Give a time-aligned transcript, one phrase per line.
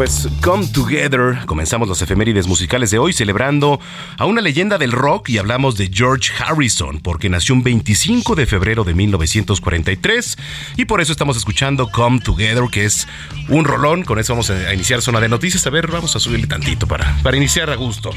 [0.00, 1.44] Pues Come Together.
[1.44, 3.78] Comenzamos los efemérides musicales de hoy celebrando
[4.16, 8.46] a una leyenda del rock y hablamos de George Harrison, porque nació un 25 de
[8.46, 10.38] febrero de 1943
[10.78, 13.06] y por eso estamos escuchando Come Together, que es
[13.50, 14.02] un rolón.
[14.04, 15.66] Con eso vamos a iniciar zona de noticias.
[15.66, 18.10] A ver, vamos a subirle tantito para, para iniciar a gusto.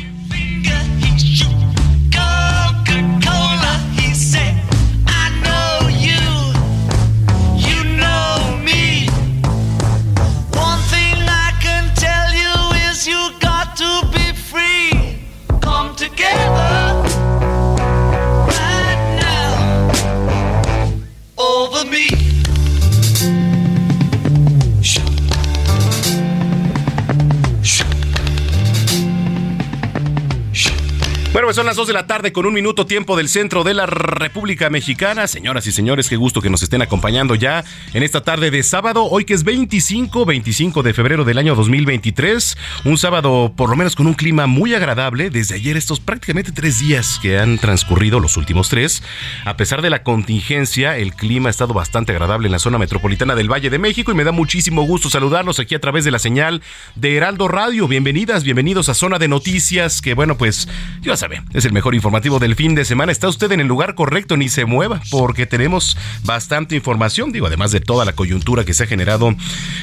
[31.33, 33.73] Bueno, pues son las 2 de la tarde con un minuto tiempo del centro de
[33.73, 35.26] la República Mexicana.
[35.26, 37.64] Señoras y señores, qué gusto que nos estén acompañando ya
[37.95, 42.55] en esta tarde de sábado, hoy que es 25, 25 de febrero del año 2023.
[42.86, 45.32] Un sábado por lo menos con un clima muy agradable.
[45.32, 49.02] Desde ayer estos prácticamente tres días que han transcurrido, los últimos tres.
[49.44, 53.33] A pesar de la contingencia, el clima ha estado bastante agradable en la zona metropolitana
[53.33, 56.20] del Valle de México y me da muchísimo gusto saludarlos aquí a través de la
[56.20, 56.61] señal
[56.94, 57.88] de Heraldo Radio.
[57.88, 60.67] Bienvenidas, bienvenidos a Zona de Noticias, que bueno, pues
[61.02, 61.23] ya
[61.54, 63.11] es el mejor informativo del fin de semana.
[63.11, 67.72] Está usted en el lugar correcto, ni se mueva, porque tenemos bastante información, digo, además
[67.72, 69.36] de toda la coyuntura que se ha generado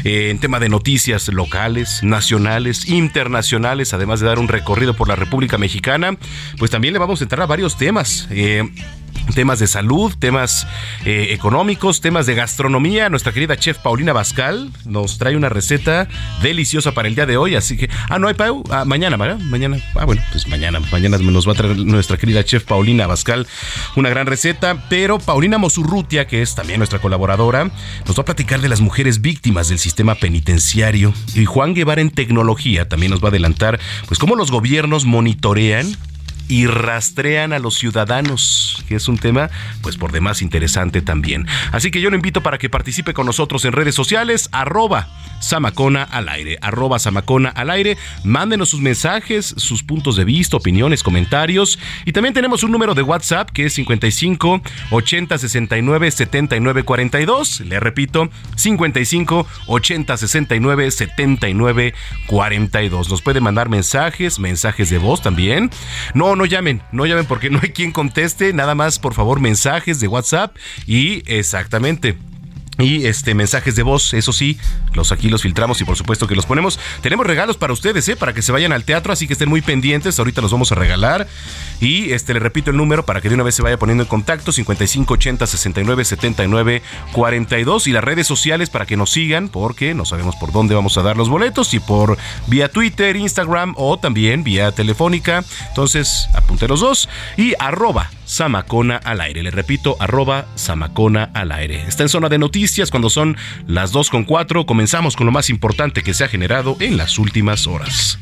[0.05, 5.17] eh, en tema de noticias locales, nacionales, internacionales, además de dar un recorrido por la
[5.17, 6.17] República Mexicana,
[6.59, 8.29] pues también le vamos a entrar a varios temas.
[8.31, 8.69] eh,
[9.33, 10.67] temas de salud, temas
[11.05, 13.09] eh, económicos, temas de gastronomía.
[13.09, 16.09] Nuestra querida chef Paulina Bascal nos trae una receta
[16.43, 19.39] deliciosa para el día de hoy, así que ah no hay Pau, Ah, mañana, ¿verdad?
[19.39, 23.47] Mañana, ah bueno, pues mañana, mañana nos va a traer nuestra querida chef Paulina Bascal
[23.97, 27.71] una gran receta, pero Paulina Mosurrutia, que es también nuestra colaboradora,
[28.07, 32.11] nos va a platicar de las mujeres víctimas del sistema penitenciario y Juan Guevara en
[32.11, 35.97] tecnología también nos va a adelantar pues cómo los gobiernos monitorean
[36.51, 39.51] y rastrean a los ciudadanos, que es un tema
[39.83, 41.47] pues por demás interesante también.
[41.71, 45.09] Así que yo lo invito para que participe con nosotros en redes sociales, arroba
[45.41, 51.05] Samacona al aire, arroba Samacona al aire, mándenos sus mensajes, sus puntos de vista, opiniones,
[51.05, 57.61] comentarios y también tenemos un número de WhatsApp que es 55 80 69 79 42,
[57.61, 61.95] le repito, 55 80 69 79
[62.27, 63.09] 42.
[63.09, 65.71] Nos puede mandar mensajes, mensajes de voz también.
[66.15, 70.01] No, no llamen, no llamen porque no hay quien conteste, nada más por favor mensajes
[70.01, 70.57] de WhatsApp
[70.87, 72.17] y exactamente
[72.81, 74.59] y este mensajes de voz, eso sí,
[74.95, 76.79] los aquí los filtramos y por supuesto que los ponemos.
[77.03, 78.17] Tenemos regalos para ustedes, ¿eh?
[78.17, 80.19] para que se vayan al teatro, así que estén muy pendientes.
[80.19, 81.27] Ahorita los vamos a regalar.
[81.81, 84.09] Y este le repito el número para que de una vez se vaya poniendo en
[84.09, 86.83] contacto: 5580 69 79
[87.13, 90.97] 42 y las redes sociales para que nos sigan, porque no sabemos por dónde vamos
[90.99, 95.45] a dar los boletos, y por vía Twitter, Instagram o también vía telefónica.
[95.69, 99.43] Entonces, apunte los dos y arroba Samacona al aire.
[99.43, 101.83] Le repito, arroba Samacona al aire.
[101.89, 103.37] Está en zona de noticias cuando son
[103.67, 104.67] las 2 con 4.
[104.67, 108.19] Comenzamos con lo más importante que se ha generado en las últimas horas.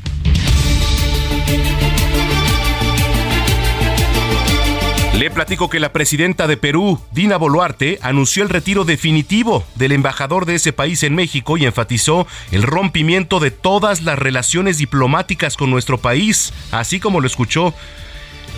[5.39, 10.55] platico que la presidenta de Perú, Dina Boluarte, anunció el retiro definitivo del embajador de
[10.55, 15.97] ese país en México y enfatizó el rompimiento de todas las relaciones diplomáticas con nuestro
[15.97, 17.73] país, así como lo escuchó.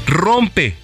[0.07, 0.75] Rompe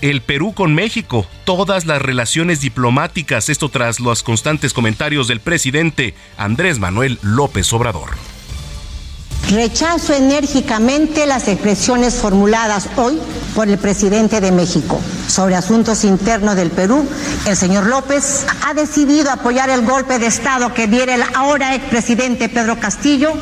[0.00, 6.14] el Perú con México, todas las relaciones diplomáticas, esto tras los constantes comentarios del presidente
[6.36, 8.29] Andrés Manuel López Obrador.
[9.48, 13.18] Rechazo enérgicamente las expresiones formuladas hoy
[13.54, 17.08] por el presidente de México sobre asuntos internos del Perú.
[17.46, 22.48] El señor López ha decidido apoyar el golpe de Estado que diera el ahora expresidente
[22.48, 23.32] Pedro Castillo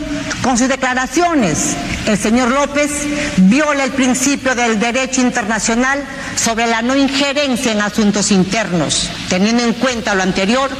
[0.42, 1.76] con sus declaraciones.
[2.06, 2.90] El señor López
[3.36, 6.02] viola el principio del derecho internacional
[6.36, 9.10] sobre la no injerencia en asuntos internos.
[9.28, 10.70] Teniendo en cuenta lo anterior,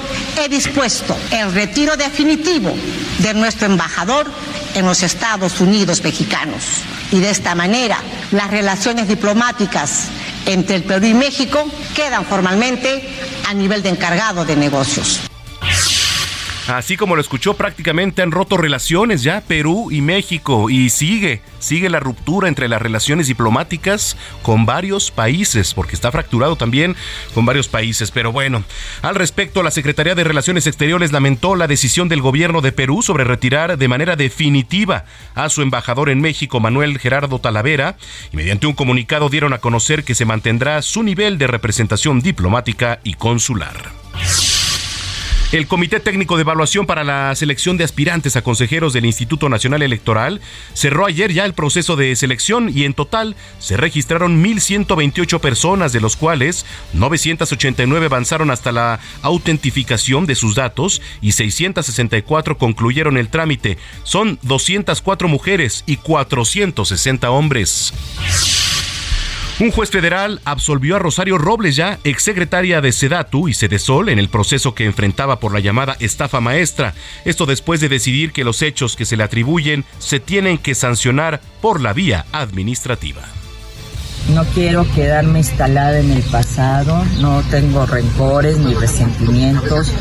[0.43, 2.73] he dispuesto el retiro definitivo
[3.19, 4.31] de nuestro embajador
[4.75, 6.63] en los Estados Unidos mexicanos.
[7.11, 7.99] Y de esta manera,
[8.31, 10.09] las relaciones diplomáticas
[10.45, 11.65] entre el Perú y México
[11.95, 13.09] quedan formalmente
[13.49, 15.21] a nivel de encargado de negocios.
[16.69, 21.89] Así como lo escuchó, prácticamente han roto relaciones ya Perú y México y sigue, sigue
[21.89, 26.95] la ruptura entre las relaciones diplomáticas con varios países, porque está fracturado también
[27.33, 28.11] con varios países.
[28.11, 28.65] Pero bueno,
[29.01, 33.25] al respecto, la Secretaría de Relaciones Exteriores lamentó la decisión del gobierno de Perú sobre
[33.25, 37.97] retirar de manera definitiva a su embajador en México, Manuel Gerardo Talavera,
[38.31, 43.01] y mediante un comunicado dieron a conocer que se mantendrá su nivel de representación diplomática
[43.05, 44.08] y consular.
[45.51, 49.81] El Comité Técnico de Evaluación para la Selección de Aspirantes a Consejeros del Instituto Nacional
[49.81, 50.43] Electoral
[50.75, 56.03] cerró ayer ya el proceso de selección y en total se registraron 1.128 personas, de
[56.03, 63.79] los cuales 989 avanzaron hasta la autentificación de sus datos y 664 concluyeron el trámite.
[64.03, 67.95] Son 204 mujeres y 460 hombres.
[69.61, 74.29] Un juez federal absolvió a Rosario Robles ya, exsecretaria de Sedatu y Sedesol, en el
[74.29, 76.95] proceso que enfrentaba por la llamada estafa maestra.
[77.25, 81.41] Esto después de decidir que los hechos que se le atribuyen se tienen que sancionar
[81.61, 83.23] por la vía administrativa.
[84.33, 89.93] No quiero quedarme instalada en el pasado, no tengo rencores ni resentimientos.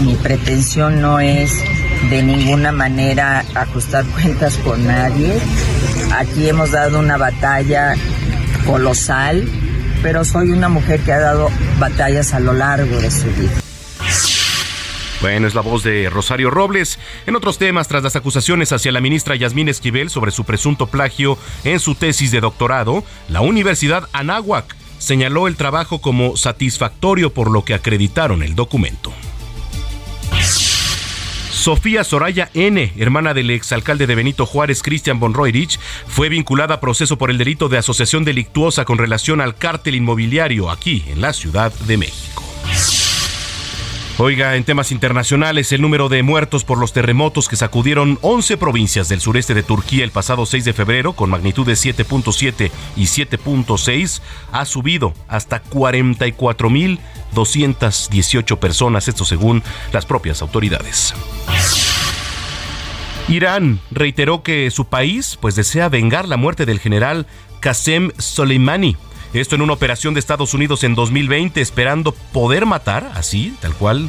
[0.00, 1.52] Mi pretensión no es
[2.08, 5.38] de ninguna manera ajustar cuentas con nadie.
[6.16, 7.96] Aquí hemos dado una batalla
[8.66, 9.48] colosal,
[10.02, 13.60] pero soy una mujer que ha dado batallas a lo largo de su vida.
[15.20, 16.98] Bueno, es la voz de Rosario Robles.
[17.26, 21.38] En otros temas, tras las acusaciones hacia la ministra Yasmín Esquivel sobre su presunto plagio
[21.64, 27.64] en su tesis de doctorado, la Universidad Anáhuac señaló el trabajo como satisfactorio por lo
[27.64, 29.12] que acreditaron el documento.
[31.64, 36.80] Sofía Soraya N., hermana del exalcalde de Benito Juárez, Cristian von Roerich, fue vinculada a
[36.80, 41.32] proceso por el delito de asociación delictuosa con relación al cártel inmobiliario aquí en la
[41.32, 42.44] Ciudad de México.
[44.16, 49.08] Oiga, en temas internacionales, el número de muertos por los terremotos que sacudieron 11 provincias
[49.08, 54.22] del sureste de Turquía el pasado 6 de febrero, con magnitud de 7.7 y 7.6,
[54.52, 61.12] ha subido hasta 44.218 personas, esto según las propias autoridades.
[63.26, 67.26] Irán reiteró que su país pues desea vengar la muerte del general
[67.58, 68.96] Qasem Soleimani,
[69.40, 74.08] esto en una operación de Estados Unidos en 2020, esperando poder matar, así, tal cual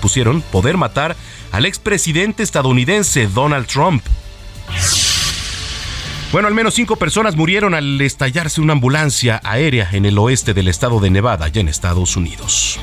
[0.00, 1.16] pusieron, poder matar
[1.52, 4.04] al expresidente estadounidense Donald Trump.
[6.32, 10.66] Bueno, al menos cinco personas murieron al estallarse una ambulancia aérea en el oeste del
[10.66, 12.80] estado de Nevada, allá en Estados Unidos.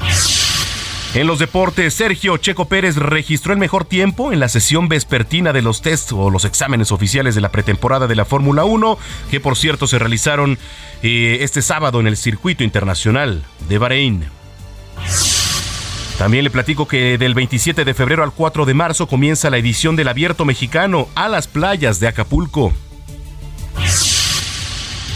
[1.14, 5.62] En los deportes, Sergio Checo Pérez registró el mejor tiempo en la sesión vespertina de
[5.62, 8.98] los test o los exámenes oficiales de la pretemporada de la Fórmula 1,
[9.30, 10.58] que por cierto se realizaron
[11.04, 14.24] eh, este sábado en el circuito internacional de Bahrein.
[16.18, 19.98] También le platico que del 27 de febrero al 4 de marzo comienza la edición
[19.98, 22.72] del Abierto Mexicano a las playas de Acapulco.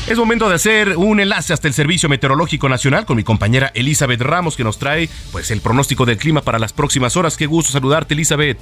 [0.08, 4.22] Es momento de hacer un enlace hasta el Servicio Meteorológico Nacional con mi compañera Elizabeth
[4.22, 7.36] Ramos que nos trae pues el pronóstico del clima para las próximas horas.
[7.36, 8.60] Qué gusto saludarte, Elizabeth.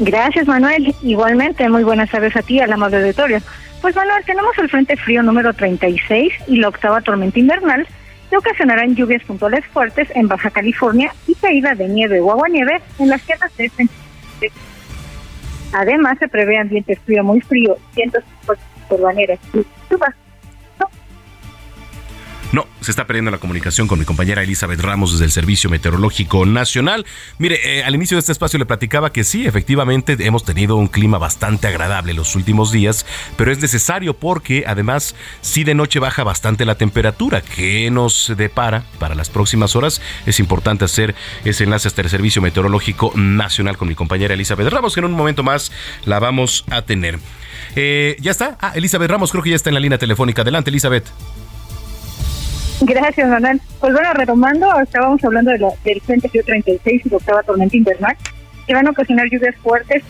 [0.00, 0.92] Gracias, Manuel.
[1.02, 3.38] Igualmente, muy buenas tardes a ti, a la amable auditorio.
[3.80, 7.86] Pues Manuel, tenemos el Frente Frío número 36 y la octava tormenta invernal
[8.28, 13.08] que ocasionarán lluvias puntuales fuertes en Baja California y caída de nieve o aguanieve en
[13.08, 13.88] las tierras de este.
[15.72, 18.24] Además, se prevé ambiente frío muy frío, cientos
[22.52, 26.44] No, se está perdiendo la comunicación con mi compañera Elizabeth Ramos desde el Servicio Meteorológico
[26.44, 27.06] Nacional.
[27.38, 30.88] Mire, eh, al inicio de este espacio le platicaba que sí, efectivamente hemos tenido un
[30.88, 33.06] clima bastante agradable los últimos días,
[33.38, 37.40] pero es necesario porque además sí de noche baja bastante la temperatura.
[37.40, 40.02] ¿Qué nos depara para las próximas horas?
[40.26, 41.14] Es importante hacer
[41.46, 45.12] ese enlace hasta el Servicio Meteorológico Nacional con mi compañera Elizabeth Ramos, que en un
[45.12, 45.72] momento más
[46.04, 47.18] la vamos a tener.
[47.76, 48.56] Eh, ¿Ya está?
[48.60, 50.42] Ah, Elizabeth Ramos creo que ya está en la línea telefónica.
[50.42, 51.04] Adelante, Elizabeth.
[52.80, 53.60] Gracias, Manuel.
[53.80, 57.76] Pues bueno, retomando, estábamos hablando de la- del Frente Frío 36 y la octava tormenta
[57.76, 58.16] invernal,
[58.66, 60.02] que van a ocasionar lluvias fuertes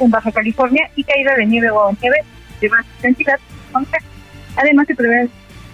[0.00, 2.16] en Baja California y caída de nieve o nieve
[2.60, 3.38] de más intensidad.
[4.56, 5.30] Además, se prevén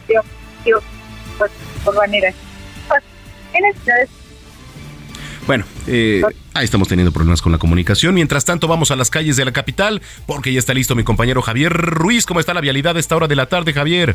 [0.07, 1.51] pues,
[1.85, 2.35] urbaneras.
[2.87, 3.03] Pues,
[3.55, 4.09] en entidades
[5.49, 6.21] Bueno, eh,
[6.53, 8.15] ahí estamos teniendo problemas con la comunicación.
[8.15, 11.41] Mientras tanto, vamos a las calles de la capital porque ya está listo mi compañero
[11.41, 12.27] Javier Ruiz.
[12.27, 14.15] ¿Cómo está la vialidad a esta hora de la tarde, Javier?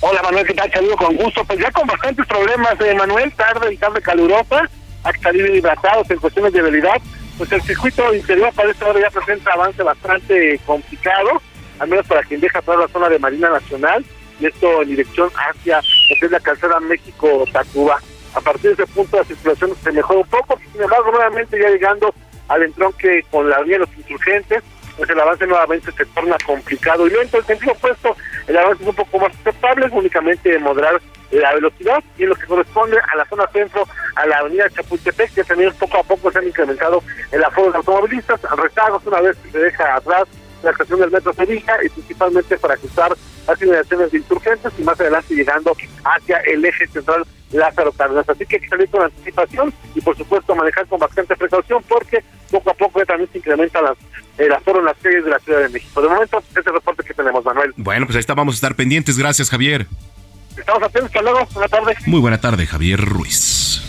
[0.00, 0.70] Hola Manuel, ¿qué tal?
[0.70, 1.42] Saludo con gusto.
[1.46, 4.68] Pues ya con bastantes problemas, de Manuel, tarde y tarde calurosa,
[5.04, 7.00] hasta salir hidratados en cuestiones de vialidad.
[7.38, 11.40] Pues el circuito interior para esta hora ya presenta avance bastante complicado,
[11.78, 14.04] al menos para quien deja atrás la zona de Marina Nacional,
[14.38, 18.02] y esto en dirección hacia lo que es la calzada México-Tacuba.
[18.36, 21.70] A partir de ese punto la circulación se mejora un poco, sin embargo, nuevamente ya
[21.70, 22.14] llegando
[22.48, 24.62] al entronque con la vía de los insurgentes,
[24.96, 27.38] pues el avance nuevamente se torna complicado y lento.
[27.38, 28.14] En sentido opuesto,
[28.46, 31.00] el avance es un poco más aceptable, es únicamente moderar
[31.30, 35.34] la velocidad y en lo que corresponde a la zona centro, a la avenida Chapultepec,
[35.34, 37.02] que también poco a poco se han incrementado
[37.32, 40.28] el aforo de automovilistas, rezagos una vez que se deja atrás
[40.62, 44.98] la estación del metro Sevilla y principalmente para cruzar las inmediaciones de insurgentes y más
[45.00, 48.28] adelante llegando hacia el eje central Lázaro Cárdenas.
[48.28, 52.24] Así que hay que salir con anticipación y por supuesto manejar con bastante precaución porque
[52.50, 53.96] poco a poco también se incrementa las,
[54.38, 56.02] el aforo en las calles de la Ciudad de México.
[56.02, 57.72] De momento, ese es el reporte que tenemos, Manuel.
[57.76, 59.18] Bueno, pues ahí está, vamos a estar pendientes.
[59.18, 59.86] Gracias, Javier.
[60.56, 62.06] Estamos atentos, hasta luego, buenas tardes.
[62.06, 63.85] Muy buena tarde, Javier Ruiz.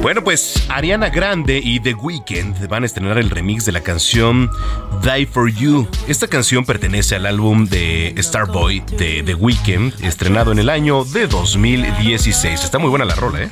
[0.00, 4.50] Bueno, pues Ariana Grande y The Weeknd van a estrenar el remix de la canción
[5.02, 5.88] Die For You.
[6.06, 11.26] Esta canción pertenece al álbum de Starboy de The Weeknd, estrenado en el año de
[11.26, 12.62] 2016.
[12.62, 13.50] Está muy buena la rola, ¿eh?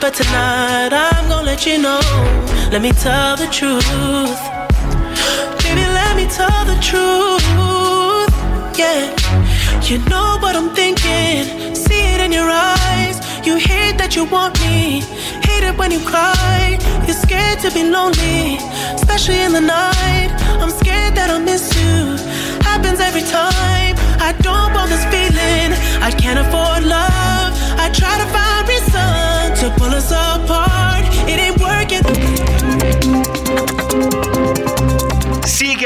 [0.00, 2.00] But tonight I'm gonna let you know.
[2.70, 4.66] Let me tell the truth.
[6.16, 7.44] Let me tell the truth.
[8.78, 9.04] Yeah,
[9.82, 11.74] you know what I'm thinking.
[11.74, 13.20] See it in your eyes.
[13.46, 15.02] You hate that you want me.
[15.44, 16.78] Hate it when you cry.
[17.06, 18.56] You're scared to be lonely,
[18.96, 20.32] especially in the night.
[20.56, 22.16] I'm scared that I'll miss you.
[22.64, 23.94] Happens every time.
[24.16, 25.76] I don't want this feeling.
[26.00, 27.52] I can't afford love.
[27.76, 30.35] I try to find reason to pull us apart.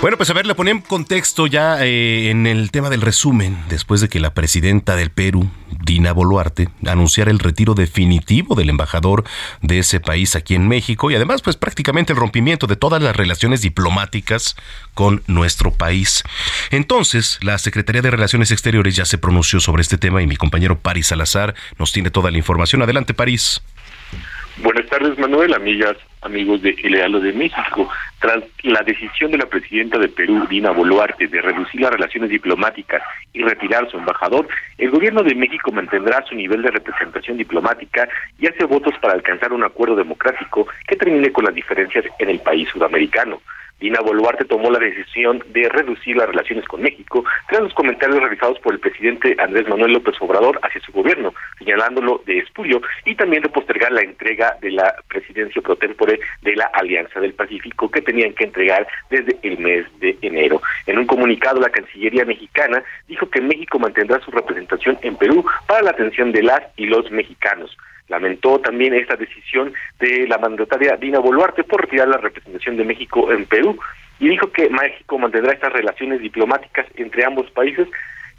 [0.00, 4.00] Bueno, pues a ver, le ponemos contexto ya eh, en el tema del resumen, después
[4.00, 5.50] de que la presidenta del Perú,
[5.84, 9.24] Dina Boluarte, anunciara el retiro definitivo del embajador
[9.60, 13.16] de ese país aquí en México y además pues prácticamente el rompimiento de todas las
[13.16, 14.54] relaciones diplomáticas
[14.94, 16.22] con nuestro país.
[16.70, 20.78] Entonces, la Secretaría de Relaciones Exteriores ya se pronunció sobre este tema y mi compañero
[20.78, 22.82] París Salazar nos tiene toda la información.
[22.82, 23.62] Adelante, París.
[24.60, 27.88] Buenas tardes, Manuel, amigas, amigos de El de México.
[28.18, 33.00] Tras la decisión de la presidenta de Perú, Dina Boluarte, de reducir las relaciones diplomáticas
[33.32, 34.48] y retirar su embajador,
[34.78, 39.52] el gobierno de México mantendrá su nivel de representación diplomática y hace votos para alcanzar
[39.52, 43.40] un acuerdo democrático que termine con las diferencias en el país sudamericano.
[43.80, 48.58] Dina Boluarte tomó la decisión de reducir las relaciones con México tras los comentarios realizados
[48.58, 53.42] por el presidente Andrés Manuel López Obrador hacia su gobierno, señalándolo de espurio y también
[53.42, 58.02] de postergar la entrega de la presidencia pro tempore de la Alianza del Pacífico que
[58.02, 60.60] tenían que entregar desde el mes de enero.
[60.86, 65.82] En un comunicado, la Cancillería mexicana dijo que México mantendrá su representación en Perú para
[65.82, 67.76] la atención de las y los mexicanos.
[68.08, 73.30] Lamentó también esta decisión de la mandataria Dina Boluarte por retirar la representación de México
[73.32, 73.78] en Perú
[74.20, 77.86] y dijo que México mantendrá estas relaciones diplomáticas entre ambos países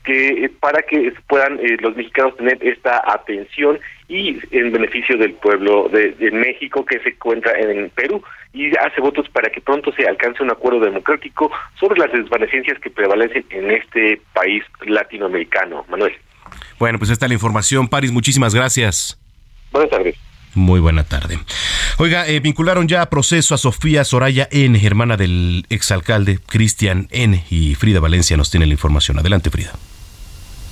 [0.04, 5.34] que eh, para que puedan eh, los mexicanos tener esta atención y en beneficio del
[5.34, 8.24] pueblo de, México que se encuentra en Perú
[8.54, 12.90] y hace votos para que pronto se alcance un acuerdo democrático sobre las desvanecencias que
[12.90, 15.86] prevalecen en este país latinoamericano.
[15.90, 16.14] Manuel.
[16.80, 17.88] Bueno, pues está la información.
[17.88, 19.20] Paris, muchísimas gracias.
[19.72, 20.16] Buenas tardes.
[20.56, 21.40] Muy buena tarde.
[21.98, 27.46] Oiga, eh, vincularon ya a proceso a Sofía Soraya N., hermana del exalcalde Cristian N.
[27.50, 29.20] Y Frida Valencia nos tiene la información.
[29.20, 29.74] Adelante, Frida.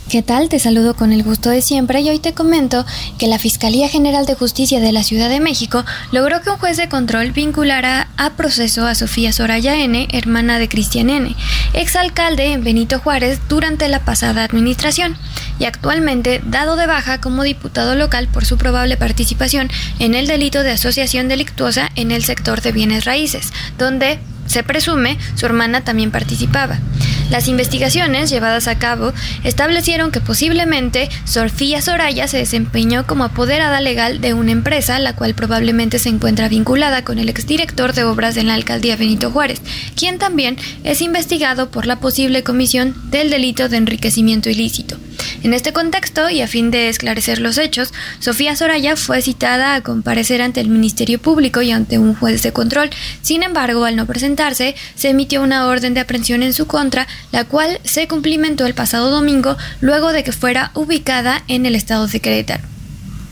[0.09, 0.47] ¿Qué tal?
[0.47, 2.85] Te saludo con el gusto de siempre y hoy te comento
[3.17, 5.83] que la Fiscalía General de Justicia de la Ciudad de México
[6.13, 10.69] logró que un juez de control vinculara a proceso a Sofía Soraya N., hermana de
[10.69, 11.35] Cristian N.,
[11.73, 15.17] exalcalde en Benito Juárez durante la pasada administración
[15.59, 20.63] y actualmente dado de baja como diputado local por su probable participación en el delito
[20.63, 26.11] de asociación delictuosa en el sector de bienes raíces, donde se presume su hermana también
[26.11, 26.79] participaba.
[27.29, 29.13] Las investigaciones llevadas a cabo
[29.43, 35.35] establecieron que posiblemente Sofía Soraya se desempeñó como apoderada legal de una empresa, la cual
[35.35, 39.61] probablemente se encuentra vinculada con el exdirector de obras de la alcaldía Benito Juárez,
[39.95, 44.97] quien también es investigado por la posible comisión del delito de enriquecimiento ilícito.
[45.43, 49.81] En este contexto, y a fin de esclarecer los hechos, Sofía Soraya fue citada a
[49.81, 52.89] comparecer ante el Ministerio Público y ante un juez de control.
[53.21, 54.05] Sin embargo, al no
[54.95, 59.09] se emitió una orden de aprehensión en su contra, la cual se cumplimentó el pasado
[59.09, 62.63] domingo luego de que fuera ubicada en el estado de Querétaro.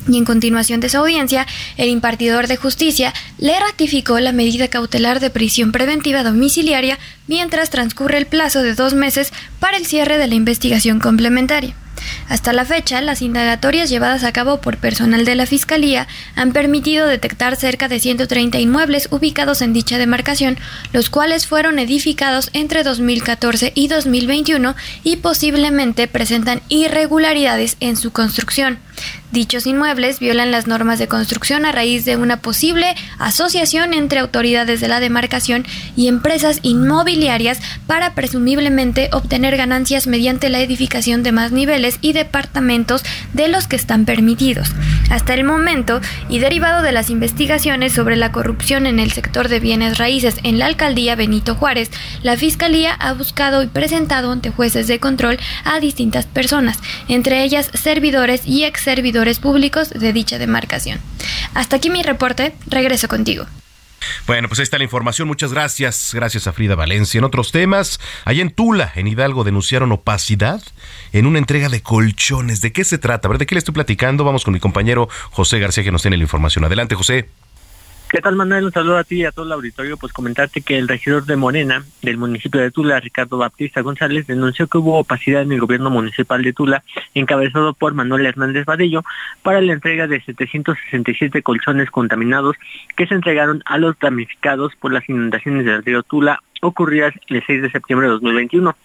[0.07, 1.47] Y en continuación de su audiencia,
[1.77, 8.17] el impartidor de justicia le ratificó la medida cautelar de prisión preventiva domiciliaria mientras transcurre
[8.17, 11.75] el plazo de dos meses para el cierre de la investigación complementaria.
[12.29, 17.07] Hasta la fecha, las indagatorias llevadas a cabo por personal de la Fiscalía han permitido
[17.07, 20.57] detectar cerca de 130 inmuebles ubicados en dicha demarcación,
[20.93, 28.79] los cuales fueron edificados entre 2014 y 2021 y posiblemente presentan irregularidades en su construcción.
[29.31, 34.79] Dichos inmuebles violan las normas de construcción a raíz de una posible asociación entre autoridades
[34.79, 35.65] de la demarcación
[35.97, 43.03] y empresas inmobiliarias para presumiblemente obtener ganancias mediante la edificación de más niveles y departamentos
[43.33, 44.71] de los que están permitidos.
[45.09, 49.59] Hasta el momento, y derivado de las investigaciones sobre la corrupción en el sector de
[49.59, 51.91] bienes raíces en la alcaldía Benito Juárez,
[52.23, 57.69] la Fiscalía ha buscado y presentado ante jueces de control a distintas personas, entre ellas
[57.73, 60.99] servidores y ex servidores públicos de dicha demarcación.
[61.53, 63.45] Hasta aquí mi reporte, regreso contigo.
[64.28, 65.28] Bueno, pues ahí está la información.
[65.28, 66.12] Muchas gracias.
[66.13, 67.18] Gracias a Frida Valencia.
[67.18, 70.62] En otros temas, allá en Tula, en Hidalgo, denunciaron opacidad
[71.13, 72.62] en una entrega de colchones.
[72.62, 73.28] ¿De qué se trata?
[73.28, 74.24] A ver, ¿de qué le estoy platicando?
[74.24, 76.65] Vamos con mi compañero José García, que nos tiene la información.
[76.65, 77.30] Adelante, José.
[78.15, 78.63] ¿Qué tal, Manuel?
[78.63, 79.97] Un saludo a ti y a todo el auditorio.
[79.97, 84.67] Pues comentarte que el regidor de Morena del municipio de Tula, Ricardo Baptista González, denunció
[84.67, 86.82] que hubo opacidad en el gobierno municipal de Tula,
[87.13, 89.04] encabezado por Manuel Hernández Vadillo,
[89.43, 92.56] para la entrega de 767 colchones contaminados
[92.95, 97.63] que se entregaron a los damnificados por las inundaciones del río Tula ocurridas el 6
[97.63, 98.78] de septiembre de 2021.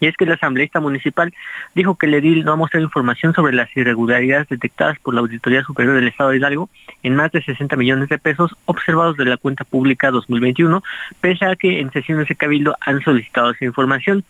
[0.00, 1.32] Y es que el asambleísta municipal
[1.74, 5.62] dijo que el edil no ha mostrado información sobre las irregularidades detectadas por la Auditoría
[5.62, 6.68] Superior del Estado de Hidalgo
[7.02, 10.82] en más de 60 millones de pesos observados de la cuenta pública 2021,
[11.20, 14.24] pese a que en sesiones de Cabildo han solicitado esa información.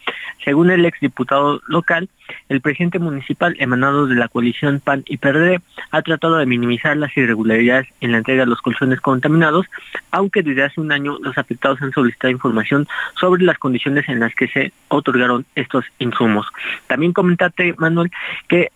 [0.44, 2.08] Según el exdiputado local,
[2.48, 7.16] el presidente municipal emanado de la coalición PAN y PRD ha tratado de minimizar las
[7.16, 9.66] irregularidades en la entrega de los colchones contaminados,
[10.10, 12.86] aunque desde hace un año los afectados han solicitado información
[13.18, 16.46] sobre las condiciones en las que se otorgaron estos insumos.
[16.86, 18.12] También comentate, Manuel,
[18.48, 18.70] que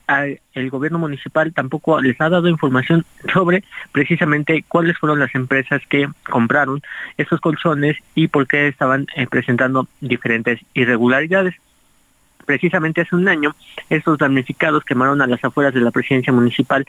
[0.54, 3.62] el gobierno municipal tampoco les ha dado información sobre
[3.92, 6.82] precisamente cuáles fueron las empresas que compraron
[7.16, 11.54] estos colchones y por qué estaban eh, presentando diferentes irregularidades
[12.50, 13.54] precisamente hace un año,
[13.90, 16.84] estos damnificados quemaron a las afueras de la presidencia municipal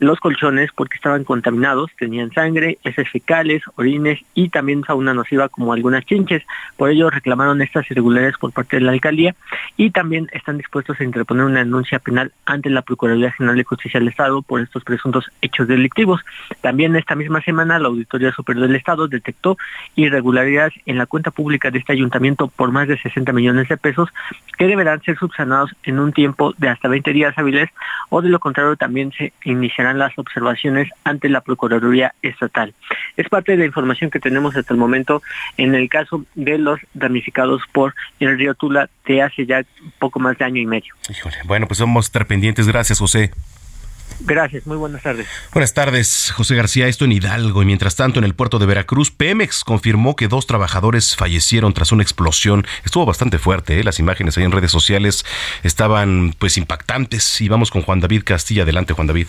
[0.00, 5.72] los colchones porque estaban contaminados, tenían sangre, heces fecales, orines y también fauna nociva como
[5.72, 6.42] algunas chinches.
[6.76, 9.34] Por ello reclamaron estas irregularidades por parte de la alcaldía
[9.78, 14.00] y también están dispuestos a interponer una denuncia penal ante la Procuraduría General de Justicia
[14.00, 16.20] del Estado por estos presuntos hechos delictivos.
[16.60, 19.56] También esta misma semana la Auditoría Superior del Estado detectó
[19.96, 24.10] irregularidades en la cuenta pública de este ayuntamiento por más de 60 millones de pesos
[24.58, 27.70] que deberán ser subsanados en un tiempo de hasta 20 días hábiles
[28.10, 32.74] o de lo contrario también se iniciarán las observaciones ante la Procuraduría Estatal.
[33.16, 35.22] Es parte de la información que tenemos hasta el momento
[35.56, 39.64] en el caso de los damnificados por el río Tula de hace ya
[39.98, 40.94] poco más de año y medio.
[41.46, 42.66] Bueno, pues vamos a pendientes.
[42.66, 43.32] Gracias, José.
[44.20, 45.26] Gracias, muy buenas tardes.
[45.52, 46.88] Buenas tardes, José García.
[46.88, 47.62] Esto en Hidalgo.
[47.62, 51.92] Y mientras tanto, en el puerto de Veracruz, Pemex confirmó que dos trabajadores fallecieron tras
[51.92, 52.66] una explosión.
[52.84, 53.84] Estuvo bastante fuerte, ¿eh?
[53.84, 55.24] las imágenes ahí en redes sociales
[55.62, 57.40] estaban pues impactantes.
[57.40, 58.62] Y vamos con Juan David Castilla.
[58.62, 59.28] Adelante, Juan David.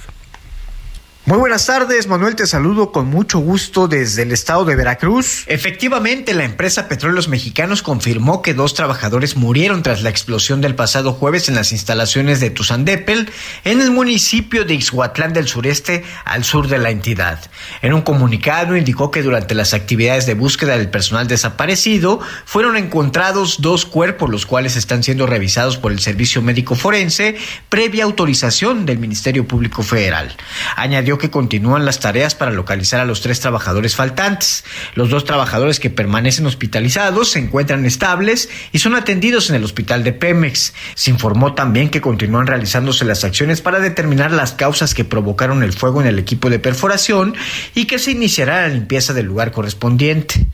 [1.26, 5.44] Muy buenas tardes, Manuel, te saludo con mucho gusto desde el estado de Veracruz.
[5.48, 11.12] Efectivamente, la empresa Petróleos Mexicanos confirmó que dos trabajadores murieron tras la explosión del pasado
[11.12, 13.30] jueves en las instalaciones de Tuzandepel,
[13.66, 17.40] en el municipio de Ixhuatlán del sureste, al sur de la entidad.
[17.82, 23.62] En un comunicado indicó que durante las actividades de búsqueda del personal desaparecido fueron encontrados
[23.62, 28.98] dos cuerpos, los cuales están siendo revisados por el Servicio Médico Forense, previa autorización del
[28.98, 30.36] Ministerio Público Federal.
[30.78, 34.64] Añadió que continúan las tareas para localizar a los tres trabajadores faltantes.
[34.96, 40.04] Los dos trabajadores que permanecen hospitalizados se encuentran estables y son atendidos en el hospital
[40.04, 40.74] de Pemex.
[40.96, 45.74] Se informó también que continúan realizándose las acciones para determinar las causas que provocaron el
[45.74, 47.36] fuego en el equipo de perforación
[47.76, 50.48] y que se iniciará la limpieza del lugar correspondiente.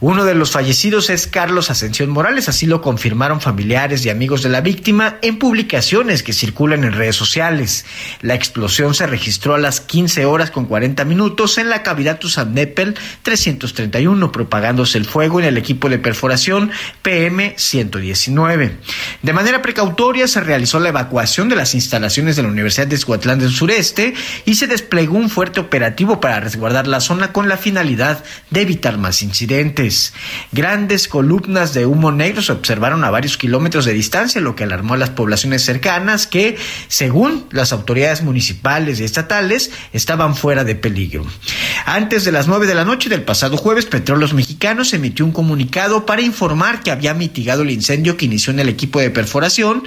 [0.00, 4.48] Uno de los fallecidos es Carlos Ascensión Morales, así lo confirmaron familiares y amigos de
[4.48, 7.84] la víctima en publicaciones que circulan en redes sociales.
[8.22, 12.94] La explosión se registró a las 15 horas con 40 minutos en la cavidad Tusamnepel
[13.24, 16.70] 331, propagándose el fuego en el equipo de perforación
[17.02, 18.76] PM-119.
[19.22, 23.40] De manera precautoria se realizó la evacuación de las instalaciones de la Universidad de Escuatlán
[23.40, 28.22] del Sureste y se desplegó un fuerte operativo para resguardar la zona con la finalidad
[28.50, 29.87] de evitar más incidentes.
[30.52, 34.94] Grandes columnas de humo negro se observaron a varios kilómetros de distancia, lo que alarmó
[34.94, 36.56] a las poblaciones cercanas que,
[36.88, 41.26] según las autoridades municipales y estatales, estaban fuera de peligro.
[41.86, 46.06] Antes de las nueve de la noche del pasado jueves, Petróleos Mexicanos emitió un comunicado
[46.06, 49.84] para informar que había mitigado el incendio que inició en el equipo de perforación,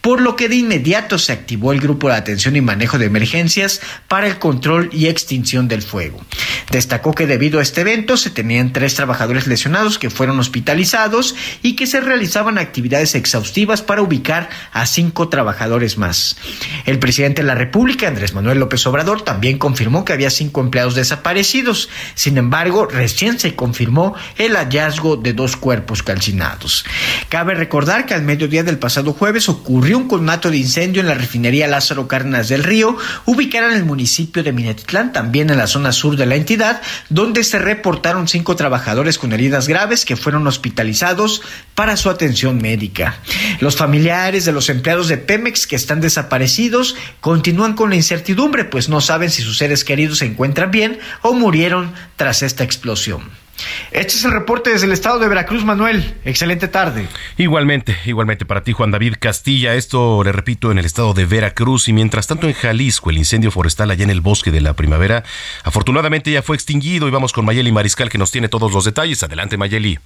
[0.00, 3.80] por lo que de inmediato se activó el grupo de atención y manejo de emergencias
[4.08, 6.20] para el control y extinción del fuego.
[6.70, 11.76] Destacó que debido a este evento se tenían tres trabajadores lesionados que fueron hospitalizados y
[11.76, 16.36] que se realizaban actividades exhaustivas para ubicar a cinco trabajadores más.
[16.84, 20.94] El presidente de la República, Andrés Manuel López Obrador, también confirmó que había cinco empleados
[20.94, 21.88] desaparecidos.
[22.14, 26.84] Sin embargo, recién se confirmó el hallazgo de dos cuerpos calcinados.
[27.28, 31.14] Cabe recordar que al mediodía del pasado jueves ocurrió un colmato de incendio en la
[31.14, 35.92] refinería Lázaro Cárdenas del Río, ubicada en el municipio de Minatitlán, también en la zona
[35.92, 41.42] sur de la entidad, donde se reportaron cinco trabajadores con heridas graves que fueron hospitalizados
[41.74, 43.18] para su atención médica.
[43.60, 48.88] Los familiares de los empleados de Pemex que están desaparecidos continúan con la incertidumbre, pues
[48.88, 53.43] no saben si sus seres queridos se encuentran bien o murieron tras esta explosión.
[53.90, 56.14] Este es el reporte desde el estado de Veracruz, Manuel.
[56.24, 57.06] Excelente tarde.
[57.36, 59.74] Igualmente, igualmente para ti, Juan David Castilla.
[59.74, 63.50] Esto, le repito, en el estado de Veracruz y mientras tanto en Jalisco, el incendio
[63.50, 65.24] forestal allá en el bosque de la primavera,
[65.62, 69.22] afortunadamente ya fue extinguido y vamos con Mayeli Mariscal que nos tiene todos los detalles.
[69.22, 69.98] Adelante, Mayeli.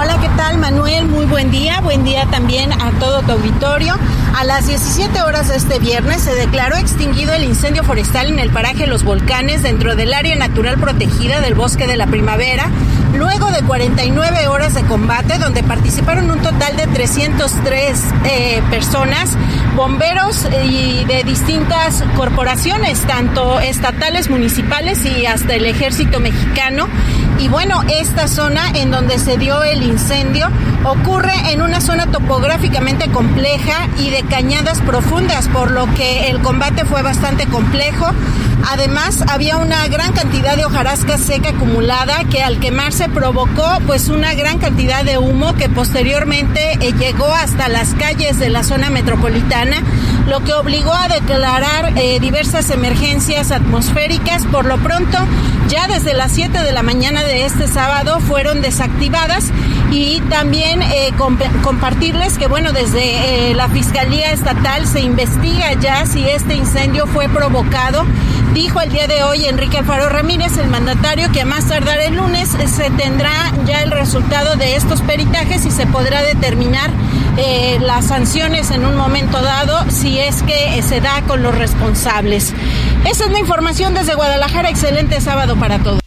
[0.00, 1.08] Hola, ¿qué tal Manuel?
[1.08, 1.80] Muy buen día.
[1.80, 3.96] Buen día también a todo tu auditorio.
[4.36, 8.50] A las 17 horas de este viernes se declaró extinguido el incendio forestal en el
[8.50, 12.70] paraje Los Volcanes dentro del área natural protegida del bosque de la primavera,
[13.12, 19.30] luego de 49 horas de combate donde participaron un total de 303 eh, personas,
[19.78, 26.88] bomberos y de distintas corporaciones, tanto estatales, municipales y hasta el ejército mexicano.
[27.38, 30.48] Y bueno, esta zona en donde se dio el incendio
[30.84, 36.84] ocurre en una zona topográficamente compleja y de cañadas profundas, por lo que el combate
[36.84, 38.10] fue bastante complejo.
[38.66, 44.34] Además, había una gran cantidad de hojarasca seca acumulada que al quemarse provocó pues una
[44.34, 49.82] gran cantidad de humo que posteriormente eh, llegó hasta las calles de la zona metropolitana,
[50.26, 54.44] lo que obligó a declarar eh, diversas emergencias atmosféricas.
[54.46, 55.18] Por lo pronto,
[55.68, 59.50] ya desde las 7 de la mañana de este sábado fueron desactivadas
[59.90, 61.12] y también eh,
[61.62, 68.04] compartirles que bueno, desde la Fiscalía Estatal se investiga ya si este incendio fue provocado
[68.54, 72.14] Dijo el día de hoy Enrique Alfaro Ramírez, el mandatario, que a más tardar el
[72.16, 76.90] lunes se tendrá ya el resultado de estos peritajes y se podrá determinar
[77.36, 82.54] eh, las sanciones en un momento dado si es que se da con los responsables.
[83.04, 84.70] Esa es la información desde Guadalajara.
[84.70, 86.00] Excelente sábado para todos.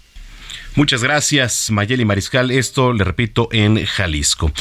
[0.76, 2.50] Muchas gracias, Mayeli Mariscal.
[2.50, 4.52] Esto, le repito, en Jalisco.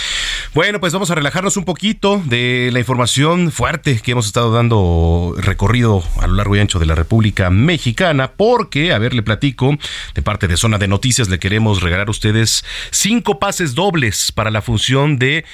[0.53, 5.33] Bueno, pues vamos a relajarnos un poquito de la información fuerte que hemos estado dando
[5.39, 9.79] recorrido a lo largo y ancho de la República Mexicana, porque, a ver, le platico,
[10.13, 14.51] de parte de Zona de Noticias le queremos regalar a ustedes cinco pases dobles para
[14.51, 15.45] la función de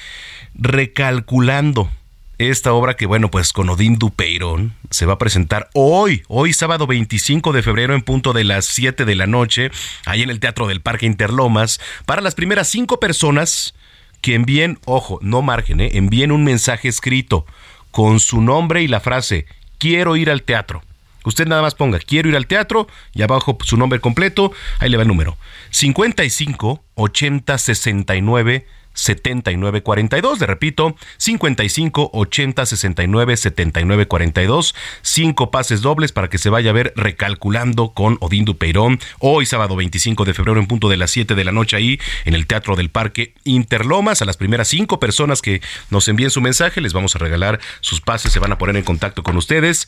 [0.55, 1.91] Recalculando.
[2.39, 6.87] Esta obra que, bueno, pues con Odín Dupeirón se va a presentar hoy, hoy sábado
[6.87, 9.69] 25 de febrero en punto de las 7 de la noche,
[10.05, 13.75] ahí en el Teatro del Parque Interlomas, para las primeras cinco personas
[14.21, 15.91] que envíen, ojo, no margen, ¿eh?
[15.93, 17.45] envíen un mensaje escrito
[17.91, 19.45] con su nombre y la frase,
[19.77, 20.81] quiero ir al teatro
[21.27, 24.95] Usted nada más ponga, quiero ir al teatro y abajo su nombre completo, ahí le
[24.95, 25.35] va el número.
[25.71, 28.65] 55 80 69
[28.97, 30.39] 7942.
[30.39, 34.75] Le repito, 55 80 69 79 42.
[35.01, 38.99] Cinco pases dobles para que se vaya a ver recalculando con Odín Dupeirón.
[39.19, 42.33] Hoy, sábado 25 de febrero, en punto de las 7 de la noche, ahí en
[42.33, 44.21] el Teatro del Parque Interlomas.
[44.21, 48.01] A las primeras cinco personas que nos envíen su mensaje, les vamos a regalar sus
[48.01, 48.31] pases.
[48.31, 49.87] Se van a poner en contacto con ustedes.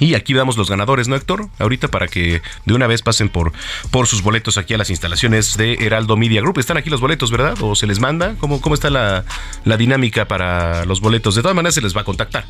[0.00, 1.48] Y aquí damos los ganadores, ¿no, Héctor?
[1.58, 3.52] Ahorita para que de una vez pasen por,
[3.90, 6.58] por sus boletos aquí a las instalaciones de Heraldo Media Group.
[6.58, 7.56] Están aquí los boletos, ¿verdad?
[7.60, 8.36] ¿O se les manda?
[8.38, 9.24] ¿Cómo, cómo está la,
[9.64, 11.34] la dinámica para los boletos?
[11.34, 12.44] De todas maneras se les va a contactar.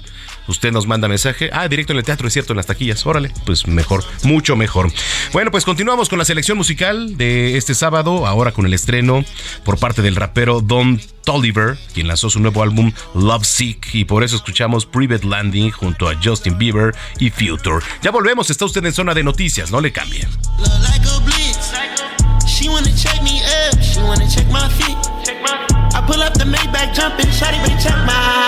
[0.49, 1.51] Usted nos manda mensaje.
[1.53, 3.07] Ah, directo en el teatro, es cierto, en las taquillas.
[3.07, 4.91] Órale, pues mejor, mucho mejor.
[5.33, 9.25] Bueno, pues continuamos con la selección musical de este sábado, ahora con el estreno
[9.65, 14.25] por parte del rapero Don Tolliver, quien lanzó su nuevo álbum Love Sick, y por
[14.25, 17.85] eso escuchamos Private Landing junto a Justin Bieber y Future.
[18.03, 20.27] Ya volvemos, está usted en zona de noticias, no le cambie.
[20.81, 21.73] like a blitz.
[22.47, 24.97] She wanna check me up, she wanna check my feet.
[25.95, 28.48] I pull up the Maybach jumping, shawty check my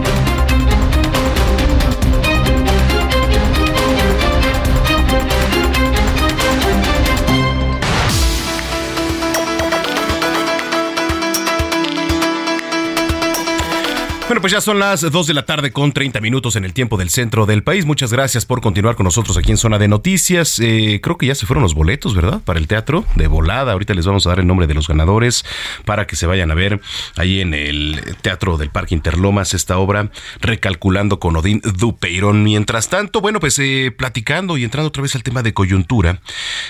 [14.31, 16.95] Bueno, pues ya son las 2 de la tarde con 30 minutos en el tiempo
[16.95, 17.83] del centro del país.
[17.83, 20.57] Muchas gracias por continuar con nosotros aquí en Zona de Noticias.
[20.59, 22.39] Eh, creo que ya se fueron los boletos, ¿verdad?
[22.39, 23.73] Para el teatro de volada.
[23.73, 25.43] Ahorita les vamos a dar el nombre de los ganadores
[25.83, 26.79] para que se vayan a ver
[27.17, 32.41] ahí en el Teatro del Parque Interlomas esta obra, recalculando con Odín Dupeirón.
[32.41, 36.21] Mientras tanto, bueno, pues eh, platicando y entrando otra vez al tema de coyuntura,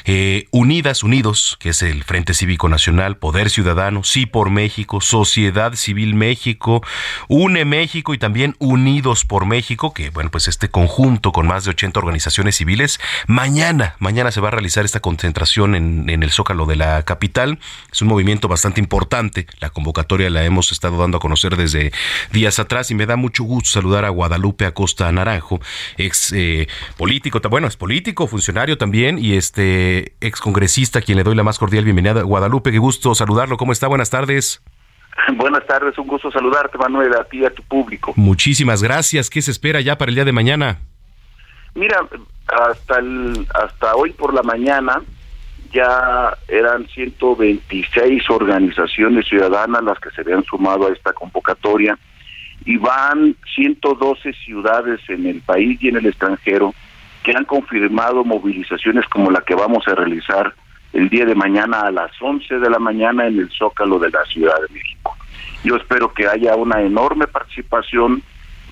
[0.06, 5.76] eh, Unidas, Unidos, que es el Frente Cívico Nacional, Poder Ciudadano, Sí por México, Sociedad
[5.76, 6.82] Civil México,
[7.52, 11.72] Une México y también Unidos por México, que bueno, pues este conjunto con más de
[11.72, 16.78] 80 organizaciones civiles, mañana, mañana se va a realizar esta concentración en, el Zócalo de
[16.78, 17.60] la capital.
[17.92, 19.48] Es un movimiento bastante importante.
[19.60, 21.92] La convocatoria la hemos estado dando a conocer desde
[22.32, 25.60] días atrás y me da mucho gusto saludar a Guadalupe Acosta Naranjo,
[25.98, 31.36] ex eh, político, bueno, es político, funcionario también y este ex congresista, quien le doy
[31.36, 32.22] la más cordial bienvenida.
[32.22, 33.58] Guadalupe, qué gusto saludarlo.
[33.58, 33.88] ¿Cómo está?
[33.88, 34.62] Buenas tardes.
[35.36, 38.14] Buenas tardes, un gusto saludarte, Manuel, a ti y a tu público.
[38.16, 39.30] Muchísimas gracias.
[39.30, 40.80] ¿Qué se espera ya para el día de mañana?
[41.76, 42.06] Mira,
[42.48, 45.02] hasta el, hasta hoy por la mañana
[45.72, 51.98] ya eran 126 organizaciones ciudadanas las que se habían sumado a esta convocatoria
[52.66, 56.74] y van 112 ciudades en el país y en el extranjero
[57.24, 60.54] que han confirmado movilizaciones como la que vamos a realizar
[60.94, 64.24] el día de mañana a las 11 de la mañana en el Zócalo de la
[64.26, 65.16] Ciudad de México.
[65.64, 68.24] Yo espero que haya una enorme participación,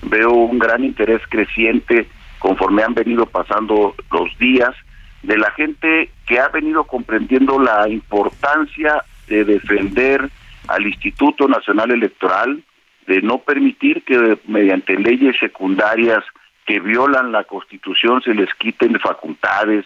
[0.02, 4.74] veo un gran interés creciente conforme han venido pasando los días
[5.22, 10.28] de la gente que ha venido comprendiendo la importancia de defender
[10.68, 12.62] al Instituto Nacional Electoral,
[13.06, 16.24] de no permitir que mediante leyes secundarias
[16.66, 19.84] que violan la Constitución se les quiten facultades,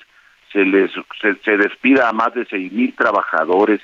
[0.54, 0.90] se les
[1.20, 3.80] se, despida a más de seis mil trabajadores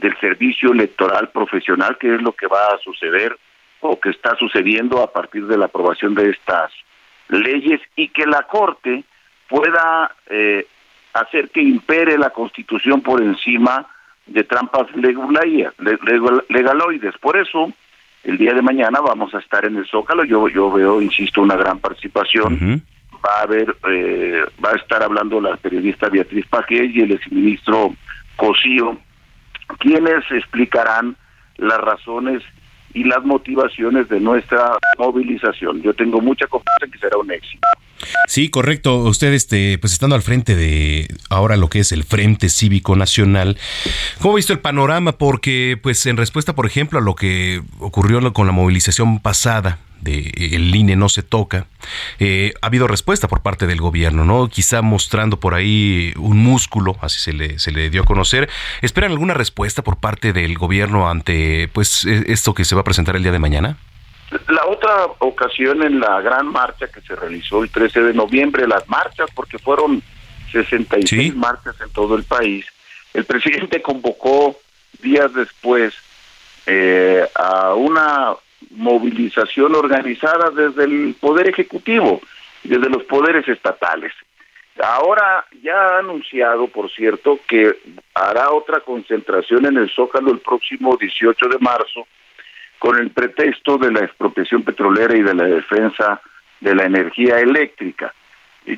[0.00, 3.38] del servicio electoral profesional, que es lo que va a suceder
[3.80, 6.72] o que está sucediendo a partir de la aprobación de estas
[7.28, 9.04] leyes y que la Corte
[9.48, 10.66] pueda eh,
[11.12, 13.86] hacer que impere la Constitución por encima
[14.26, 14.86] de trampas
[16.48, 17.16] legaloides.
[17.20, 17.70] Por eso,
[18.24, 20.24] el día de mañana vamos a estar en el Zócalo.
[20.24, 22.82] Yo, yo veo, insisto, una gran participación
[23.24, 27.94] va a haber, eh, va a estar hablando la periodista Beatriz Paje y el exministro
[28.36, 28.98] Cosío,
[29.78, 31.16] quienes explicarán
[31.56, 32.42] las razones
[32.94, 35.82] y las motivaciones de nuestra movilización.
[35.82, 37.66] Yo tengo mucha confianza en que será un éxito.
[38.26, 38.98] Sí, correcto.
[38.98, 43.58] Usted, este, pues estando al frente de ahora lo que es el Frente Cívico Nacional,
[44.20, 45.12] ¿cómo ha visto el panorama?
[45.12, 50.32] Porque, pues, en respuesta, por ejemplo, a lo que ocurrió con la movilización pasada de
[50.52, 51.66] el INE no se toca,
[52.18, 54.48] eh, ha habido respuesta por parte del gobierno, ¿no?
[54.48, 58.48] Quizá mostrando por ahí un músculo, así se le, se le dio a conocer.
[58.82, 62.84] ¿Esperan alguna respuesta por parte del gobierno ante, pues, e, esto que se va a
[62.84, 63.76] presentar el día de mañana?
[64.48, 68.86] La otra ocasión en la gran marcha que se realizó el 13 de noviembre, las
[68.88, 70.02] marchas, porque fueron
[70.52, 72.66] 66 marchas en todo el país,
[73.14, 74.56] el presidente convocó
[75.00, 75.94] días después
[76.66, 78.34] eh, a una
[78.70, 82.20] movilización organizada desde el Poder Ejecutivo,
[82.64, 84.12] desde los poderes estatales.
[84.82, 87.78] Ahora ya ha anunciado, por cierto, que
[88.14, 92.06] hará otra concentración en el Zócalo el próximo 18 de marzo
[92.78, 96.20] con el pretexto de la expropiación petrolera y de la defensa
[96.60, 98.12] de la energía eléctrica.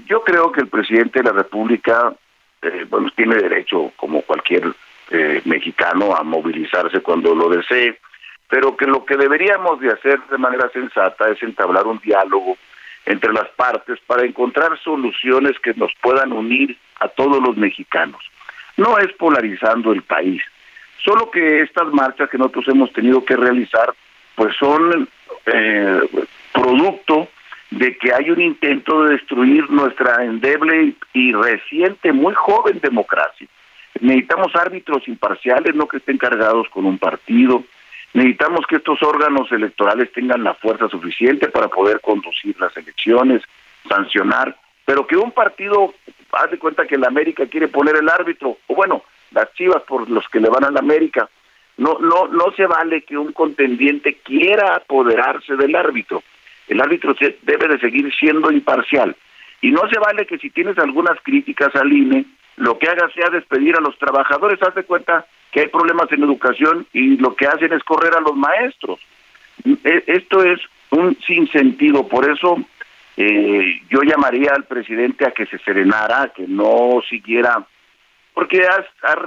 [0.07, 2.15] Yo creo que el presidente de la República,
[2.63, 4.73] eh, bueno, tiene derecho, como cualquier
[5.11, 7.99] eh, mexicano, a movilizarse cuando lo desee,
[8.49, 12.57] pero que lo que deberíamos de hacer de manera sensata es entablar un diálogo
[13.07, 18.23] entre las partes para encontrar soluciones que nos puedan unir a todos los mexicanos.
[18.77, 20.43] No es polarizando el país,
[21.05, 23.93] solo que estas marchas que nosotros hemos tenido que realizar
[24.35, 25.09] pues son
[25.47, 26.01] eh,
[26.53, 27.29] producto
[27.71, 33.47] de que hay un intento de destruir nuestra endeble y reciente, muy joven democracia.
[34.01, 37.65] Necesitamos árbitros imparciales, no que estén cargados con un partido.
[38.13, 43.43] Necesitamos que estos órganos electorales tengan la fuerza suficiente para poder conducir las elecciones,
[43.89, 45.95] sancionar, pero que un partido,
[46.33, 50.09] haz de cuenta que la América quiere poner el árbitro, o bueno, las chivas por
[50.11, 51.29] los que le van a la América,
[51.77, 56.23] no, no, no se vale que un contendiente quiera apoderarse del árbitro.
[56.69, 59.17] El árbitro debe de seguir siendo imparcial.
[59.63, 62.25] Y no se vale que si tienes algunas críticas al INE,
[62.57, 64.63] lo que haga sea despedir a los trabajadores.
[64.63, 68.21] Haz de cuenta que hay problemas en educación y lo que hacen es correr a
[68.21, 69.01] los maestros.
[69.65, 72.07] E, esto es un sinsentido.
[72.07, 72.59] Por eso
[73.17, 77.67] eh, yo llamaría al presidente a que se serenara, que no siguiera,
[78.35, 78.67] porque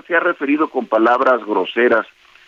[0.08, 2.06] se ha referido con palabras groseras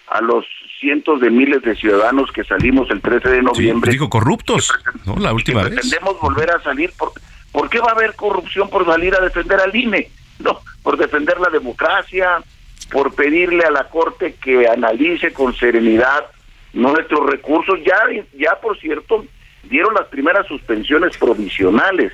[0.07, 0.45] a los
[0.79, 3.91] cientos de miles de ciudadanos que salimos el 13 de noviembre.
[3.91, 4.71] digo corruptos,
[5.05, 5.15] ¿no?
[5.15, 5.73] La última vez.
[5.73, 6.91] Pretendemos volver a salir.
[6.97, 7.11] Por,
[7.51, 10.09] ¿Por qué va a haber corrupción por salir a defender al INE?
[10.39, 12.43] No, por defender la democracia,
[12.91, 16.25] por pedirle a la Corte que analice con serenidad
[16.73, 17.79] nuestros recursos.
[17.85, 17.97] Ya,
[18.37, 19.25] ya por cierto,
[19.63, 22.11] dieron las primeras suspensiones provisionales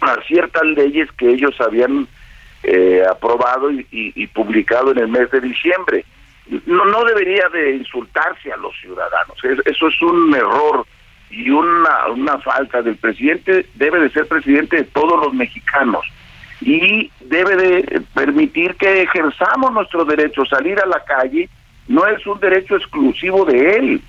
[0.00, 2.08] a ciertas leyes que ellos habían
[2.62, 6.04] eh, aprobado y publicado en el mes de diciembre
[6.66, 9.36] no, no debería de insultarse a los ciudadanos.
[9.64, 10.86] Eso es un error
[11.30, 13.66] y una, una falta del presidente.
[13.74, 16.04] Debe de ser presidente de todos los mexicanos
[16.60, 20.44] y debe de permitir que ejerzamos nuestro derecho.
[20.44, 21.48] Salir a la calle
[21.88, 24.02] no es un derecho exclusivo de él,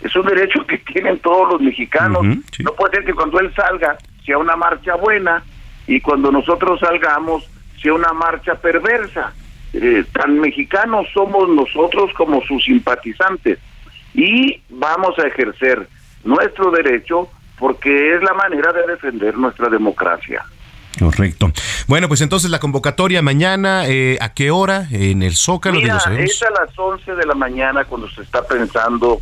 [0.00, 2.22] es un derecho que tienen todos los mexicanos.
[2.24, 5.42] No puede ser que cuando él salga sea una marcha buena
[5.86, 7.48] y cuando nosotros salgamos
[7.80, 9.32] sea una marcha perversa.
[9.72, 13.58] Eh, tan mexicanos somos nosotros como sus simpatizantes
[14.14, 15.88] y vamos a ejercer
[16.24, 20.44] nuestro derecho porque es la manera de defender nuestra democracia.
[20.98, 21.52] Correcto.
[21.86, 24.88] Bueno, pues entonces la convocatoria mañana, eh, ¿a qué hora?
[24.90, 29.20] En el Zócalo, Mira, Es a las 11 de la mañana cuando se está pensando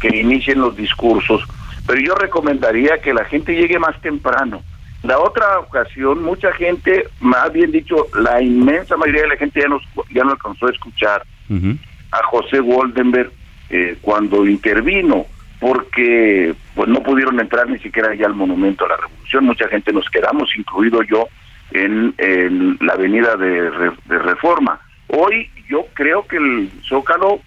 [0.00, 1.42] que inicien los discursos,
[1.86, 4.62] pero yo recomendaría que la gente llegue más temprano
[5.02, 9.68] la otra ocasión, mucha gente, más bien dicho, la inmensa mayoría de la gente ya,
[9.68, 11.24] nos, ya no alcanzó a escuchar
[12.12, 13.30] a José Goldenberg
[13.68, 15.26] eh, cuando intervino,
[15.60, 19.44] porque pues no pudieron entrar ni siquiera ya al Monumento a la Revolución.
[19.44, 21.26] Mucha gente nos quedamos, incluido yo,
[21.72, 22.14] en,
[22.80, 23.70] la avenida de,
[24.04, 24.80] de Reforma.
[25.08, 27.40] Hoy yo creo que el Zócalo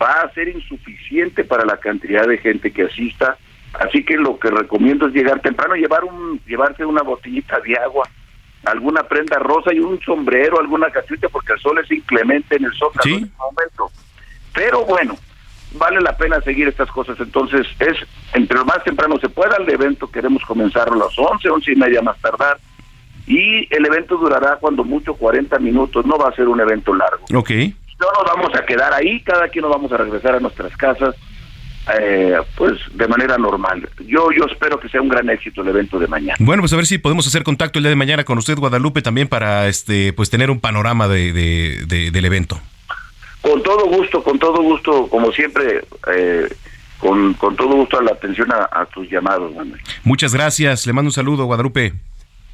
[0.00, 3.36] va a ser insuficiente para la cantidad de gente que asista
[3.74, 8.08] Así que lo que recomiendo es llegar temprano, llevar un, llevarse una botellita de agua,
[8.64, 12.72] alguna prenda rosa y un sombrero, alguna cachucha, porque el sol es inclemente en el
[12.74, 13.90] zócalo en este momento.
[14.54, 15.16] Pero bueno,
[15.72, 17.18] vale la pena seguir estas cosas.
[17.18, 17.96] Entonces, es
[18.34, 21.76] entre lo más temprano se pueda el evento, queremos comenzar a las 11, 11 y
[21.76, 22.58] media más tardar.
[23.26, 27.24] Y el evento durará cuando mucho 40 minutos, no va a ser un evento largo.
[27.34, 27.50] Ok.
[28.00, 31.14] No nos vamos a quedar ahí, cada quien nos vamos a regresar a nuestras casas
[31.98, 33.88] eh, pues de manera normal.
[34.06, 36.36] Yo yo espero que sea un gran éxito el evento de mañana.
[36.38, 39.02] Bueno, pues a ver si podemos hacer contacto el día de mañana con usted Guadalupe
[39.02, 41.32] también para este pues tener un panorama de,
[41.86, 42.60] del evento.
[43.40, 46.48] Con todo gusto, con todo gusto, como siempre, eh,
[46.98, 49.80] con, con todo gusto a la atención a, a tus llamados, Manuel.
[50.04, 50.86] Muchas gracias.
[50.86, 51.94] Le mando un saludo, Guadalupe.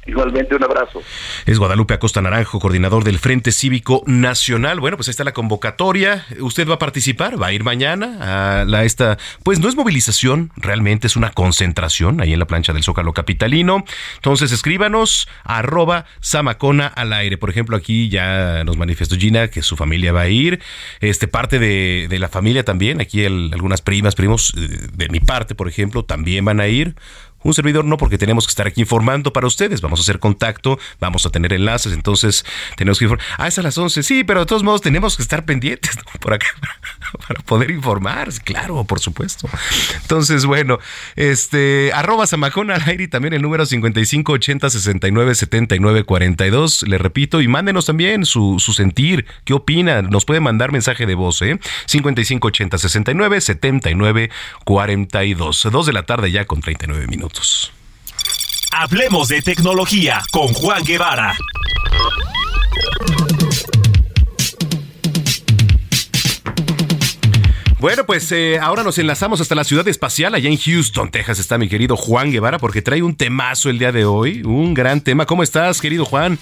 [0.09, 1.03] Igualmente, un abrazo.
[1.45, 4.79] Es Guadalupe Acosta Naranjo, coordinador del Frente Cívico Nacional.
[4.79, 6.25] Bueno, pues ahí está la convocatoria.
[6.39, 7.39] ¿Usted va a participar?
[7.39, 9.19] ¿Va a ir mañana a la esta?
[9.43, 13.85] Pues no es movilización, realmente es una concentración ahí en la plancha del Zócalo Capitalino.
[14.15, 17.37] Entonces escríbanos arroba Samacona al aire.
[17.37, 20.59] Por ejemplo, aquí ya nos manifestó Gina que su familia va a ir.
[21.01, 22.99] Este parte de, de la familia también.
[22.99, 26.95] Aquí algunas primas, primos eh, de mi parte, por ejemplo, también van a ir.
[27.43, 29.81] Un servidor no, porque tenemos que estar aquí informando para ustedes.
[29.81, 33.25] Vamos a hacer contacto, vamos a tener enlaces, entonces tenemos que informar.
[33.37, 36.33] Ah, es a las 11, sí, pero de todos modos tenemos que estar pendientes por
[36.33, 36.47] acá
[37.27, 38.29] para poder informar.
[38.43, 39.47] Claro, por supuesto.
[40.01, 40.79] Entonces, bueno,
[41.15, 46.83] este, arroba Samacón al aire y también el número 5580 69 79 42.
[46.83, 50.09] Le repito, y mándenos también su, sentir, qué opinan.
[50.09, 51.59] Nos puede mandar mensaje de voz, ¿eh?
[51.85, 54.29] 5580 69 79
[54.65, 55.67] 42.
[55.71, 57.28] Dos de la tarde ya con 39 minutos.
[58.71, 61.35] Hablemos de tecnología con Juan Guevara.
[67.79, 71.39] Bueno, pues eh, ahora nos enlazamos hasta la ciudad espacial, allá en Houston, Texas.
[71.39, 75.01] Está mi querido Juan Guevara, porque trae un temazo el día de hoy, un gran
[75.01, 75.25] tema.
[75.25, 76.37] ¿Cómo estás, querido Juan?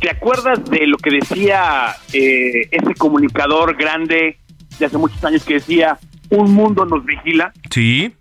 [0.00, 4.38] ¿Te acuerdas de lo que decía eh, ese comunicador grande
[4.78, 5.98] de hace muchos años que decía,
[6.30, 7.52] un mundo nos vigila?
[7.70, 8.12] Sí,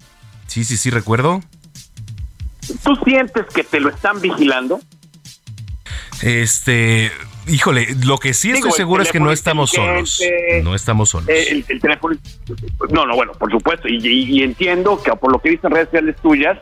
[0.48, 1.42] sí, sí, sí, recuerdo.
[2.84, 4.80] ¿Tú sientes que te lo están vigilando?
[6.22, 7.12] Este,
[7.48, 10.22] híjole, lo que sí estoy Digo, el seguro es que no estamos solos.
[10.64, 11.28] No estamos solos.
[11.30, 12.16] Eh, el, el teléfono.
[12.92, 13.88] No, no, bueno, por supuesto.
[13.88, 16.58] Y, y- y entiendo que por lo que he visto en redes sociales tuyas,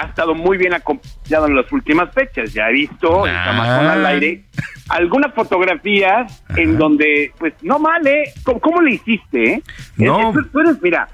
[0.00, 2.52] ha estado muy bien acompañado en las últimas fechas.
[2.52, 4.44] Ya he visto en Camacón al aire
[4.88, 8.32] algunas fotografías en donde, pues, no mal, ¿eh?
[8.42, 9.62] ¿Cómo, cómo le hiciste, eh?
[9.96, 10.30] No.
[10.30, 11.08] Eh, tú, tú eres, mira,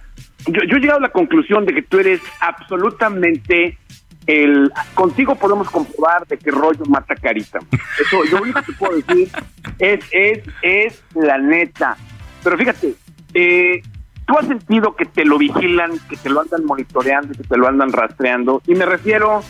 [0.46, 3.78] yo, yo he llegado a la conclusión de que tú eres absolutamente
[4.26, 7.60] el contigo podemos comprobar de qué rollo mata carita.
[8.00, 9.30] Eso, lo único que puedo decir
[9.78, 11.96] es, es, es la neta.
[12.42, 12.94] Pero fíjate,
[13.34, 13.82] eh,
[14.26, 17.68] tú has sentido que te lo vigilan, que te lo andan monitoreando, que te lo
[17.68, 19.42] andan rastreando, y me refiero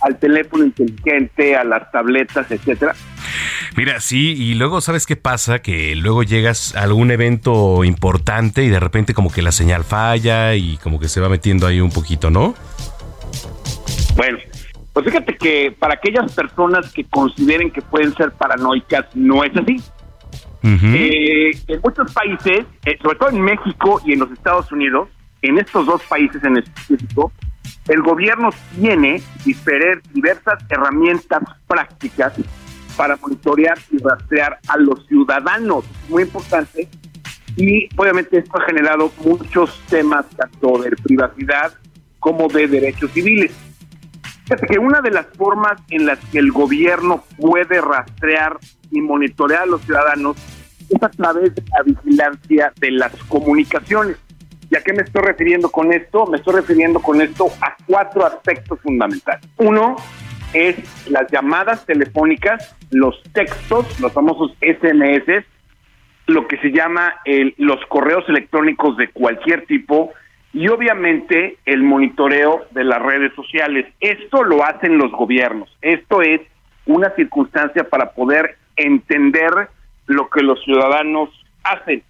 [0.00, 2.94] al teléfono inteligente, a las tabletas, etcétera.
[3.76, 5.60] Mira, sí, y luego, ¿sabes qué pasa?
[5.60, 10.54] Que luego llegas a algún evento importante y de repente como que la señal falla
[10.54, 12.54] y como que se va metiendo ahí un poquito, ¿no?
[14.16, 14.38] Bueno,
[14.92, 19.80] pues fíjate que para aquellas personas que consideren que pueden ser paranoicas, no es así.
[20.62, 25.08] Eh, en muchos países, eh, sobre todo en México y en los Estados Unidos,
[25.42, 27.32] en estos dos países en específico,
[27.88, 32.34] el gobierno tiene diversas herramientas prácticas
[32.96, 35.84] para monitorear y rastrear a los ciudadanos.
[36.08, 36.88] Muy importante.
[37.56, 41.72] Y obviamente esto ha generado muchos temas tanto de privacidad
[42.18, 43.52] como de derechos civiles.
[44.44, 48.58] Fíjate que una de las formas en las que el gobierno puede rastrear
[48.90, 50.36] y monitorear a los ciudadanos
[50.88, 54.16] es a través de la vigilancia de las comunicaciones.
[54.70, 56.26] ¿Y a qué me estoy refiriendo con esto?
[56.26, 59.44] Me estoy refiriendo con esto a cuatro aspectos fundamentales.
[59.56, 59.96] Uno
[60.52, 60.76] es
[61.10, 65.44] las llamadas telefónicas, los textos, los famosos SMS,
[66.26, 67.14] lo que se llama
[67.56, 70.12] los correos electrónicos de cualquier tipo
[70.52, 73.86] y obviamente el monitoreo de las redes sociales.
[73.98, 75.68] Esto lo hacen los gobiernos.
[75.82, 76.40] Esto es
[76.86, 79.50] una circunstancia para poder entender
[80.06, 81.28] lo que los ciudadanos
[81.64, 82.04] hacen.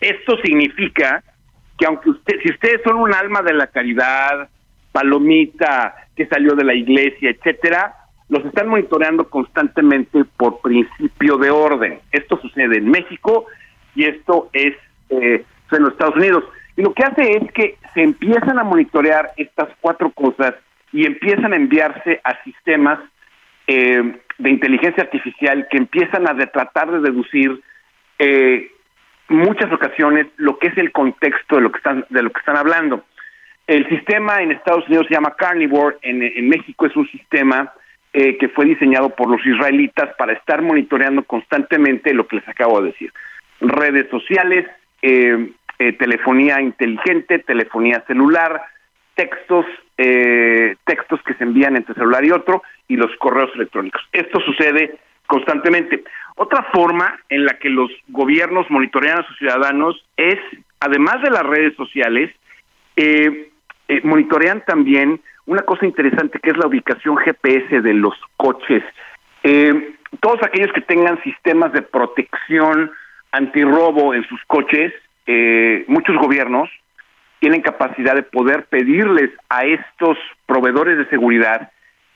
[0.00, 1.22] Esto significa
[1.78, 4.48] que aunque usted, si ustedes son un alma de la caridad,
[4.92, 7.96] palomita que salió de la iglesia, etcétera,
[8.28, 12.00] los están monitoreando constantemente por principio de orden.
[12.12, 13.46] Esto sucede en México
[13.94, 14.74] y esto es
[15.10, 16.44] eh, en los Estados Unidos.
[16.76, 20.54] Y lo que hace es que se empiezan a monitorear estas cuatro cosas
[20.92, 23.00] y empiezan a enviarse a sistemas
[23.66, 27.60] eh, de inteligencia artificial que empiezan a tratar de deducir
[28.18, 28.70] eh,
[29.28, 32.56] muchas ocasiones lo que es el contexto de lo que están de lo que están
[32.56, 33.04] hablando.
[33.66, 37.72] El sistema en Estados Unidos se llama Carnivore, en, en México es un sistema
[38.12, 42.80] eh, que fue diseñado por los israelitas para estar monitoreando constantemente lo que les acabo
[42.80, 43.12] de decir.
[43.60, 44.66] Redes sociales,
[45.02, 48.62] eh, eh, telefonía inteligente, telefonía celular,
[49.14, 49.66] textos,
[49.98, 54.00] eh, textos que se envían entre celular y otro, y los correos electrónicos.
[54.12, 54.96] Esto sucede
[55.26, 56.04] constantemente.
[56.36, 60.38] Otra forma en la que los gobiernos monitorean a sus ciudadanos es,
[60.80, 62.34] además de las redes sociales,
[62.96, 63.50] eh,
[63.88, 68.82] eh, monitorean también una cosa interesante que es la ubicación GPS de los coches.
[69.42, 72.90] Eh, todos aquellos que tengan sistemas de protección
[73.32, 74.92] antirrobo en sus coches
[75.26, 76.68] eh, muchos gobiernos
[77.40, 81.70] tienen capacidad de poder pedirles a estos proveedores de seguridad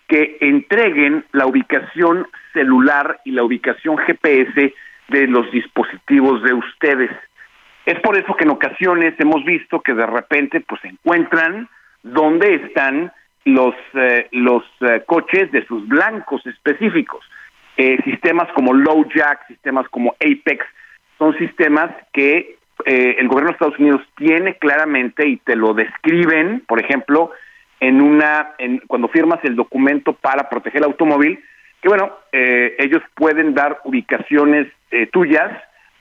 [0.08, 4.74] que entreguen la ubicación celular y la ubicación GPS
[5.08, 7.10] de los dispositivos de ustedes.
[7.86, 11.68] Es por eso que en ocasiones hemos visto que de repente pues encuentran
[12.02, 13.12] dónde están
[13.44, 17.24] los eh, los eh, coches de sus blancos específicos.
[17.76, 20.66] Eh, sistemas como LowJack, sistemas como Apex,
[21.18, 26.62] son sistemas que eh, el gobierno de Estados Unidos tiene claramente y te lo describen,
[26.66, 27.32] por ejemplo,
[27.80, 31.38] en una, en, cuando firmas el documento para proteger el automóvil,
[31.80, 35.50] que bueno, eh, ellos pueden dar ubicaciones eh, tuyas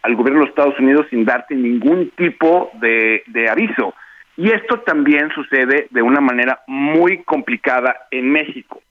[0.01, 3.93] al gobierno de los Estados Unidos sin darte ningún tipo de, aviso.
[4.37, 8.81] Y esto también sucede de una manera muy complicada en México.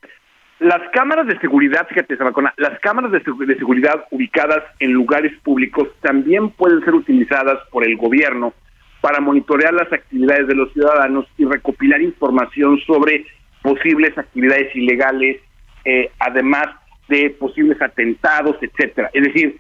[0.58, 3.22] Las cámaras de seguridad, fíjate, Samacona, las cámaras de
[3.56, 8.54] seguridad ubicadas en lugares públicos también pueden ser utilizadas por el gobierno
[9.00, 13.26] para monitorear las actividades de los ciudadanos y recopilar información sobre
[13.62, 15.40] posibles actividades ilegales,
[15.84, 16.66] eh, además
[17.08, 19.10] de posibles atentados, etcétera.
[19.12, 19.58] Es decir,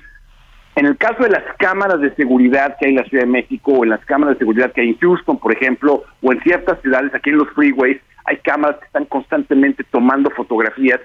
[0.76, 3.72] en el caso de las cámaras de seguridad que hay en la Ciudad de México
[3.72, 6.80] o en las cámaras de seguridad que hay en Houston, por ejemplo, o en ciertas
[6.82, 11.00] ciudades, aquí en los freeways, hay cámaras que están constantemente tomando fotografías.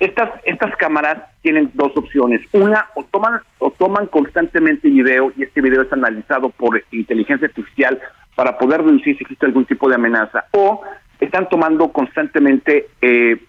[0.00, 2.40] Estas, estas cámaras tienen dos opciones.
[2.52, 8.00] Una, o toman, o toman constantemente video y este video es analizado por inteligencia artificial
[8.36, 10.44] para poder deducir si existe algún tipo de amenaza.
[10.52, 10.82] O
[11.18, 13.42] están tomando constantemente eh,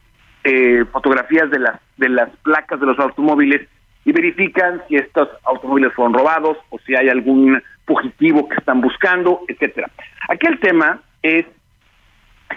[0.43, 3.67] eh, fotografías de las, de las placas de los automóviles
[4.05, 9.41] y verifican si estos automóviles fueron robados o si hay algún fugitivo que están buscando,
[9.47, 9.91] etcétera.
[10.29, 11.45] Aquí el tema es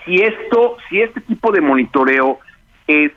[0.04, 2.38] si esto, si este tipo de monitoreo
[2.86, 3.12] es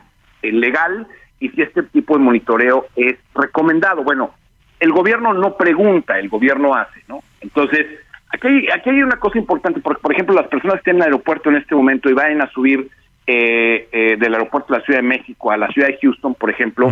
[0.52, 1.08] legal
[1.40, 4.04] y si este tipo de monitoreo es recomendado.
[4.04, 4.32] Bueno,
[4.80, 7.22] el gobierno no pregunta, el gobierno hace, ¿no?
[7.42, 7.86] Entonces,
[8.30, 11.02] aquí hay, aquí hay una cosa importante, porque, por ejemplo, las personas que estén en
[11.02, 12.90] el aeropuerto en este momento y vayan a subir
[13.28, 16.50] eh, eh, del aeropuerto de la Ciudad de México a la ciudad de Houston, por
[16.50, 16.90] ejemplo,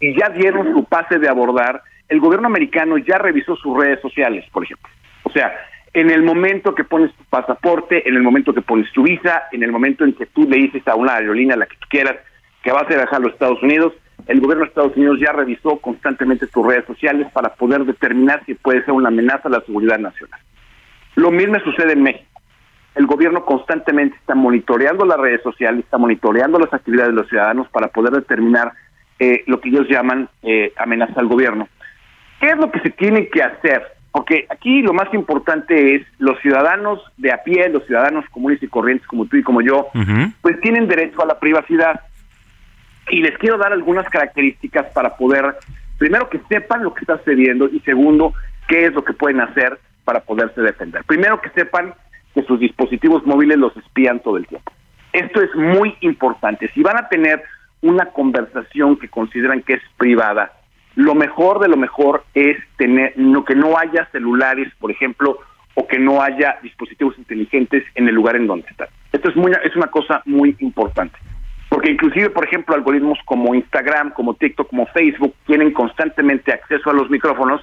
[0.00, 4.44] y ya dieron su pase de abordar, el gobierno americano ya revisó sus redes sociales,
[4.52, 4.88] por ejemplo.
[5.24, 5.52] O sea,
[5.92, 9.62] en el momento que pones tu pasaporte, en el momento que pones tu visa, en
[9.62, 12.16] el momento en que tú le dices a una aerolínea, la que tú quieras,
[12.64, 13.92] que vas a viajar a los Estados Unidos,
[14.26, 18.54] el gobierno de Estados Unidos ya revisó constantemente tus redes sociales para poder determinar si
[18.54, 20.40] puede ser una amenaza a la seguridad nacional.
[21.14, 22.40] Lo mismo sucede en México.
[22.94, 27.68] El gobierno constantemente está monitoreando las redes sociales, está monitoreando las actividades de los ciudadanos
[27.68, 28.72] para poder determinar
[29.18, 31.68] eh, lo que ellos llaman eh, amenaza al gobierno.
[32.40, 33.82] ¿Qué es lo que se tiene que hacer?
[34.10, 38.68] Porque aquí lo más importante es los ciudadanos de a pie, los ciudadanos comunes y
[38.68, 39.88] corrientes como tú y como yo,
[40.40, 42.00] pues tienen derecho a la privacidad.
[43.10, 45.56] Y les quiero dar algunas características para poder,
[45.98, 48.32] primero, que sepan lo que está sucediendo y segundo,
[48.68, 51.04] qué es lo que pueden hacer para poderse defender.
[51.04, 51.94] Primero, que sepan
[52.34, 54.72] que sus dispositivos móviles los espían todo el tiempo.
[55.12, 56.70] Esto es muy importante.
[56.74, 57.42] Si van a tener
[57.82, 60.52] una conversación que consideran que es privada,
[60.96, 65.38] lo mejor de lo mejor es tener no, que no haya celulares, por ejemplo,
[65.74, 68.88] o que no haya dispositivos inteligentes en el lugar en donde están.
[69.12, 71.16] Esto es muy es una cosa muy importante.
[71.84, 76.94] Porque inclusive, por ejemplo, algoritmos como Instagram, como TikTok, como Facebook tienen constantemente acceso a
[76.94, 77.60] los micrófonos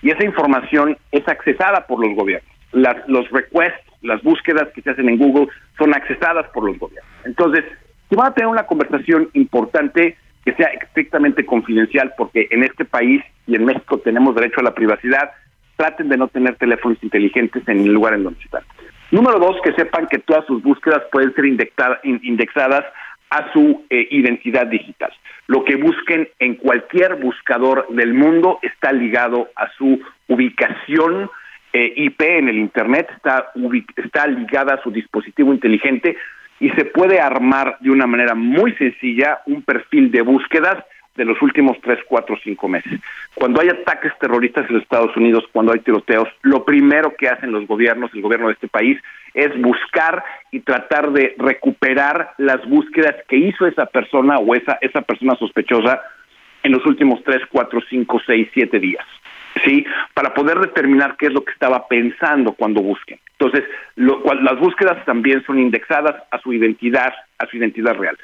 [0.00, 2.50] y esa información es accesada por los gobiernos.
[2.72, 7.12] Las, los requests, las búsquedas que se hacen en Google son accesadas por los gobiernos.
[7.26, 7.62] Entonces,
[8.08, 10.16] si van a tener una conversación importante,
[10.46, 14.74] que sea estrictamente confidencial, porque en este país y en México tenemos derecho a la
[14.74, 15.32] privacidad,
[15.76, 18.62] traten de no tener teléfonos inteligentes en el lugar en donde están.
[19.10, 22.84] Número dos, que sepan que todas sus búsquedas pueden ser indexadas,
[23.30, 25.12] a su eh, identidad digital.
[25.46, 31.30] Lo que busquen en cualquier buscador del mundo está ligado a su ubicación
[31.72, 33.52] eh, IP en el Internet, está,
[33.96, 36.16] está ligada a su dispositivo inteligente
[36.60, 40.84] y se puede armar de una manera muy sencilla un perfil de búsquedas
[41.18, 43.00] de los últimos tres, cuatro, cinco meses.
[43.34, 47.50] Cuando hay ataques terroristas en los Estados Unidos, cuando hay tiroteos, lo primero que hacen
[47.50, 48.98] los gobiernos, el gobierno de este país,
[49.34, 55.02] es buscar y tratar de recuperar las búsquedas que hizo esa persona o esa, esa
[55.02, 56.00] persona sospechosa
[56.62, 59.04] en los últimos tres, cuatro, cinco, seis, siete días.
[59.64, 59.84] ¿Sí?
[60.14, 63.18] Para poder determinar qué es lo que estaba pensando cuando busquen.
[63.40, 68.16] Entonces, lo, cual, las búsquedas también son indexadas a su identidad, a su identidad real.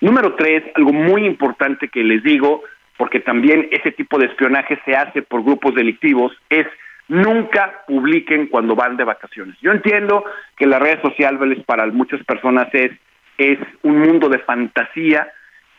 [0.00, 2.62] Número tres, algo muy importante que les digo,
[2.96, 6.66] porque también ese tipo de espionaje se hace por grupos delictivos, es
[7.08, 9.56] nunca publiquen cuando van de vacaciones.
[9.60, 10.24] Yo entiendo
[10.56, 12.92] que las redes sociales para muchas personas es,
[13.38, 15.28] es un mundo de fantasía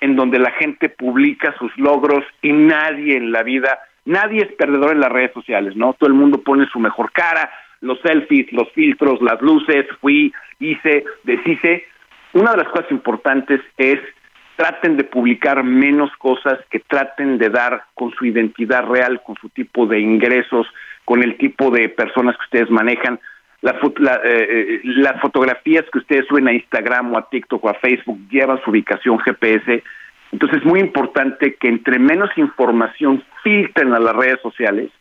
[0.02, 4.92] en donde la gente publica sus logros y nadie en la vida nadie es perdedor
[4.92, 5.94] en las redes sociales, ¿no?
[5.94, 7.52] Todo el mundo pone su mejor cara,
[7.82, 11.86] los selfies, los filtros, las luces, fui, hice, deshice.
[12.34, 14.00] Una de las cosas importantes es
[14.56, 19.50] traten de publicar menos cosas que traten de dar con su identidad real, con su
[19.50, 20.68] tipo de ingresos,
[21.04, 23.20] con el tipo de personas que ustedes manejan.
[23.62, 27.70] La, la, eh, eh, las fotografías que ustedes suben a Instagram o a TikTok o
[27.70, 29.84] a Facebook llevan su ubicación GPS.
[30.32, 34.92] Entonces es muy importante que entre menos información filtren a las redes sociales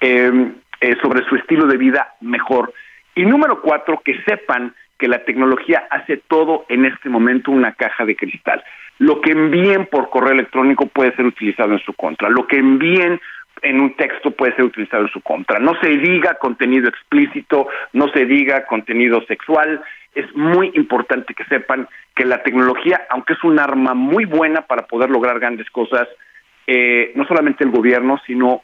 [0.00, 2.72] eh, eh, sobre su estilo de vida, mejor.
[3.14, 8.04] Y número cuatro, que sepan que la tecnología hace todo en este momento una caja
[8.04, 8.62] de cristal.
[8.98, 12.30] Lo que envíen por correo electrónico puede ser utilizado en su contra.
[12.30, 13.20] Lo que envíen
[13.62, 15.58] en un texto puede ser utilizado en su contra.
[15.58, 19.82] No se diga contenido explícito, no se diga contenido sexual.
[20.14, 24.86] Es muy importante que sepan que la tecnología, aunque es un arma muy buena para
[24.86, 26.08] poder lograr grandes cosas,
[26.66, 28.62] eh, no solamente el gobierno, sino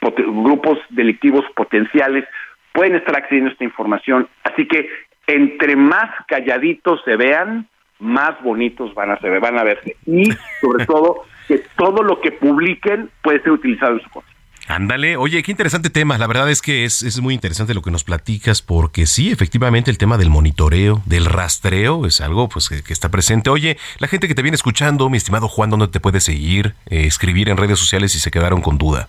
[0.00, 2.24] grupos delictivos potenciales
[2.72, 4.28] pueden estar accediendo a esta información.
[4.44, 4.88] Así que
[5.28, 7.68] entre más calladitos se vean,
[8.00, 9.96] más bonitos van a, ser, van a verse.
[10.06, 14.32] Y sobre todo, que todo lo que publiquen puede ser utilizado en su contra.
[14.68, 16.18] Ándale, oye, qué interesante tema.
[16.18, 19.90] La verdad es que es, es, muy interesante lo que nos platicas, porque sí, efectivamente,
[19.90, 23.48] el tema del monitoreo, del rastreo, es algo pues que, que está presente.
[23.48, 27.06] Oye, la gente que te viene escuchando, mi estimado Juan, ¿dónde te puede seguir, eh,
[27.06, 29.08] escribir en redes sociales si se quedaron con duda?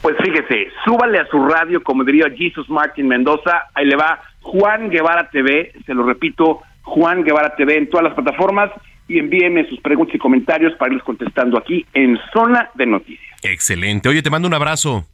[0.00, 4.90] Pues fíjese, súbale a su radio, como diría Jesus Martin Mendoza, ahí le va Juan
[4.90, 8.70] Guevara TV, se lo repito, Juan Guevara TV en todas las plataformas
[9.08, 13.40] y envíenme sus preguntas y comentarios para irles contestando aquí en Zona de Noticias.
[13.42, 14.08] Excelente.
[14.08, 15.04] Oye, te mando un abrazo.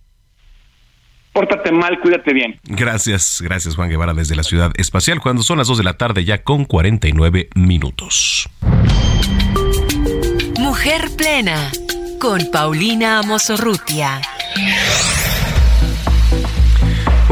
[1.33, 2.61] Pórtate mal, cuídate bien.
[2.65, 6.25] Gracias, gracias Juan Guevara desde la Ciudad Espacial, cuando son las 2 de la tarde
[6.25, 8.51] ya con 49 minutos.
[10.59, 11.71] Mujer Plena,
[12.21, 14.21] con Paulina Amosorrutia.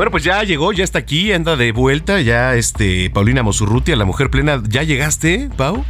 [0.00, 4.06] Bueno, pues ya llegó, ya está aquí, anda de vuelta, ya este Paulina Mosurrutia, la
[4.06, 4.62] mujer plena.
[4.66, 5.84] ¿Ya llegaste, Pau?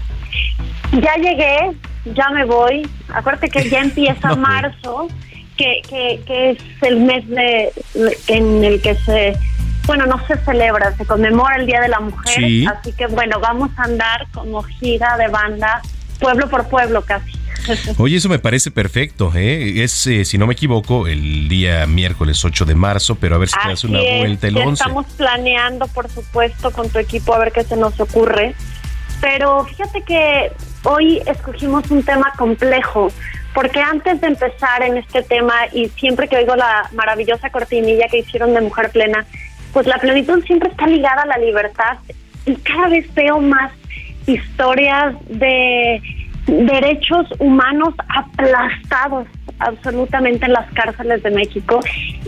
[1.00, 1.70] Ya llegué,
[2.06, 2.90] ya me voy.
[3.14, 5.06] Acuérdate que ya empieza marzo,
[5.56, 7.72] que, que, que, es el mes de
[8.26, 9.34] en el que se,
[9.86, 12.34] bueno, no se celebra, se conmemora el Día de la Mujer.
[12.34, 12.66] Sí.
[12.66, 15.82] Así que bueno, vamos a andar como gira de banda,
[16.20, 17.32] pueblo por pueblo casi.
[17.98, 19.82] Oye, eso me parece perfecto, ¿eh?
[19.82, 23.48] Es, eh, si no me equivoco, el día miércoles 8 de marzo, pero a ver
[23.48, 24.82] si te das una es, vuelta el ya 11.
[24.82, 28.54] Estamos planeando, por supuesto, con tu equipo a ver qué se nos ocurre.
[29.20, 30.52] Pero fíjate que
[30.84, 33.12] hoy escogimos un tema complejo,
[33.52, 38.18] porque antes de empezar en este tema, y siempre que oigo la maravillosa cortinilla que
[38.20, 39.26] hicieron de Mujer Plena,
[39.72, 41.98] pues la plenitud siempre está ligada a la libertad
[42.46, 43.72] y cada vez veo más
[44.26, 46.02] historias de
[46.46, 49.26] derechos humanos aplastados
[49.58, 51.80] absolutamente en las cárceles de México.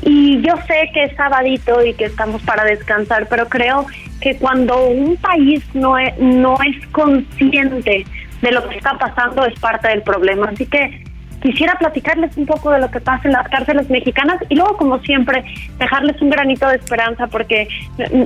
[0.03, 3.87] Y yo sé que es sabadito y que estamos para descansar, pero creo
[4.21, 8.07] que cuando un país no es, no es consciente
[8.43, 10.51] de lo que está pasando es parte del problema.
[10.53, 11.05] Así que
[11.43, 15.01] quisiera platicarles un poco de lo que pasa en las cárceles mexicanas y luego, como
[15.01, 15.45] siempre,
[15.79, 17.69] dejarles un granito de esperanza porque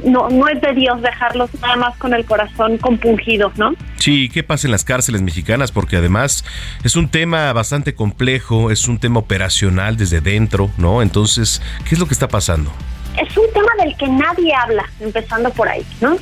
[0.05, 3.75] no, no es de Dios dejarlos nada más con el corazón compungido, ¿no?
[3.97, 5.73] Sí, ¿qué pasa en las cárceles mexicanas?
[5.73, 6.45] Porque además
[6.85, 11.03] es un tema bastante complejo, es un tema operacional desde dentro, ¿no?
[11.03, 12.71] Entonces, ¿qué es lo que está pasando?
[13.17, 16.19] Es un tema del que nadie habla, empezando por ahí, ¿no?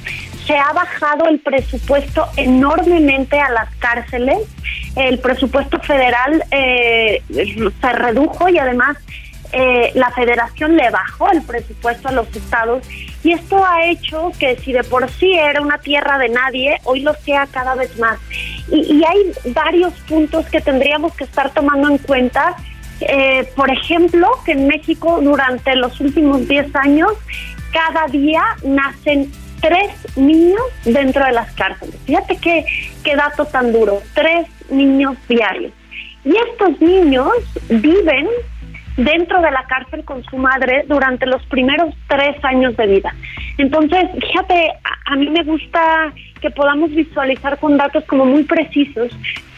[0.46, 4.38] Se ha bajado el presupuesto enormemente a las cárceles,
[4.96, 8.98] el presupuesto federal eh, se redujo y además
[9.52, 12.86] eh, la federación le bajó el presupuesto a los estados
[13.24, 17.00] y esto ha hecho que si de por sí era una tierra de nadie, hoy
[17.00, 18.18] lo sea cada vez más.
[18.70, 22.54] Y, hay varios puntos que tendríamos que estar tomando en cuenta.
[23.00, 27.12] Eh, por ejemplo, que en México durante los últimos 10 años,
[27.72, 29.32] cada día nacen
[29.64, 31.96] tres niños dentro de las cárceles.
[32.04, 32.66] Fíjate qué,
[33.02, 35.72] qué dato tan duro, tres niños diarios.
[36.22, 37.32] Y estos niños
[37.70, 38.28] viven
[38.98, 43.14] dentro de la cárcel con su madre durante los primeros tres años de vida.
[43.56, 46.12] Entonces, fíjate, a, a mí me gusta
[46.42, 49.10] que podamos visualizar con datos como muy precisos,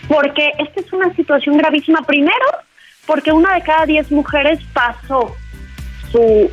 [0.07, 2.03] porque esta es una situación gravísima.
[2.03, 2.47] Primero,
[3.07, 5.35] porque una de cada diez mujeres pasó
[6.11, 6.51] su,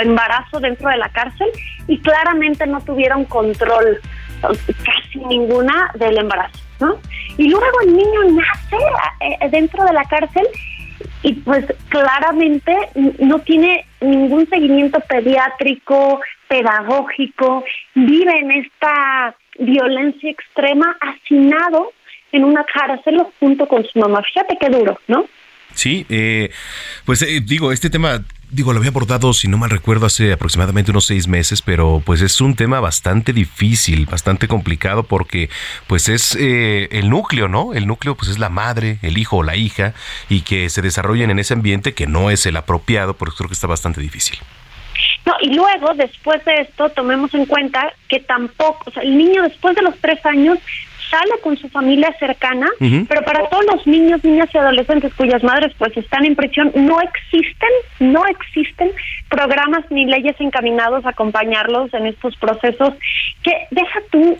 [0.00, 1.48] embarazo dentro de la cárcel
[1.86, 4.00] y claramente no tuvieron control
[4.40, 6.98] casi ninguna del embarazo, ¿no?
[7.36, 8.76] Y luego el niño nace
[9.20, 10.46] eh, dentro de la cárcel
[11.22, 12.74] y pues claramente
[13.18, 17.64] no tiene ningún seguimiento pediátrico, pedagógico,
[17.94, 21.92] vive en esta violencia extrema hacinado
[22.32, 24.22] en una cárcel junto con su mamá.
[24.22, 25.26] Fíjate qué duro, ¿no?
[25.74, 26.50] Sí, eh,
[27.04, 30.90] pues eh, digo, este tema digo, lo había abordado, si no mal recuerdo, hace aproximadamente
[30.90, 35.48] unos seis meses, pero pues es un tema bastante difícil, bastante complicado porque
[35.86, 37.72] pues es eh, el núcleo, ¿no?
[37.72, 39.94] El núcleo pues es la madre, el hijo o la hija
[40.28, 43.54] y que se desarrollen en ese ambiente que no es el apropiado, porque creo que
[43.54, 44.38] está bastante difícil.
[45.24, 49.42] No, y luego, después de esto, tomemos en cuenta que tampoco, o sea, el niño
[49.42, 50.58] después de los tres años
[51.12, 52.66] sale con su familia cercana,
[53.06, 56.98] pero para todos los niños, niñas y adolescentes cuyas madres pues están en prisión, no
[57.02, 57.68] existen,
[58.00, 58.90] no existen
[59.28, 62.94] programas ni leyes encaminados a acompañarlos en estos procesos
[63.42, 64.38] que deja tú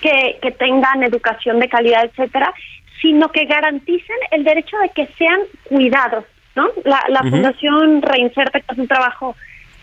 [0.00, 2.54] que, que tengan educación de calidad, etcétera,
[3.00, 6.68] sino que garanticen el derecho de que sean cuidados, ¿no?
[6.84, 7.20] La, la.
[7.28, 9.34] Fundación Reinserta, que hace un trabajo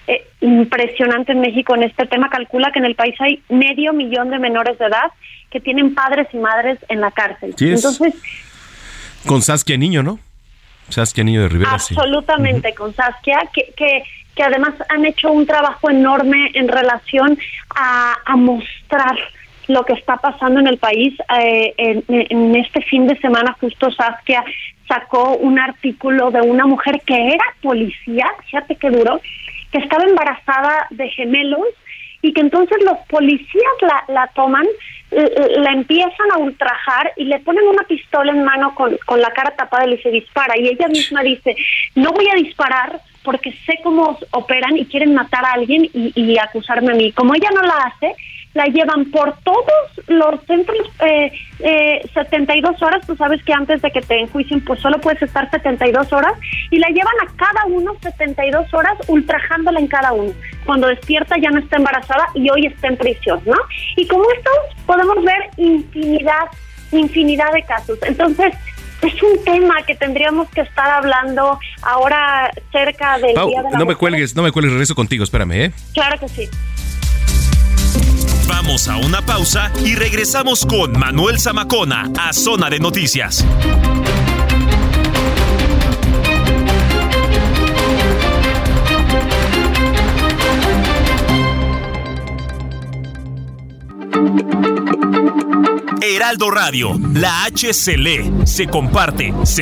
[0.07, 4.29] eh, impresionante en México en este tema, calcula que en el país hay medio millón
[4.29, 5.11] de menores de edad
[5.49, 7.53] que tienen padres y madres en la cárcel.
[7.57, 7.83] Sí es.
[7.83, 8.13] Entonces,
[9.25, 10.19] Con Saskia Niño, ¿no?
[10.89, 11.95] Saskia Niño de Rivera, sí.
[11.95, 14.03] absolutamente con Saskia, que, que,
[14.35, 17.37] que además han hecho un trabajo enorme en relación
[17.75, 19.15] a, a mostrar
[19.67, 21.13] lo que está pasando en el país.
[21.39, 24.43] Eh, en, en este fin de semana justo Saskia
[24.87, 29.21] sacó un artículo de una mujer que era policía, fíjate qué duro,
[29.71, 31.67] que estaba embarazada de gemelos
[32.21, 34.65] y que entonces los policías la, la toman,
[35.11, 39.21] eh, eh, la empiezan a ultrajar y le ponen una pistola en mano con, con
[39.21, 40.57] la cara tapada y le dispara.
[40.57, 41.55] Y ella misma dice,
[41.95, 46.37] no voy a disparar porque sé cómo operan y quieren matar a alguien y, y
[46.37, 47.11] acusarme a mí.
[47.11, 48.15] Como ella no la hace,
[48.53, 53.05] la llevan por todos los centros eh, eh, 72 horas.
[53.05, 56.33] Tú sabes que antes de que te enjuicien, pues solo puedes estar 72 horas
[56.71, 60.33] y la llevan a cada uno 72 horas ultrajándola en cada uno.
[60.65, 63.57] Cuando despierta ya no está embarazada y hoy está en prisión, ¿no?
[63.95, 64.49] Y como esto
[64.85, 66.47] podemos ver infinidad,
[66.91, 67.99] infinidad de casos.
[68.03, 68.53] Entonces,
[69.01, 73.79] es un tema que tendríamos que estar hablando ahora cerca del Pau, Día de la
[73.79, 75.71] no me cuelgues, no me cuelgues, regreso contigo, espérame, ¿eh?
[75.93, 76.49] Claro que sí.
[78.49, 83.45] Vamos a una pausa y regresamos con Manuel Zamacona a Zona de Noticias.
[96.01, 99.61] Heraldo Radio, la H se lee, se comparte, se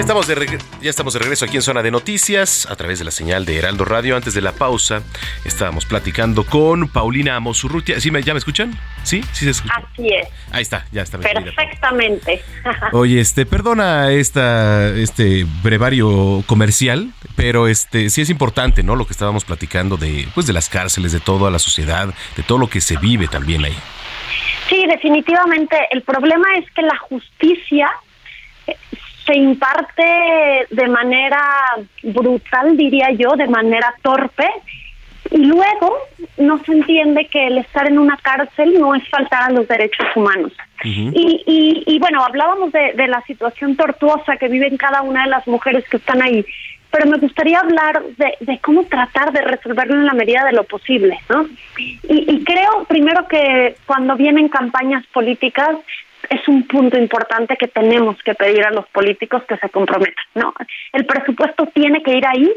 [0.00, 3.04] Ya estamos, de ya estamos de regreso aquí en Zona de Noticias a través de
[3.04, 4.16] la señal de Heraldo Radio.
[4.16, 5.02] Antes de la pausa
[5.44, 8.00] estábamos platicando con Paulina Amosurrutia.
[8.00, 8.72] ¿Sí me, ¿Ya me escuchan?
[9.02, 9.22] ¿Sí?
[9.34, 9.74] ¿Sí se escucha?
[9.76, 11.18] Así es, Ahí está, ya está.
[11.18, 12.42] perfectamente.
[12.92, 18.96] Oye, este, perdona esta, este brevario comercial, pero este sí es importante, ¿no?
[18.96, 22.56] Lo que estábamos platicando de, pues, de las cárceles, de toda la sociedad, de todo
[22.56, 23.76] lo que se vive también ahí.
[24.70, 25.76] Sí, definitivamente.
[25.90, 27.90] El problema es que la justicia
[29.30, 31.40] se imparte de manera
[32.02, 34.48] brutal, diría yo, de manera torpe,
[35.30, 35.96] y luego
[36.38, 40.06] no se entiende que el estar en una cárcel no es faltar a los derechos
[40.16, 40.52] humanos.
[40.82, 45.30] Y, y, y bueno, hablábamos de, de la situación tortuosa que viven cada una de
[45.30, 46.44] las mujeres que están ahí,
[46.90, 50.64] pero me gustaría hablar de, de cómo tratar de resolverlo en la medida de lo
[50.64, 51.46] posible, ¿no?
[51.76, 55.76] Y, y creo primero que cuando vienen campañas políticas
[56.30, 60.54] es un punto importante que tenemos que pedir a los políticos que se comprometan, ¿no?
[60.92, 62.50] El presupuesto tiene que ir ahí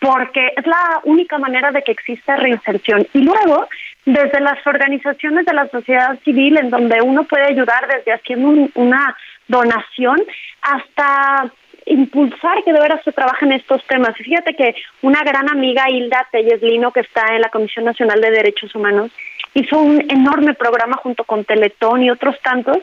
[0.00, 3.06] porque es la única manera de que exista reinserción.
[3.12, 3.68] Y luego,
[4.06, 8.70] desde las organizaciones de la sociedad civil, en donde uno puede ayudar desde haciendo un-
[8.74, 9.16] una
[9.46, 10.18] donación
[10.62, 11.52] hasta
[11.86, 14.18] impulsar que de veras se trabaje en estos temas.
[14.20, 18.20] Y fíjate que una gran amiga, Hilda Telles Lino, que está en la Comisión Nacional
[18.20, 19.10] de Derechos Humanos,
[19.54, 22.78] hizo un enorme programa junto con Teletón y otros tantos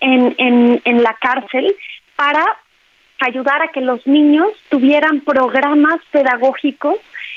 [0.00, 1.74] en, en, en la cárcel
[2.16, 2.44] para
[3.20, 6.96] ayudar a que los niños tuvieran programas pedagógicos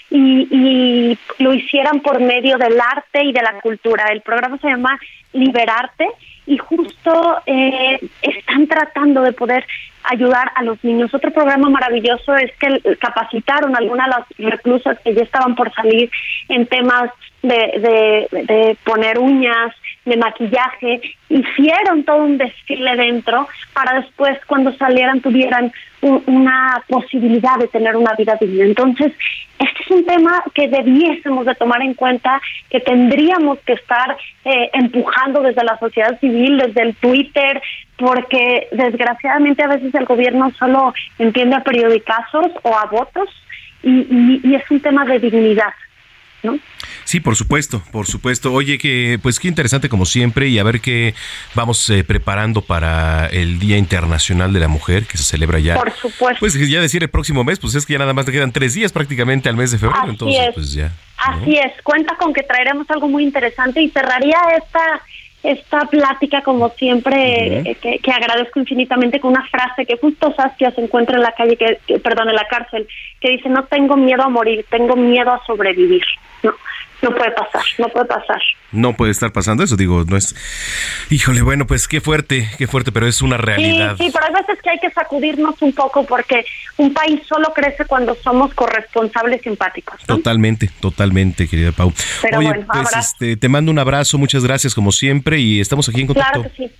[0.09, 4.05] y, y lo hicieran por medio del arte y de la cultura.
[4.11, 4.99] El programa se llama
[5.33, 6.07] Liberarte
[6.45, 9.65] y justo eh, están tratando de poder
[10.03, 11.13] ayudar a los niños.
[11.13, 15.73] Otro programa maravilloso es que capacitaron a algunas de las reclusas que ya estaban por
[15.73, 16.11] salir
[16.49, 17.09] en temas
[17.41, 19.73] de, de, de poner uñas,
[20.05, 20.99] de maquillaje,
[21.29, 25.71] hicieron todo un desfile dentro para después cuando salieran tuvieran
[26.01, 28.65] un- una posibilidad de tener una vida digna.
[28.65, 29.13] Entonces,
[29.59, 34.71] este es un tema que debiésemos de tomar en cuenta, que tendríamos que estar eh,
[34.73, 37.61] empujando desde la sociedad civil, desde el Twitter,
[37.95, 43.29] porque desgraciadamente a veces el gobierno solo entiende a periodicazos o a votos
[43.83, 45.73] y, y- y es un tema de dignidad,
[46.43, 46.57] ¿no?
[47.03, 48.53] Sí, por supuesto, por supuesto.
[48.53, 51.13] Oye, que pues qué interesante como siempre y a ver qué
[51.55, 55.75] vamos eh, preparando para el Día Internacional de la Mujer que se celebra ya.
[55.75, 56.39] Por supuesto.
[56.39, 58.73] Pues ya decir el próximo mes, pues es que ya nada más te quedan tres
[58.73, 60.53] días prácticamente al mes de febrero, Así entonces es.
[60.53, 60.91] pues ya.
[61.17, 65.01] Así es, cuenta con que traeremos algo muy interesante y cerraría esta
[65.43, 70.71] esta plática como siempre eh, que, que agradezco infinitamente con una frase que justo Saskia
[70.71, 72.87] se encuentra en la calle que, que- perdón en la cárcel
[73.19, 76.03] que dice no tengo miedo a morir tengo miedo a sobrevivir
[76.43, 76.53] no
[77.01, 78.41] no puede pasar no puede pasar
[78.71, 80.35] No puede estar pasando eso, digo, no es.
[81.09, 83.97] Híjole, bueno, pues qué fuerte, qué fuerte, pero es una realidad.
[83.97, 86.45] Sí, sí, pero hay veces que hay que sacudirnos un poco porque
[86.77, 89.99] un país solo crece cuando somos corresponsables y empáticos.
[90.05, 91.93] Totalmente, totalmente, querida Pau.
[92.21, 92.99] Pero Oye, bueno, pues abrazo.
[92.99, 96.41] este, te mando un abrazo, muchas gracias como siempre y estamos aquí en contacto.
[96.41, 96.73] Claro que sí.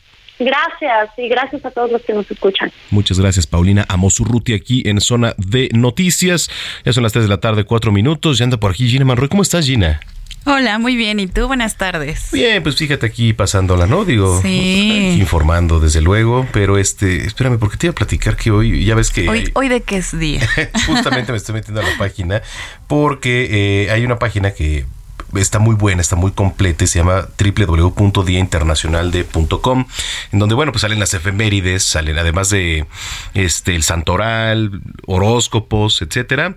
[0.44, 2.72] Gracias y gracias a todos los que nos escuchan.
[2.90, 6.50] Muchas gracias, Paulina Amosurruti, aquí en Zona de Noticias.
[6.84, 8.40] Ya son las 3 de la tarde, 4 minutos.
[8.40, 9.30] Ya anda por aquí Gina Manroy.
[9.30, 10.00] ¿Cómo estás, Gina?
[10.46, 11.20] Hola, muy bien.
[11.20, 11.46] ¿Y tú?
[11.46, 12.30] Buenas tardes.
[12.32, 14.06] Bien, pues fíjate aquí pasándola, ¿no?
[14.06, 15.12] Digo, Sí.
[15.12, 16.48] aquí informando, desde luego.
[16.52, 19.30] Pero este, espérame, porque te iba a platicar que hoy, ya ves que.
[19.30, 20.42] Hoy, hoy de qué es día.
[20.88, 22.42] Justamente me estoy metiendo a la página
[22.88, 24.86] porque eh, hay una página que
[25.36, 29.86] está muy buena, está muy completa y se llama www.diainternacionalde.com
[30.32, 32.88] en donde bueno, pues salen las efemérides, salen además de
[33.34, 36.56] este el santoral, horóscopos, etcétera.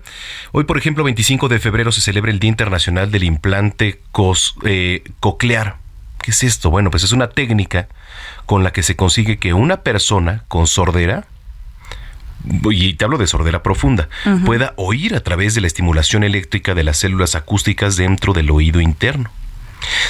[0.51, 4.01] Hoy, por ejemplo, 25 de febrero se celebra el Día Internacional del Implante
[4.63, 5.77] eh, Coclear.
[6.21, 6.71] ¿Qué es esto?
[6.71, 7.87] Bueno, pues es una técnica
[8.45, 11.27] con la que se consigue que una persona con sordera
[12.71, 14.09] y te hablo de sordera profunda,
[14.45, 18.81] pueda oír a través de la estimulación eléctrica de las células acústicas dentro del oído
[18.81, 19.31] interno.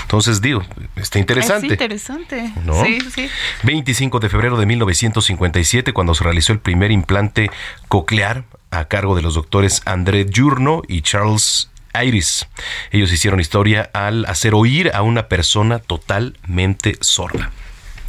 [0.01, 0.63] Entonces digo,
[0.95, 1.67] está interesante.
[1.67, 2.53] Es interesante.
[2.63, 2.83] ¿No?
[2.83, 3.29] Sí, sí.
[3.63, 7.49] 25 de febrero de 1957, cuando se realizó el primer implante
[7.87, 11.69] coclear a cargo de los doctores André Giurno y Charles
[12.01, 12.47] Iris.
[12.91, 17.51] Ellos hicieron historia al hacer oír a una persona totalmente sorda.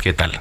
[0.01, 0.41] ¿Qué tal?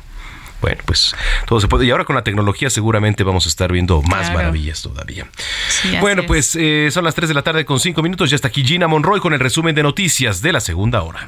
[0.61, 1.13] Bueno, pues
[1.47, 1.85] todo se puede.
[1.85, 4.35] Y ahora con la tecnología seguramente vamos a estar viendo más Claro.
[4.35, 5.27] maravillas todavía.
[5.69, 6.27] Sí, bueno, es.
[6.27, 8.29] pues eh, son las 3 de la tarde con 5 minutos.
[8.29, 11.27] Ya está aquí Gina Monroy con el resumen de noticias de la segunda hora.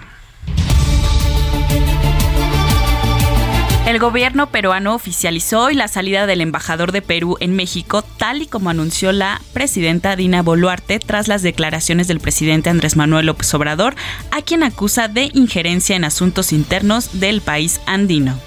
[3.85, 8.47] El gobierno peruano oficializó hoy la salida del embajador de Perú en México, tal y
[8.47, 13.95] como anunció la presidenta Dina Boluarte tras las declaraciones del presidente Andrés Manuel López Obrador,
[14.31, 18.37] a quien acusa de injerencia en asuntos internos del país andino.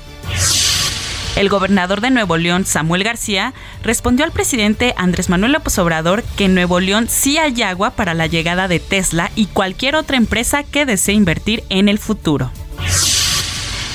[1.36, 6.46] El gobernador de Nuevo León, Samuel García, respondió al presidente Andrés Manuel López Obrador que
[6.46, 10.64] en Nuevo León sí hay agua para la llegada de Tesla y cualquier otra empresa
[10.64, 12.50] que desee invertir en el futuro.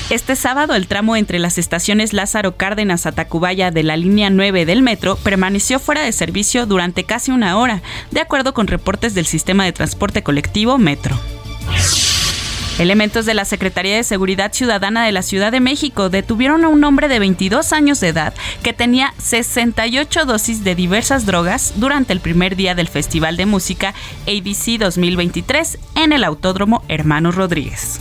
[0.08, 4.64] Este sábado el tramo entre las estaciones Lázaro Cárdenas a Tacubaya de la línea 9
[4.64, 7.82] del metro permaneció fuera de servicio durante casi una hora,
[8.12, 11.18] de acuerdo con reportes del sistema de transporte colectivo Metro.
[12.78, 16.84] Elementos de la Secretaría de Seguridad Ciudadana de la Ciudad de México detuvieron a un
[16.84, 22.20] hombre de 22 años de edad que tenía 68 dosis de diversas drogas durante el
[22.20, 23.94] primer día del Festival de Música
[24.26, 27.98] ABC 2023 en el Autódromo Hermanos Rodríguez.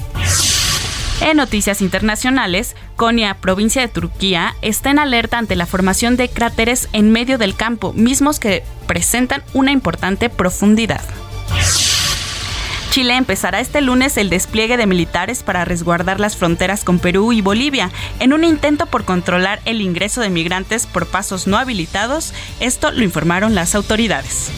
[1.21, 6.89] En noticias internacionales, Konya, provincia de Turquía, está en alerta ante la formación de cráteres
[6.91, 11.01] en medio del campo, mismos que presentan una importante profundidad.
[12.95, 17.41] Chile empezará este lunes el despliegue de militares para resguardar las fronteras con Perú y
[17.41, 17.91] Bolivia,
[18.21, 22.33] en un intento por controlar el ingreso de migrantes por pasos no habilitados.
[22.61, 24.49] Esto lo informaron las autoridades.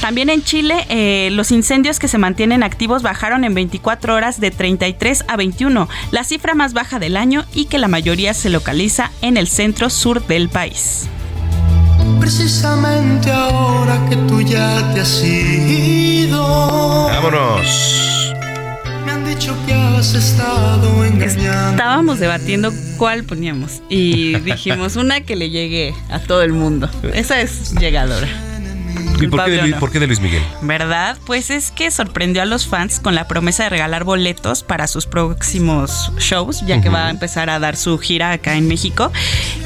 [0.00, 4.52] También en Chile, eh, los incendios que se mantienen activos bajaron en 24 horas de
[4.52, 9.10] 33 a 21, la cifra más baja del año y que la mayoría se localiza
[9.20, 11.08] en el centro sur del país.
[12.20, 16.15] Precisamente ahora que tú ya te has ido.
[17.12, 18.34] Vámonos.
[19.28, 21.70] dicho que has estado engañando.
[21.70, 26.88] Estábamos debatiendo cuál poníamos y dijimos una que le llegue a todo el mundo.
[27.14, 28.28] Esa es llegadora.
[29.20, 29.78] ¿Y por qué, de, no.
[29.78, 30.42] por qué de Luis Miguel?
[30.62, 31.18] ¿Verdad?
[31.26, 35.06] Pues es que sorprendió a los fans con la promesa de regalar boletos para sus
[35.06, 36.96] próximos shows, ya que Ujú.
[36.96, 39.12] va a empezar a dar su gira acá en México.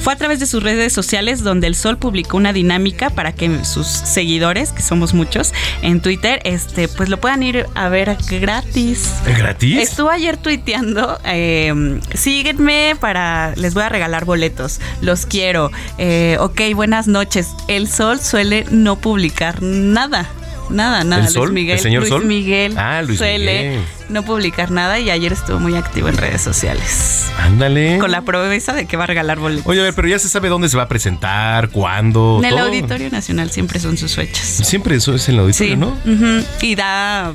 [0.02, 3.64] Fue a través de sus redes sociales donde el Sol publicó una dinámica para que
[3.64, 5.52] sus seguidores, que somos muchos,
[5.82, 9.12] en Twitter, este, pues lo puedan ir a ver gratis.
[9.26, 9.78] ¿Gratis?
[9.78, 15.70] Estuvo ayer tuiteando, eh, síguenme para, les voy a regalar boletos, los quiero.
[15.98, 17.48] Eh, ok, buenas noches.
[17.68, 19.19] El Sol suele no publicar
[19.60, 20.28] nada.
[20.70, 21.22] Nada, nada.
[21.24, 21.48] ¿El Sol?
[21.48, 21.76] Luis Miguel.
[21.78, 22.24] ¿El señor Luis Sol?
[22.26, 23.80] Miguel Ah, Luis suele Miguel.
[24.08, 27.26] no publicar nada y ayer estuvo muy activo en redes sociales.
[27.40, 27.98] Ándale.
[27.98, 29.66] Con la promesa de que va a regalar boletos.
[29.66, 32.36] Oye, a ver, pero ya se sabe dónde se va a presentar, cuándo.
[32.38, 32.66] en el todo.
[32.66, 34.46] Auditorio Nacional siempre son sus fechas.
[34.46, 35.76] Siempre eso es en el auditorio, Sí.
[35.76, 35.88] ¿no?
[35.88, 36.44] Ujú.
[36.62, 37.32] Y da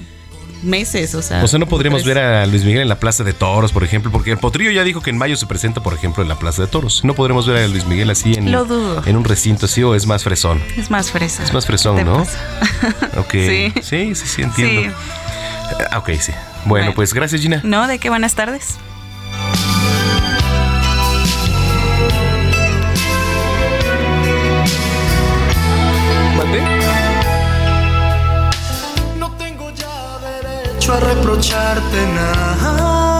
[0.63, 1.43] meses, o sea.
[1.43, 4.11] O sea, no podríamos ver a Luis Miguel en la Plaza de Toros, por ejemplo,
[4.11, 6.61] porque el Potrillo ya dijo que en mayo se presenta, por ejemplo, en la Plaza
[6.61, 7.03] de Toros.
[7.03, 9.03] No podremos ver a Luis Miguel así en, Lo dudo.
[9.05, 10.61] en un recinto así o es más fresón.
[10.77, 11.43] Es más fresa.
[11.43, 12.21] Es más fresón, ¿Te ¿no?
[13.17, 13.31] Ok.
[13.31, 13.73] Sí.
[13.81, 14.81] Sí, sí, sí, entiendo.
[14.81, 14.95] Sí.
[15.91, 16.31] Ah, Ok, sí.
[16.65, 17.61] Bueno, pues gracias, Gina.
[17.63, 18.77] No, ¿de qué buenas tardes?
[30.95, 33.19] A reprocharte nada.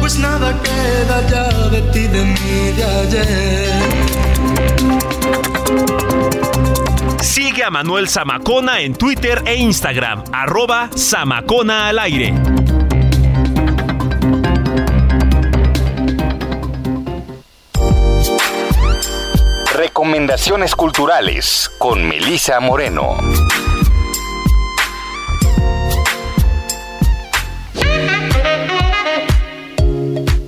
[0.00, 3.72] Pues nada queda ya de ti, de mí, de ayer.
[7.20, 12.34] Sigue a Manuel Zamacona en Twitter e Instagram, arroba Zamacona al aire.
[19.74, 23.16] Recomendaciones culturales con Melisa Moreno.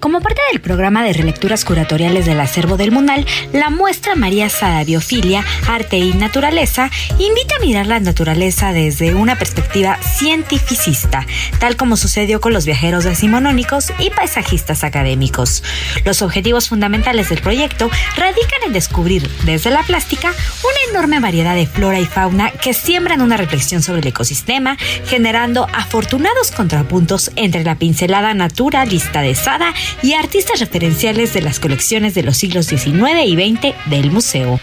[0.00, 4.84] Como parte del programa de relecturas curatoriales del acervo del Munal, la muestra María Sada
[4.84, 11.26] Biofilia, Arte y Naturaleza invita a mirar la naturaleza desde una perspectiva cientificista,
[11.58, 15.62] tal como sucedió con los viajeros decimonónicos y paisajistas académicos.
[16.04, 21.66] Los objetivos fundamentales del proyecto radican en descubrir, desde la plástica, una enorme variedad de
[21.66, 24.76] flora y fauna que siembran una reflexión sobre el ecosistema,
[25.06, 29.72] generando afortunados contrapuntos entre la pincelada naturalista de Sada
[30.02, 34.60] y artistas referenciales de las colecciones de los siglos XIX y XX del museo.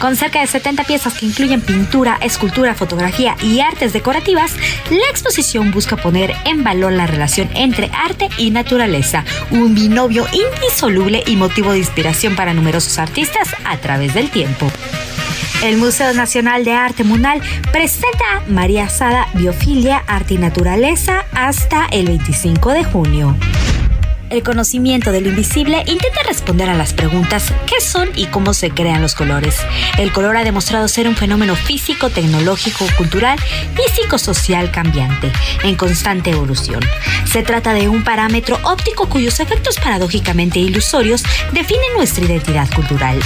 [0.00, 4.52] Con cerca de 70 piezas que incluyen pintura, escultura, fotografía y artes decorativas,
[4.90, 11.22] la exposición busca poner en valor la relación entre arte y naturaleza, un binomio indisoluble
[11.26, 14.70] y motivo de inspiración para numerosos artistas a través del tiempo.
[15.62, 17.40] El Museo Nacional de Arte Munal
[17.72, 23.34] presenta María Sada Biofilia, Arte y Naturaleza hasta el 25 de junio.
[24.28, 28.70] El conocimiento de lo invisible intenta responder a las preguntas ¿qué son y cómo se
[28.70, 29.56] crean los colores?
[29.98, 33.38] El color ha demostrado ser un fenómeno físico, tecnológico, cultural
[33.72, 35.30] y psicosocial cambiante,
[35.62, 36.80] en constante evolución.
[37.24, 41.22] Se trata de un parámetro óptico cuyos efectos paradójicamente ilusorios
[41.52, 43.20] definen nuestra identidad cultural.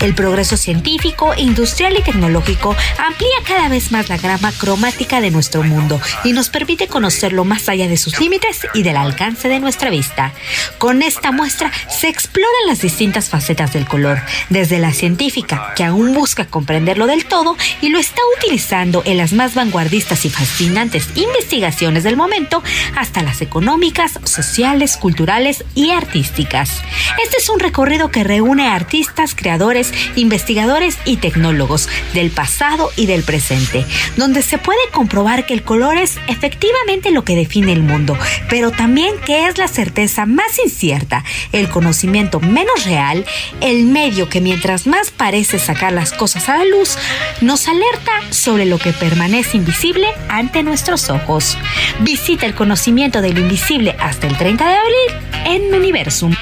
[0.00, 5.62] El progreso científico, industrial y tecnológico amplía cada vez más la gama cromática de nuestro
[5.62, 9.90] mundo y nos permite conocerlo más allá de sus límites y del alcance de nuestra
[9.90, 10.32] vista.
[10.78, 14.20] Con esta muestra se exploran las distintas facetas del color,
[14.50, 19.32] desde la científica, que aún busca comprenderlo del todo y lo está utilizando en las
[19.32, 22.62] más vanguardistas y fascinantes investigaciones del momento,
[22.96, 26.82] hasta las económicas, sociales, culturales y artísticas.
[27.22, 33.06] Este es un recorrido que reúne a artistas, creadores, investigadores y tecnólogos del pasado y
[33.06, 33.84] del presente,
[34.16, 38.16] donde se puede comprobar que el color es efectivamente lo que define el mundo,
[38.48, 43.24] pero también que es la certeza más incierta, el conocimiento menos real,
[43.60, 46.96] el medio que mientras más parece sacar las cosas a la luz,
[47.40, 51.56] nos alerta sobre lo que permanece invisible ante nuestros ojos.
[52.00, 56.34] Visita el conocimiento de lo invisible hasta el 30 de abril en Universum.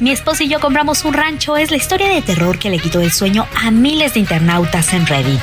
[0.00, 3.00] Mi esposo y yo compramos un rancho es la historia de terror que le quitó
[3.00, 5.40] el sueño a miles de internautas en Reddit.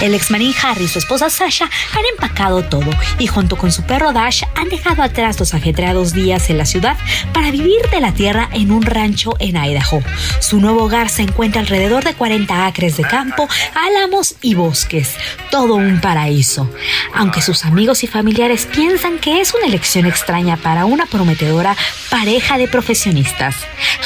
[0.00, 4.12] El exmarín Harry y su esposa Sasha han empacado todo y junto con su perro
[4.12, 6.96] Dash han dejado atrás los ajetreados días en la ciudad
[7.32, 10.02] para vivir de la tierra en un rancho en Idaho.
[10.40, 15.14] Su nuevo hogar se encuentra alrededor de 40 acres de campo, álamos y bosques.
[15.50, 16.68] Todo un paraíso.
[17.14, 21.76] Aunque sus amigos y familiares piensan que es una elección extraña para una prometedora
[22.10, 23.54] pareja de profesionistas.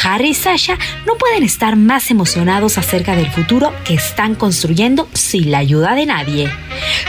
[0.03, 5.51] Harry y Sasha no pueden estar más emocionados acerca del futuro que están construyendo sin
[5.51, 6.51] la ayuda de nadie.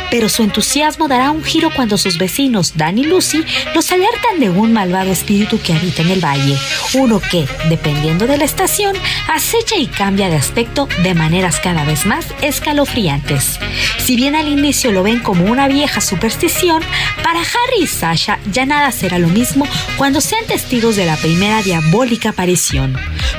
[0.09, 3.43] Pero su entusiasmo dará un giro cuando sus vecinos, Dan y Lucy,
[3.76, 6.57] los alertan de un malvado espíritu que habita en el valle.
[6.93, 8.95] Uno que, dependiendo de la estación,
[9.28, 13.59] acecha y cambia de aspecto de maneras cada vez más escalofriantes.
[13.99, 16.82] Si bien al inicio lo ven como una vieja superstición,
[17.24, 19.67] para Harry y Sasha ya nada será lo mismo
[19.97, 22.59] cuando sean testigos de la primera diabólica aparición.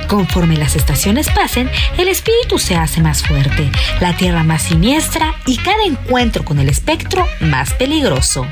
[0.09, 5.59] Conforme las estaciones pasen, el espíritu se hace más fuerte, la tierra más siniestra y
[5.59, 8.47] cada encuentro con el espectro más peligroso.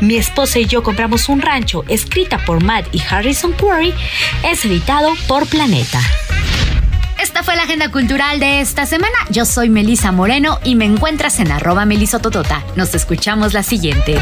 [0.00, 3.94] Mi esposa y yo compramos un rancho escrita por Matt y Harrison Quarry,
[4.44, 6.00] es editado por Planeta.
[7.20, 9.16] Esta fue la agenda cultural de esta semana.
[9.30, 12.62] Yo soy Melisa Moreno y me encuentras en arroba melisototota.
[12.76, 14.18] Nos escuchamos la siguiente.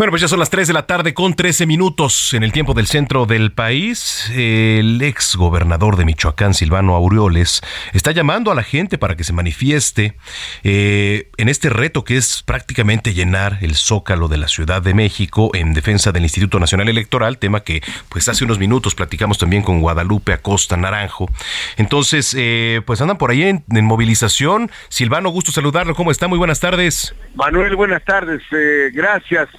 [0.00, 2.72] Bueno, pues ya son las 3 de la tarde con 13 minutos en el tiempo
[2.72, 4.32] del centro del país.
[4.34, 7.60] El ex gobernador de Michoacán, Silvano Aureoles,
[7.92, 10.16] está llamando a la gente para que se manifieste
[10.64, 15.50] eh, en este reto que es prácticamente llenar el zócalo de la Ciudad de México
[15.52, 19.82] en defensa del Instituto Nacional Electoral, tema que pues hace unos minutos platicamos también con
[19.82, 21.28] Guadalupe Acosta Naranjo.
[21.76, 24.70] Entonces, eh, pues andan por ahí en, movilización.
[24.88, 25.94] Silvano, gusto saludarlo.
[25.94, 26.26] ¿Cómo está?
[26.26, 27.14] Muy buenas tardes.
[27.34, 28.40] Manuel, buenas tardes.
[28.50, 29.50] Eh, gracias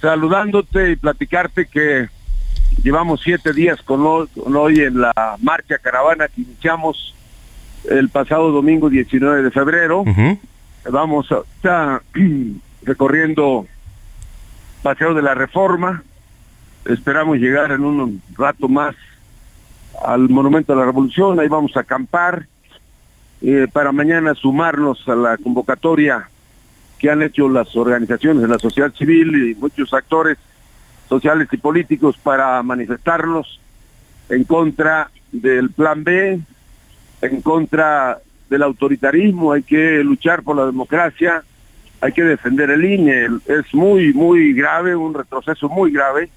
[0.00, 2.08] saludándote y platicarte que
[2.82, 7.14] llevamos siete días con hoy, en la marcha caravana que iniciamos
[7.88, 10.04] el pasado domingo 19 de febrero.
[10.90, 11.28] Vamos
[11.64, 12.00] a,
[12.82, 13.66] recorriendo
[14.82, 16.02] Paseo de la Reforma.
[16.86, 18.94] Esperamos llegar en un rato más
[20.02, 21.38] al Monumento a la Revolución.
[21.38, 22.46] Ahí vamos a acampar
[23.42, 26.28] eh, para mañana sumarnos a la convocatoria
[27.00, 30.36] que han hecho las organizaciones de la sociedad civil y muchos actores
[31.08, 33.58] sociales y políticos para manifestarnos
[34.28, 36.40] en contra del plan B,
[37.22, 38.18] en contra
[38.50, 41.42] del autoritarismo, hay que luchar por la democracia,
[42.02, 43.28] hay que defender el INE.
[43.46, 46.28] Es muy, muy grave, un retroceso muy grave,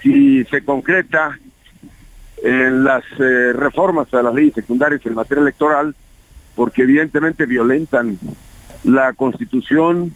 [0.00, 1.36] si se concreta
[2.44, 5.94] en las eh, reformas a las leyes secundarias en materia electoral,
[6.54, 8.16] porque evidentemente violentan
[8.84, 10.12] la constitución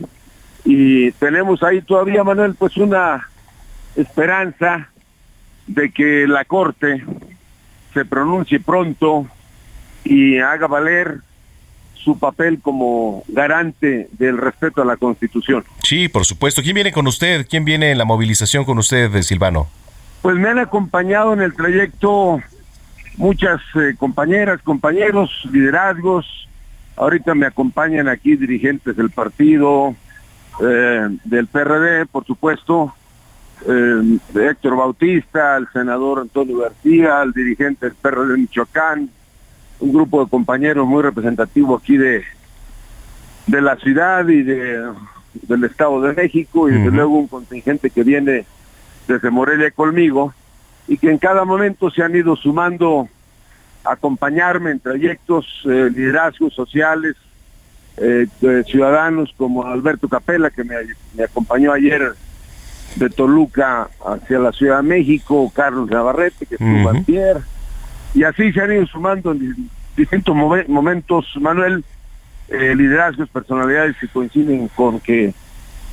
[0.65, 3.29] y tenemos ahí todavía, Manuel, pues una
[3.97, 4.89] esperanza
[5.67, 7.05] de que la Corte
[7.93, 9.27] se pronuncie pronto
[10.05, 11.19] y haga valer
[11.95, 15.65] su papel como garante del respeto a la Constitución.
[15.83, 16.63] Sí, por supuesto.
[16.63, 17.47] ¿Quién viene con usted?
[17.49, 19.69] ¿Quién viene en la movilización con usted, Silvano?
[20.21, 22.41] Pues me han acompañado en el trayecto
[23.17, 26.49] muchas eh, compañeras, compañeros, liderazgos,
[27.03, 29.93] Ahorita me acompañan aquí dirigentes del partido,
[30.63, 32.95] eh, del PRD, por supuesto,
[33.67, 39.11] eh, Héctor Bautista, el senador Antonio García, el dirigente del PRD de Michoacán,
[39.81, 42.23] un grupo de compañeros muy representativo aquí de,
[43.49, 44.89] de la ciudad y de,
[45.35, 48.47] del Estado de México, y desde luego un contingente que viene
[49.09, 50.33] desde Morelia conmigo,
[50.87, 53.09] y que en cada momento se han ido sumando
[53.85, 57.17] acompañarme en trayectos, eh, liderazgos sociales,
[57.97, 58.27] eh,
[58.67, 60.75] ciudadanos como Alberto Capela, que me,
[61.23, 62.15] acompañó ayer
[62.97, 67.39] de Toluca hacia la Ciudad de México, Carlos Navarrete, que estuvo ayer,
[68.15, 70.35] y así se han ido sumando en distintos
[70.69, 71.85] momentos, Manuel,
[72.49, 75.33] eh, liderazgos, personalidades que coinciden con que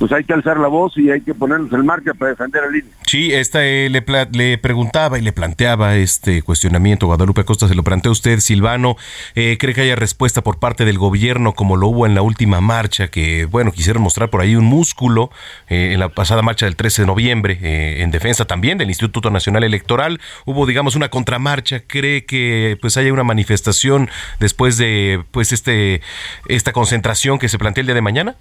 [0.00, 2.74] pues hay que alzar la voz y hay que ponernos el marca para defender al
[2.74, 2.88] INE.
[3.06, 7.84] Sí, esta, eh, le, le, preguntaba y le planteaba este cuestionamiento, Guadalupe Acosta, se lo
[7.84, 8.96] plantea usted, Silvano,
[9.34, 12.62] eh, ¿cree que haya respuesta por parte del gobierno como lo hubo en la última
[12.62, 15.30] marcha, que, bueno, quisieron mostrar por ahí un músculo
[15.68, 17.58] eh, en la pasada marcha del 13 de noviembre,
[18.02, 23.12] en defensa también del Instituto Nacional Electoral, hubo, digamos, una contramarcha, ¿cree que pues haya
[23.12, 26.00] una manifestación después de pues este
[26.48, 28.36] esta concentración que se plantea el día de mañana?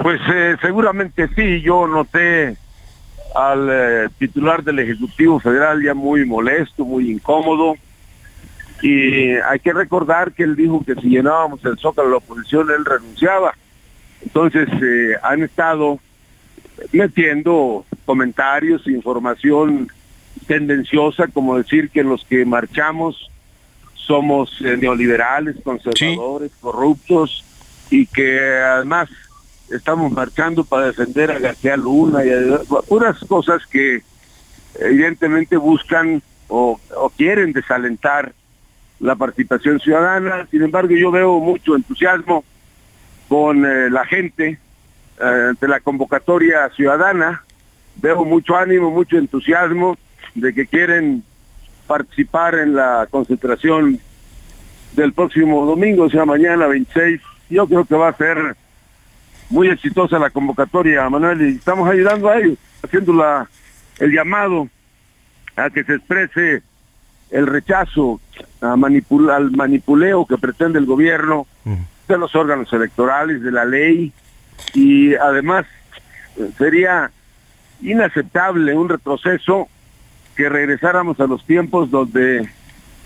[0.00, 2.56] Pues eh, seguramente sí, yo noté
[3.34, 7.74] al eh, titular del Ejecutivo Federal ya muy molesto, muy incómodo,
[8.80, 12.70] y hay que recordar que él dijo que si llenábamos el zócalo de la oposición,
[12.70, 13.54] él renunciaba.
[14.22, 15.98] Entonces eh, han estado
[16.90, 19.88] metiendo comentarios, información
[20.46, 23.30] tendenciosa, como decir que los que marchamos
[23.94, 27.44] somos neoliberales, conservadores, corruptos,
[27.92, 29.08] y que además
[29.72, 32.30] estamos marchando para defender a García Luna y
[32.88, 34.02] puras cosas que
[34.78, 36.78] evidentemente buscan o,
[37.16, 38.32] quieren desalentar
[39.00, 40.46] la participación ciudadana.
[40.50, 42.44] Sin embargo, yo veo mucho entusiasmo
[43.28, 44.58] con eh, la gente
[45.18, 47.42] eh, ante la convocatoria ciudadana.
[47.96, 49.96] Veo mucho ánimo, mucho entusiasmo
[50.34, 51.24] de que quieren
[51.86, 53.98] participar en la concentración
[54.92, 57.20] del próximo domingo, o sea, mañana 26.
[57.50, 58.56] Yo creo que va a ser
[59.52, 63.46] muy exitosa la convocatoria, Manuel, y estamos ayudando a ellos, haciendo la,
[63.98, 64.66] el llamado
[65.54, 66.62] a que se exprese
[67.30, 68.18] el rechazo
[68.62, 71.46] a al manipuleo que pretende el gobierno
[72.08, 74.12] de los órganos electorales, de la ley,
[74.72, 75.66] y además
[76.38, 77.10] eh, sería
[77.82, 79.68] inaceptable un retroceso
[80.34, 82.48] que regresáramos a los tiempos donde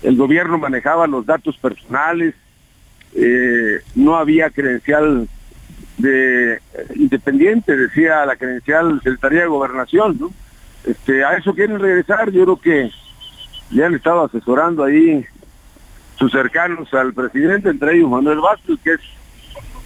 [0.01, 2.35] el gobierno manejaba los datos personales,
[3.15, 5.27] eh, no había credencial
[5.97, 6.61] de
[6.95, 10.31] independiente, decía la credencial Secretaría de Gobernación, ¿no?
[10.85, 12.91] Este, a eso quieren regresar, yo creo que
[13.71, 15.25] le han estado asesorando ahí
[16.17, 19.01] sus cercanos al presidente, entre ellos Manuel Vázquez, que es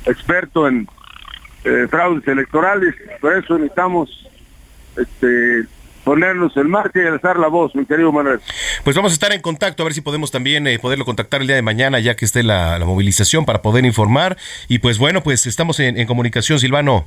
[0.05, 0.88] experto en
[1.63, 4.29] eh, fraudes electorales, por eso necesitamos
[4.95, 5.65] este,
[6.03, 8.40] ponernos el marca y alzar la voz, mi querido Manuel.
[8.84, 11.48] Pues vamos a estar en contacto, a ver si podemos también eh, poderlo contactar el
[11.48, 14.38] día de mañana, ya que esté la, movilización, para poder informar.
[14.68, 17.06] Y pues bueno, pues estamos en, comunicación, Silvano.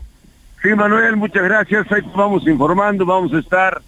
[0.62, 1.90] Sí, Manuel, muchas gracias.
[1.92, 3.82] Ahí vamos informando, vamos a estar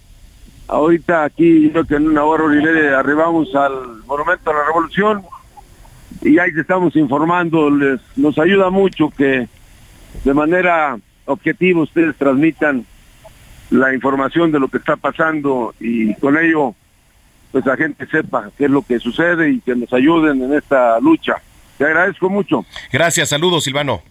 [0.67, 5.23] ahorita aquí, creo que en una hora y media arribamos al Monumento a la Revolución
[6.21, 7.69] y ahí estamos informando.
[7.69, 9.47] Les, nos ayuda mucho que
[10.23, 12.85] de manera objetiva ustedes transmitan
[13.69, 16.75] la información de lo que está pasando y con ello
[17.51, 20.99] pues la gente sepa qué es lo que sucede y que nos ayuden en esta
[20.99, 21.35] lucha.
[21.77, 22.65] Te agradezco mucho.
[22.91, 24.01] Gracias, saludos Silvano.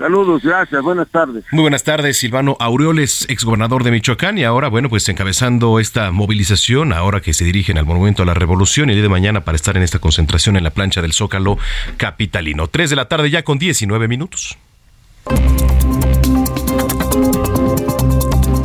[0.00, 1.44] Saludos, gracias, buenas tardes.
[1.52, 6.94] Muy buenas tardes, Silvano Aureoles, exgobernador de Michoacán, y ahora, bueno, pues encabezando esta movilización,
[6.94, 9.76] ahora que se dirigen al Monumento a la Revolución el día de mañana para estar
[9.76, 11.58] en esta concentración en la plancha del Zócalo
[11.98, 12.66] Capitalino.
[12.68, 14.56] Tres de la tarde ya con 19 minutos.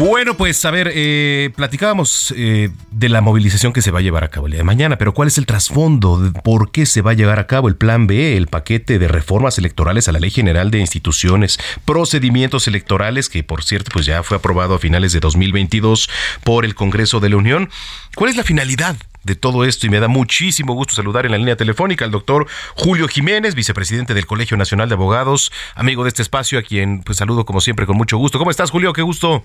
[0.00, 4.24] Bueno, pues a ver, eh, platicábamos eh, de la movilización que se va a llevar
[4.24, 6.32] a cabo el día de mañana, pero ¿cuál es el trasfondo?
[6.42, 9.58] ¿Por qué se va a llevar a cabo el Plan B, el paquete de reformas
[9.58, 14.38] electorales a la Ley General de Instituciones, procedimientos electorales, que por cierto pues ya fue
[14.38, 16.08] aprobado a finales de 2022
[16.44, 17.68] por el Congreso de la Unión?
[18.14, 21.36] ¿Cuál es la finalidad de todo esto y me da muchísimo gusto saludar en la
[21.36, 26.22] línea telefónica al doctor Julio Jiménez, vicepresidente del Colegio Nacional de Abogados, amigo de este
[26.22, 28.38] espacio, a quien pues saludo como siempre con mucho gusto.
[28.38, 28.94] ¿Cómo estás, Julio?
[28.94, 29.44] Qué gusto.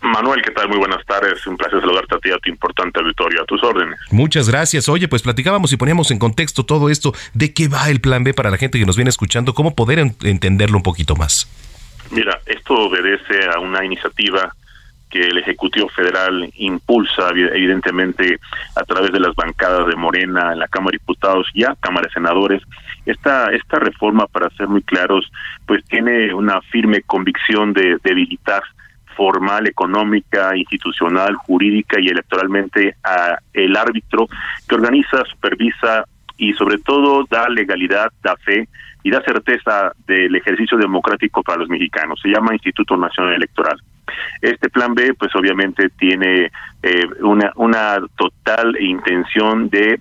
[0.00, 0.68] Manuel, ¿qué tal?
[0.68, 1.46] Muy buenas tardes.
[1.46, 3.98] Un placer saludarte a ti, a tu importante auditorio, a tus órdenes.
[4.10, 4.88] Muchas gracias.
[4.88, 7.12] Oye, pues platicábamos y poníamos en contexto todo esto.
[7.32, 9.54] ¿De qué va el plan B para la gente que nos viene escuchando?
[9.54, 11.48] ¿Cómo poder entenderlo un poquito más?
[12.10, 14.54] Mira, esto obedece a una iniciativa
[15.14, 18.40] que el Ejecutivo Federal impulsa evidentemente
[18.74, 22.08] a través de las bancadas de Morena en la Cámara de Diputados y a Cámara
[22.08, 22.62] de Senadores.
[23.06, 25.30] Esta, esta reforma, para ser muy claros,
[25.66, 28.64] pues tiene una firme convicción de debilitar
[29.16, 34.26] formal, económica, institucional, jurídica y electoralmente a el árbitro
[34.68, 36.04] que organiza, supervisa
[36.36, 38.68] y sobre todo da legalidad, da fe
[39.02, 42.20] y da certeza del ejercicio democrático para los mexicanos.
[42.20, 43.76] Se llama Instituto Nacional Electoral.
[44.40, 46.50] Este plan B, pues obviamente tiene
[46.82, 50.00] eh, una, una total intención de,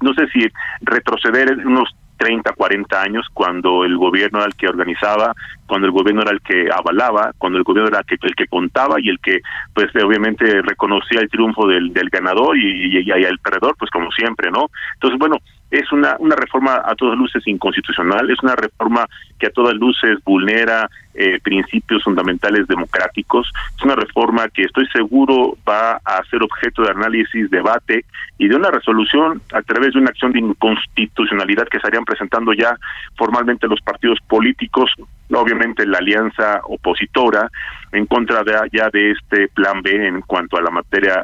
[0.00, 0.40] no sé si
[0.82, 5.34] retroceder unos 30, 40 años, cuando el gobierno era el que organizaba,
[5.66, 8.46] cuando el gobierno era el que avalaba, cuando el gobierno era el que, el que
[8.46, 9.40] contaba y el que,
[9.74, 14.52] pues, obviamente reconocía el triunfo del, ganador y, y, y, el perdedor, pues, como siempre,
[14.52, 14.70] ¿no?
[14.94, 15.38] Entonces, bueno,
[15.72, 19.06] es una, una reforma a todas luces inconstitucional, es una reforma
[19.38, 25.56] que a todas luces vulnera eh, principios fundamentales democráticos, es una reforma que estoy seguro
[25.66, 28.04] va a ser objeto de análisis, debate
[28.36, 32.76] y de una resolución a través de una acción de inconstitucionalidad que estarían presentando ya
[33.16, 34.90] formalmente los partidos políticos,
[35.32, 37.48] obviamente la alianza opositora,
[37.92, 41.22] en contra de, ya de este plan B en cuanto a la materia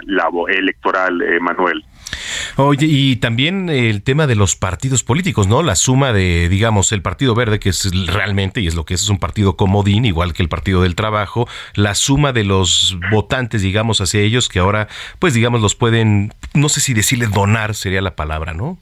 [0.49, 1.85] electoral, eh, Manuel.
[2.57, 5.63] Oye, y también el tema de los partidos políticos, ¿no?
[5.63, 9.03] La suma de, digamos, el Partido Verde, que es realmente, y es lo que es,
[9.03, 13.63] es un partido comodín, igual que el Partido del Trabajo, la suma de los votantes,
[13.63, 18.03] digamos, hacia ellos, que ahora, pues, digamos, los pueden, no sé si decirle donar sería
[18.03, 18.79] la palabra, ¿no?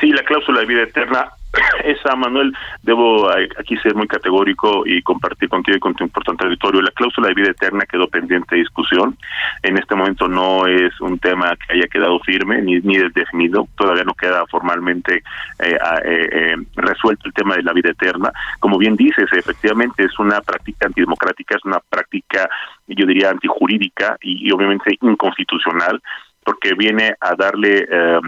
[0.00, 1.30] Sí, la cláusula de vida eterna
[1.84, 2.52] esa, Manuel,
[2.82, 6.82] debo aquí ser muy categórico y compartir contigo y con tu importante auditorio.
[6.82, 9.16] La cláusula de vida eterna quedó pendiente de discusión.
[9.62, 13.68] En este momento no es un tema que haya quedado firme ni, ni definido.
[13.76, 15.22] Todavía no queda formalmente
[15.60, 18.32] eh, eh, eh, resuelto el tema de la vida eterna.
[18.60, 22.48] Como bien dices, efectivamente es una práctica antidemocrática, es una práctica,
[22.86, 26.00] yo diría, antijurídica y, y obviamente inconstitucional
[26.44, 28.20] porque viene a darle eh,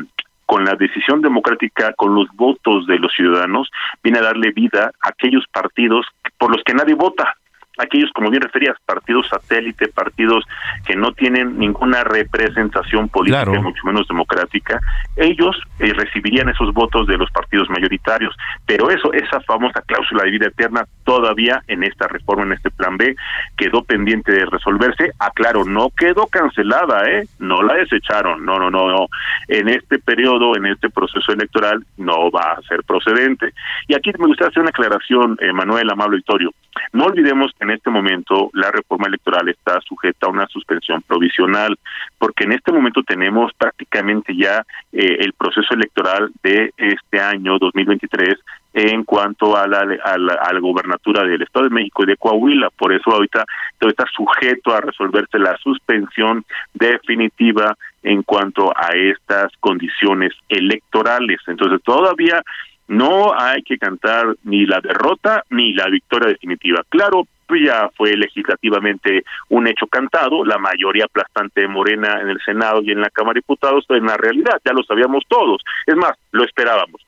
[0.46, 3.68] con la decisión democrática, con los votos de los ciudadanos,
[4.02, 6.06] viene a darle vida a aquellos partidos
[6.38, 7.36] por los que nadie vota
[7.78, 10.44] aquellos, como bien referías, partidos satélite, partidos
[10.86, 14.80] que no tienen ninguna representación política, mucho menos democrática,
[15.16, 18.34] ellos eh, recibirían esos votos de los partidos mayoritarios.
[18.66, 22.96] Pero eso, esa famosa cláusula de vida eterna, todavía en esta reforma, en este plan
[22.96, 23.14] B,
[23.56, 25.12] quedó pendiente de resolverse.
[25.18, 27.24] Aclaro, no quedó cancelada, ¿eh?
[27.38, 29.06] No la desecharon, no, no, no, no.
[29.48, 33.52] En este periodo, en este proceso electoral, no va a ser procedente.
[33.88, 36.50] Y aquí me gustaría hacer una aclaración, eh, Manuel Amable Victorio.
[36.92, 41.76] No olvidemos que en este momento la reforma electoral está sujeta a una suspensión provisional,
[42.18, 48.38] porque en este momento tenemos prácticamente ya eh, el proceso electoral de este año 2023
[48.74, 52.68] en cuanto a la, a la, gobernatura del Estado de México y de Coahuila.
[52.70, 53.44] Por eso ahorita
[53.78, 56.44] todo está sujeto a resolverse la suspensión
[56.74, 61.40] definitiva en cuanto a estas condiciones electorales.
[61.46, 62.42] Entonces todavía
[62.88, 66.82] no hay que cantar ni la derrota ni la victoria definitiva.
[66.88, 72.82] Claro, ya fue legislativamente un hecho cantado, la mayoría aplastante de Morena en el Senado
[72.82, 75.62] y en la Cámara de Diputados, en la realidad ya lo sabíamos todos.
[75.86, 77.00] Es más, lo esperábamos.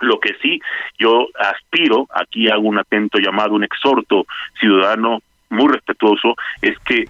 [0.00, 0.60] Lo que sí
[0.98, 4.26] yo aspiro, aquí hago un atento llamado, un exhorto
[4.58, 5.20] ciudadano
[5.50, 7.04] muy respetuoso, es que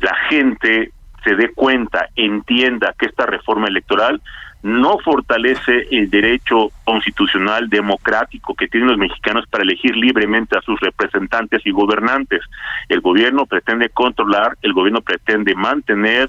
[0.00, 0.92] la gente
[1.24, 4.20] se dé cuenta, entienda que esta reforma electoral
[4.66, 10.80] no fortalece el derecho constitucional democrático que tienen los mexicanos para elegir libremente a sus
[10.80, 12.40] representantes y gobernantes.
[12.88, 16.28] El gobierno pretende controlar, el gobierno pretende mantener,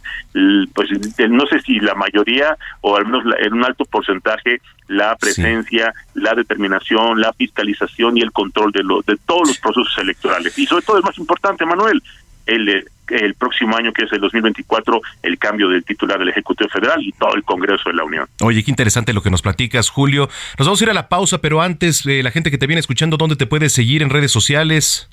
[0.75, 0.89] pues
[1.29, 6.35] no sé si la mayoría o al menos en un alto porcentaje la presencia, la
[6.35, 10.55] determinación, la fiscalización y el control de, lo, de todos los procesos electorales.
[10.59, 12.03] Y sobre todo es más importante, Manuel,
[12.45, 17.01] el, el próximo año, que es el 2024, el cambio del titular del Ejecutivo Federal
[17.01, 18.27] y todo el Congreso de la Unión.
[18.41, 20.29] Oye, qué interesante lo que nos platicas, Julio.
[20.57, 22.79] Nos vamos a ir a la pausa, pero antes, eh, la gente que te viene
[22.79, 25.09] escuchando, ¿dónde te puede seguir en redes sociales?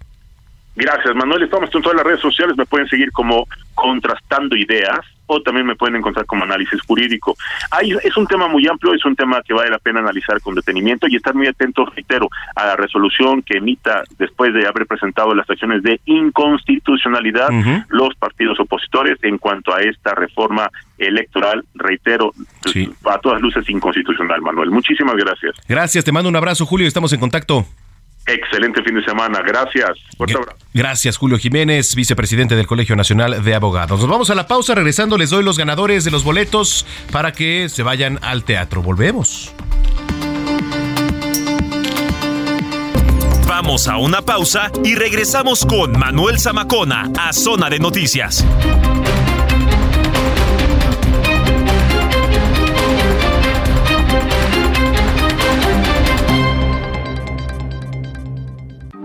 [0.77, 1.43] Gracias, Manuel.
[1.45, 2.57] Estamos en todas las redes sociales.
[2.57, 7.37] Me pueden seguir como Contrastando Ideas o también me pueden encontrar como análisis jurídico.
[7.71, 10.55] Hay, es un tema muy amplio, es un tema que vale la pena analizar con
[10.55, 15.35] detenimiento y estar muy atentos, reitero, a la resolución que emita después de haber presentado
[15.35, 17.49] las acciones de inconstitucionalidad
[17.89, 22.33] los partidos opositores en cuanto a esta reforma electoral, reitero,
[23.11, 24.71] a todas luces inconstitucional, Manuel.
[24.71, 25.55] Muchísimas gracias.
[25.69, 27.67] Gracias, te mando un abrazo, Julio, estamos en contacto.
[28.27, 29.41] Excelente fin de semana.
[29.43, 29.91] Gracias.
[30.73, 34.01] Gracias, Julio Jiménez, vicepresidente del Colegio Nacional de Abogados.
[34.01, 34.75] Nos vamos a la pausa.
[34.75, 38.83] Regresando, les doy los ganadores de los boletos para que se vayan al teatro.
[38.83, 39.53] Volvemos.
[43.47, 48.45] Vamos a una pausa y regresamos con Manuel Zamacona a Zona de Noticias.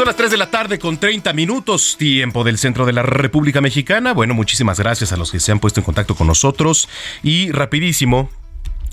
[0.00, 3.60] Son las 3 de la tarde con 30 minutos, tiempo del centro de la República
[3.60, 4.14] Mexicana.
[4.14, 6.88] Bueno, muchísimas gracias a los que se han puesto en contacto con nosotros.
[7.22, 8.30] Y rapidísimo,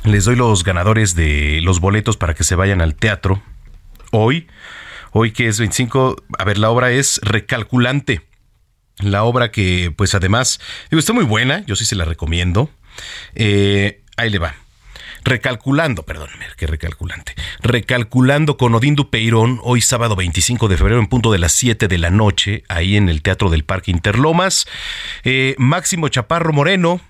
[0.03, 3.41] les doy los ganadores de los boletos para que se vayan al teatro.
[4.11, 4.47] Hoy,
[5.13, 8.23] hoy que es 25, a ver, la obra es Recalculante.
[8.99, 10.59] La obra que, pues además,
[10.91, 12.69] digo, está muy buena, yo sí se la recomiendo.
[13.33, 14.55] Eh, ahí le va.
[15.27, 17.35] Recalculando, perdón, qué recalculante.
[17.61, 21.97] Recalculando con Odín Dupeirón, hoy sábado 25 de febrero en punto de las 7 de
[21.97, 24.67] la noche, ahí en el Teatro del Parque Interlomas.
[25.25, 27.01] Eh, Máximo Chaparro Moreno,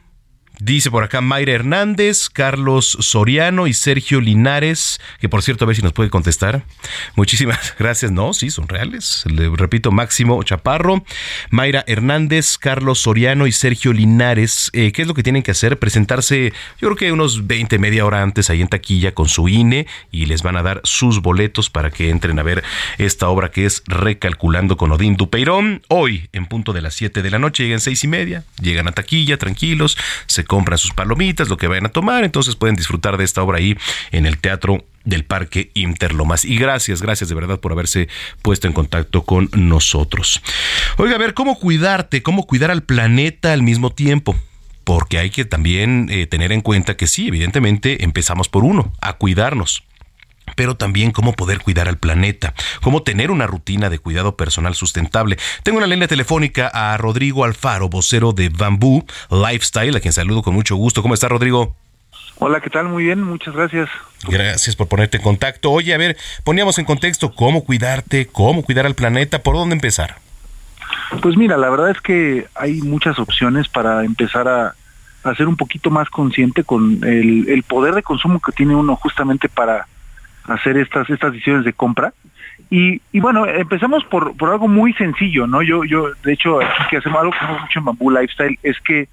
[0.60, 5.76] Dice por acá Mayra Hernández, Carlos Soriano y Sergio Linares, que por cierto a ver
[5.76, 6.64] si nos puede contestar.
[7.16, 8.12] Muchísimas gracias.
[8.12, 9.24] No, sí, son reales.
[9.28, 11.06] Le repito, Máximo Chaparro,
[11.52, 14.72] Mayra Hernández, Carlos Soriano y Sergio Linares.
[14.74, 15.78] Eh, ¿Qué es lo que tienen que hacer?
[15.78, 19.86] Presentarse, yo creo que unos 20, media hora antes ahí en taquilla con su INE
[20.12, 22.64] y les van a dar sus boletos para que entren a ver
[22.98, 25.84] esta obra que es Recalculando con Odín Dupeirón.
[25.88, 28.92] Hoy, en punto de las 7 de la noche, llegan seis y media, llegan a
[28.92, 33.24] taquilla, tranquilos, se compran sus palomitas, lo que vayan a tomar, entonces pueden disfrutar de
[33.24, 33.78] esta obra ahí
[34.12, 36.44] en el Teatro del Parque Interlomas.
[36.44, 38.10] Y gracias, gracias de verdad por haberse
[38.42, 40.42] puesto en contacto con nosotros.
[40.98, 42.22] Oiga, a ver, ¿cómo cuidarte?
[42.22, 44.36] ¿Cómo cuidar al planeta al mismo tiempo?
[44.84, 49.14] Porque hay que también eh, tener en cuenta que sí, evidentemente empezamos por uno, a
[49.14, 49.87] cuidarnos
[50.56, 55.38] pero también cómo poder cuidar al planeta, cómo tener una rutina de cuidado personal sustentable.
[55.64, 60.54] Tengo una línea telefónica a Rodrigo Alfaro, vocero de Bamboo Lifestyle, a quien saludo con
[60.54, 61.02] mucho gusto.
[61.02, 61.76] ¿Cómo está, Rodrigo?
[62.40, 62.88] Hola, ¿qué tal?
[62.88, 63.90] Muy bien, muchas gracias.
[64.28, 65.72] Gracias por ponerte en contacto.
[65.72, 70.18] Oye, a ver, poníamos en contexto cómo cuidarte, cómo cuidar al planeta, ¿por dónde empezar?
[71.22, 74.76] Pues mira, la verdad es que hay muchas opciones para empezar a,
[75.24, 78.96] a ser un poquito más consciente con el, el poder de consumo que tiene uno
[78.96, 79.88] justamente para
[80.48, 82.14] hacer estas, estas decisiones de compra.
[82.70, 85.62] Y, y bueno, empezamos por, por algo muy sencillo, ¿no?
[85.62, 88.80] Yo, yo, de hecho, aquí que hacemos algo que hacemos mucho en Bamboo Lifestyle es
[88.82, 89.08] que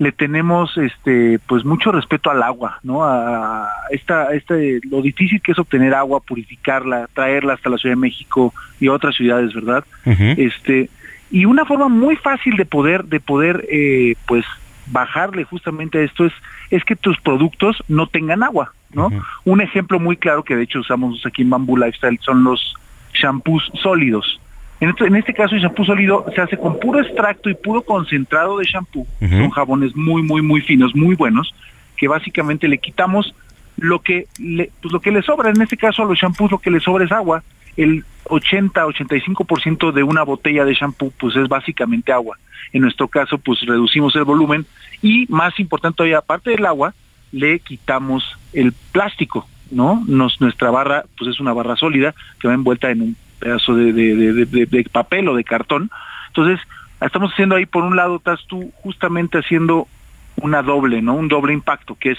[0.00, 3.04] le tenemos este pues mucho respeto al agua, ¿no?
[3.04, 8.00] A esta este lo difícil que es obtener agua, purificarla, traerla hasta la Ciudad de
[8.00, 9.84] México y otras ciudades, ¿verdad?
[10.06, 10.88] Este
[11.30, 14.46] y una forma muy fácil de poder de poder eh, pues
[14.86, 16.32] bajarle justamente a esto es
[16.70, 19.10] es que tus productos no tengan agua, ¿no?
[19.44, 22.74] Un ejemplo muy claro que de hecho usamos aquí en Bamboo Lifestyle son los
[23.14, 24.40] shampoos sólidos.
[24.80, 27.82] En este, en este caso el shampoo sólido se hace con puro extracto y puro
[27.82, 29.06] concentrado de shampoo.
[29.20, 31.54] Son jabones muy, muy, muy finos, muy buenos,
[31.96, 33.34] que básicamente le quitamos
[33.76, 35.50] lo que le, pues lo que le sobra.
[35.50, 37.42] En este caso a los shampoos lo que le sobra es agua.
[37.76, 42.38] El 80-85% de una botella de shampoo pues es básicamente agua.
[42.72, 44.64] En nuestro caso pues reducimos el volumen
[45.02, 46.94] y más importante todavía, aparte del agua,
[47.32, 50.02] le quitamos el plástico, ¿no?
[50.06, 53.92] Nos, nuestra barra pues es una barra sólida que va envuelta en un pedazo de,
[53.92, 55.90] de, de, papel o de cartón.
[56.28, 56.60] Entonces,
[57.00, 59.88] estamos haciendo ahí, por un lado, estás tú justamente haciendo
[60.36, 61.14] una doble, ¿no?
[61.14, 62.18] Un doble impacto, que es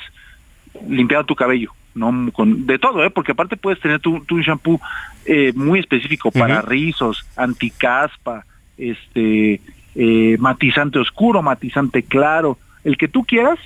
[0.87, 2.31] limpiar tu cabello, ¿no?
[2.31, 3.09] Con, de todo, ¿eh?
[3.09, 4.79] Porque aparte puedes tener tu, tu shampoo
[5.25, 8.45] eh, muy específico para rizos, anticaspa,
[8.77, 9.61] este,
[9.95, 13.59] eh, matizante oscuro, matizante claro, el que tú quieras,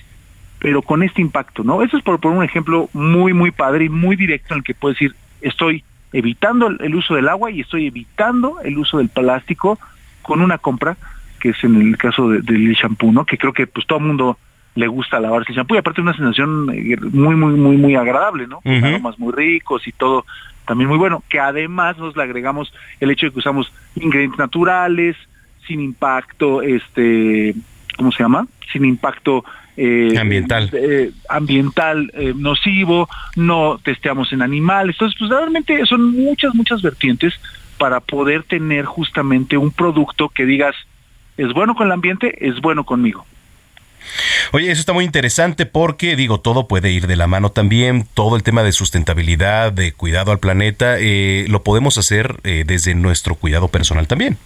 [0.60, 1.84] pero con este impacto, ¿no?
[1.84, 4.73] Eso es por, por un ejemplo muy, muy padre y muy directo en el que
[4.73, 5.84] puedes decir, estoy
[6.14, 9.77] evitando el, uso del agua y estoy evitando el uso del plástico
[10.22, 10.98] con una compra,
[11.40, 13.26] que es en el caso del shampoo, ¿no?
[13.26, 14.38] Que creo que pues todo el mundo
[14.76, 18.48] le gusta lavarse el shampoo y aparte una sensación eh, muy, muy, muy, muy agradable,
[18.48, 18.61] ¿no?
[18.65, 20.26] Aromas muy ricos y todo
[20.65, 25.15] también muy bueno, que además nos le agregamos el hecho de que usamos ingredientes naturales,
[25.68, 27.56] sin impacto, este,
[27.98, 28.48] ¿cómo se llama?
[28.72, 29.45] Sin impacto
[29.77, 34.95] eh, ambiental, eh, ambiental eh, nocivo, no testeamos en animales.
[34.95, 37.34] Entonces, pues realmente son muchas, muchas vertientes
[37.77, 40.76] para poder tener justamente un producto que digas,
[41.38, 43.26] es bueno con el ambiente, es bueno conmigo.
[44.53, 48.38] Oye, eso está muy interesante porque, digo, todo puede ir de la mano también, todo
[48.38, 50.97] el tema de sustentabilidad, de cuidado al planeta,
[51.47, 54.38] lo podemos hacer desde nuestro cuidado personal también.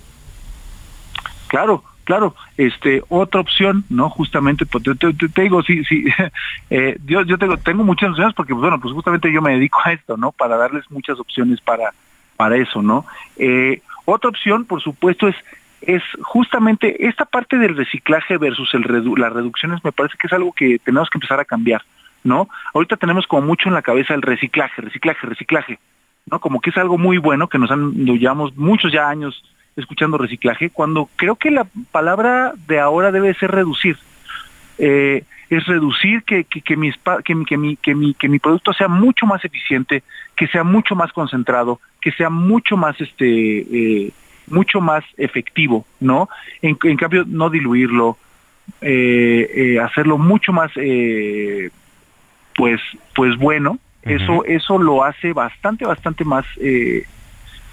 [1.49, 4.09] Claro, claro, este, otra opción, ¿no?
[4.09, 6.05] Justamente, pues, te, digo, sí, sí,
[6.71, 9.93] eh, yo, tengo, tengo muchas opciones porque, pues, bueno, pues justamente yo me dedico a
[9.93, 10.31] esto, ¿no?
[10.31, 11.93] Para darles muchas opciones para,
[12.35, 13.05] para eso, ¿no?
[13.37, 15.35] Eh, otra opción, por supuesto, es
[15.81, 18.81] es justamente esta parte del reciclaje versus el
[19.15, 21.83] las reducciones me parece que es algo que tenemos que empezar a cambiar,
[22.23, 22.49] ¿no?
[22.73, 25.79] Ahorita tenemos como mucho en la cabeza el reciclaje, reciclaje, reciclaje,
[26.25, 26.39] ¿no?
[26.39, 29.41] Como que es algo muy bueno que nos han, llevamos muchos ya años
[29.79, 33.97] escuchando reciclaje, cuando creo que la palabra de ahora debe ser reducir.
[34.77, 36.91] Eh, es reducir que, que, que, mi,
[37.23, 40.03] que, mi, que, mi, que, mi, que mi producto sea mucho más eficiente,
[40.35, 44.11] que sea mucho más concentrado, que sea mucho más este eh,
[44.47, 46.29] mucho más efectivo, ¿no?
[46.61, 48.17] En, cambio, no diluirlo,
[48.81, 50.71] eh, hacerlo mucho más
[52.55, 52.81] pues
[53.15, 56.45] pues bueno, eso eso lo hace bastante bastante más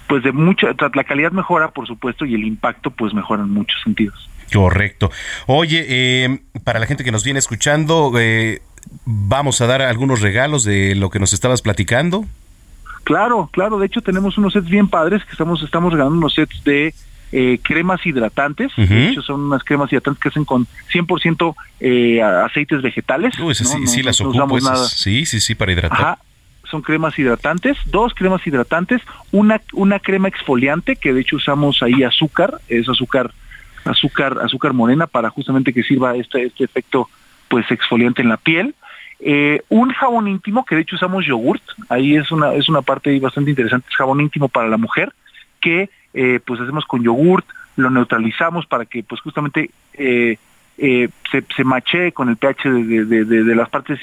[0.09, 3.81] pues de mucha, la calidad mejora, por supuesto, y el impacto pues mejora en muchos
[3.83, 4.29] sentidos.
[4.53, 5.11] Correcto.
[5.47, 8.63] Oye, eh, para la gente que nos viene escuchando, eh,
[9.05, 12.25] vamos a dar algunos regalos de lo que nos estabas platicando.
[13.05, 13.79] Claro, claro.
[13.79, 16.95] De hecho, tenemos unos sets bien padres que estamos estamos regalando unos sets de
[17.33, 18.73] eh, cremas hidratantes.
[18.77, 23.35] De hecho, son unas cremas hidratantes que hacen con 100% eh, aceites vegetales.
[23.55, 24.59] Sí, sí, las ocupo.
[24.89, 26.19] Sí, sí, sí, para hidratar.
[26.71, 29.03] Son cremas hidratantes, dos cremas hidratantes,
[29.33, 33.33] una, una crema exfoliante, que de hecho usamos ahí azúcar, es azúcar,
[33.85, 37.09] azúcar, azúcar morena para justamente que sirva este, este efecto
[37.49, 38.75] pues exfoliante en la piel.
[39.19, 43.19] Eh, un jabón íntimo, que de hecho usamos yogurt, ahí es una, es una parte
[43.19, 45.13] bastante interesante, es jabón íntimo para la mujer,
[45.61, 50.39] que eh, pues hacemos con yogurt, lo neutralizamos para que pues justamente eh,
[50.77, 53.99] se, se mache con el pH de, las partes,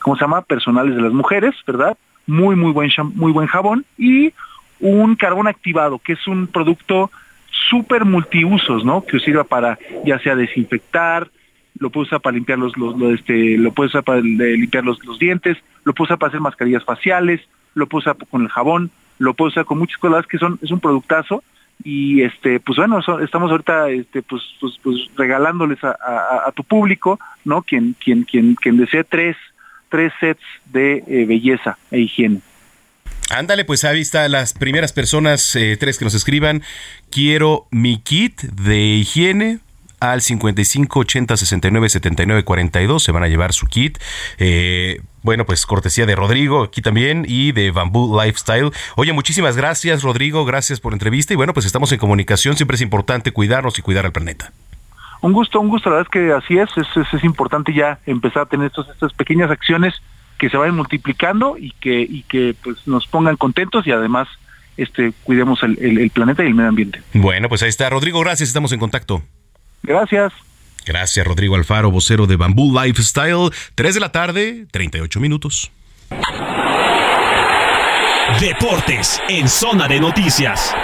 [0.00, 1.96] ¿cómo se llama?, personales de las mujeres, ¿verdad?
[2.26, 3.84] Muy, muy buen, muy buen jabón.
[3.98, 4.32] Y
[4.80, 7.10] un carbón activado, que es un producto
[7.70, 9.04] súper multiusos, ¿no?
[9.04, 11.30] Que sirva para ya sea desinfectar,
[11.78, 15.18] lo puede usar para limpiar los, los, este, lo puede usar para limpiar los, los,
[15.18, 17.40] dientes, lo puede usar para hacer mascarillas faciales,
[17.74, 20.70] lo puede usar con el jabón, lo puede usar con muchas cosas que son, es
[20.70, 21.42] un productazo
[21.84, 27.62] y este pues bueno estamos ahorita este pues pues, pues regalándoles a, tu público no
[27.62, 29.36] quien quien quien quien desee tres
[29.88, 32.40] tres sets de eh, belleza e higiene.
[33.30, 36.62] Ándale, pues ahí está las primeras personas, eh, tres que nos escriban.
[37.10, 39.58] Quiero mi kit de higiene,
[40.00, 43.98] al 55 80 69 79 42 se van a llevar su kit.
[44.38, 48.70] Eh, bueno, pues cortesía de Rodrigo aquí también y de Bamboo Lifestyle.
[48.96, 52.76] Oye, muchísimas gracias Rodrigo, gracias por la entrevista y bueno, pues estamos en comunicación, siempre
[52.76, 54.52] es importante cuidarnos y cuidar al planeta.
[55.22, 58.42] Un gusto, un gusto, la verdad es que así es, es, es, importante ya empezar
[58.42, 59.94] a tener estos, estas pequeñas acciones
[60.38, 64.28] que se vayan multiplicando y que, y que pues nos pongan contentos y además
[64.76, 67.00] este cuidemos el, el planeta y el medio ambiente.
[67.14, 67.88] Bueno, pues ahí está.
[67.88, 69.22] Rodrigo, gracias, estamos en contacto.
[69.86, 70.32] Gracias.
[70.84, 73.50] Gracias, Rodrigo Alfaro, vocero de Bamboo Lifestyle.
[73.74, 75.70] 3 de la tarde, 38 minutos.
[78.40, 80.74] Deportes en zona de noticias.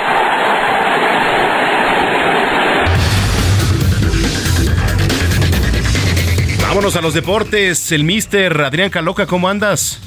[6.61, 7.93] Vámonos a los deportes.
[7.93, 10.01] El mister Adrián Caloca, ¿cómo andas?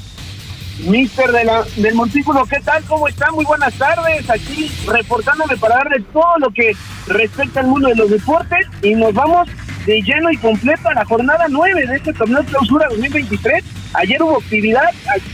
[0.84, 2.84] Mister de la, del Montículo, ¿qué tal?
[2.84, 3.30] ¿Cómo está?
[3.32, 4.28] Muy buenas tardes.
[4.28, 6.76] Aquí reportándome para darle todo lo que
[7.06, 9.48] respecta al mundo de los deportes y nos vamos
[9.86, 13.64] de lleno y completo a la jornada 9 de este torneo clausura 2023.
[13.94, 14.84] Ayer hubo actividad,
[15.14, 15.30] aquí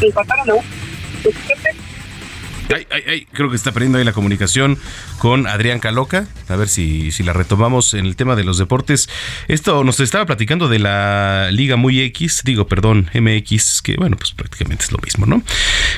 [0.00, 0.64] empataron a un
[3.32, 4.78] Creo que está perdiendo ahí la comunicación
[5.18, 6.26] con Adrián Caloca.
[6.48, 9.08] A ver si, si la retomamos en el tema de los deportes.
[9.48, 14.32] Esto nos estaba platicando de la Liga Muy X, digo, perdón, MX, que bueno, pues
[14.32, 15.42] prácticamente es lo mismo, ¿no?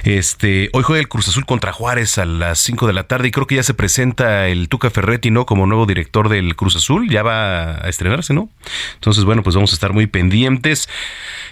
[0.04, 3.30] Este, hoy juega el Cruz Azul contra Juárez a las 5 de la tarde y
[3.30, 5.46] creo que ya se presenta el Tuca Ferretti, ¿no?
[5.46, 7.08] Como nuevo director del Cruz Azul.
[7.08, 8.50] Ya va a estrenarse, ¿no?
[8.94, 10.88] Entonces, bueno, pues vamos a estar muy pendientes.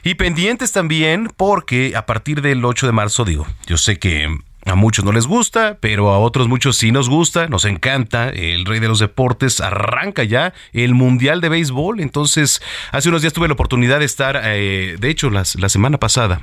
[0.04, 4.28] Y pendientes también porque a partir del 8 de marzo, digo, yo sé que
[4.66, 8.28] a muchos no les gusta, pero a otros muchos sí nos gusta, nos encanta.
[8.28, 12.00] El rey de los deportes arranca ya el Mundial de Béisbol.
[12.00, 12.60] Entonces,
[12.92, 16.40] hace unos días tuve la oportunidad de estar, eh, de hecho, la semana pasada,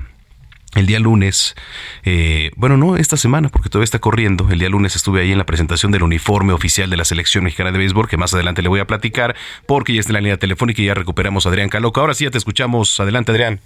[0.75, 1.55] el día lunes,
[2.03, 4.49] eh, bueno, no esta semana, porque todavía está corriendo.
[4.49, 7.71] El día lunes estuve ahí en la presentación del uniforme oficial de la selección mexicana
[7.71, 9.35] de béisbol, que más adelante le voy a platicar,
[9.67, 12.01] porque ya está en la línea telefónica y ya recuperamos a Adrián Caloca.
[12.01, 12.99] Ahora sí ya te escuchamos.
[12.99, 13.59] Adelante, Adrián.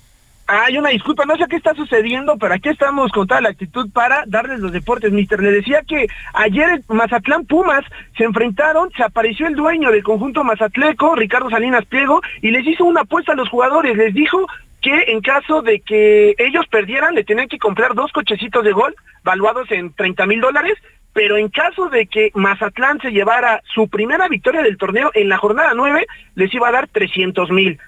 [0.49, 3.91] Hay una disculpa, no sé qué está sucediendo, pero aquí estamos con toda la actitud
[3.91, 5.41] para darles los deportes, mister.
[5.41, 7.83] Le decía que ayer Mazatlán Pumas
[8.17, 12.85] se enfrentaron, se apareció el dueño del conjunto Mazatleco, Ricardo Salinas Pliego, y les hizo
[12.85, 14.47] una apuesta a los jugadores, les dijo
[14.81, 18.95] que en caso de que ellos perdieran, le tenían que comprar dos cochecitos de gol,
[19.25, 20.77] valuados en 30 mil dólares,
[21.11, 25.37] pero en caso de que Mazatlán se llevara su primera victoria del torneo en la
[25.39, 26.05] jornada 9,
[26.35, 27.79] les iba a dar 300 mil.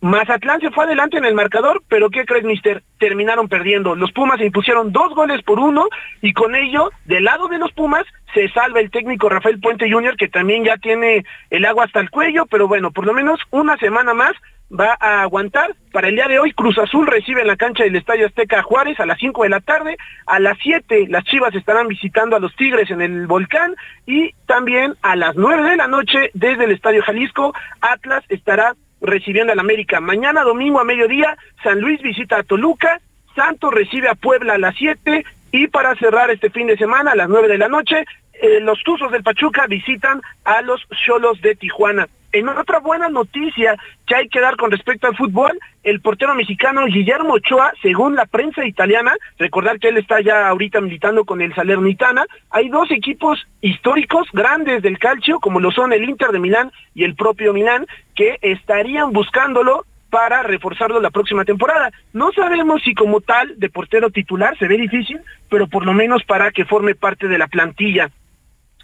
[0.00, 2.84] Mazatlán se fue adelante en el marcador, pero ¿qué crees, mister?
[2.98, 3.96] Terminaron perdiendo.
[3.96, 5.88] Los Pumas se impusieron dos goles por uno
[6.22, 10.16] y con ello, del lado de los Pumas, se salva el técnico Rafael Puente Jr.,
[10.16, 13.76] que también ya tiene el agua hasta el cuello, pero bueno, por lo menos una
[13.78, 14.32] semana más
[14.70, 15.74] va a aguantar.
[15.92, 19.00] Para el día de hoy, Cruz Azul recibe en la cancha del Estadio Azteca Juárez
[19.00, 19.96] a las 5 de la tarde.
[20.26, 23.74] A las 7 las Chivas estarán visitando a los Tigres en el Volcán
[24.06, 29.52] y también a las 9 de la noche desde el Estadio Jalisco, Atlas estará recibiendo
[29.52, 30.00] al América.
[30.00, 33.00] Mañana domingo a mediodía, San Luis visita a Toluca,
[33.34, 37.16] Santos recibe a Puebla a las 7 y para cerrar este fin de semana a
[37.16, 38.04] las 9 de la noche,
[38.34, 42.08] eh, los Tuzos del Pachuca visitan a los Cholos de Tijuana.
[42.30, 43.76] En otra buena noticia
[44.06, 48.26] que hay que dar con respecto al fútbol, el portero mexicano Guillermo Ochoa, según la
[48.26, 53.46] prensa italiana, recordar que él está ya ahorita militando con el Salernitana, hay dos equipos
[53.62, 57.86] históricos grandes del calcio, como lo son el Inter de Milán y el propio Milán,
[58.14, 61.90] que estarían buscándolo para reforzarlo la próxima temporada.
[62.12, 66.24] No sabemos si como tal de portero titular se ve difícil, pero por lo menos
[66.24, 68.10] para que forme parte de la plantilla.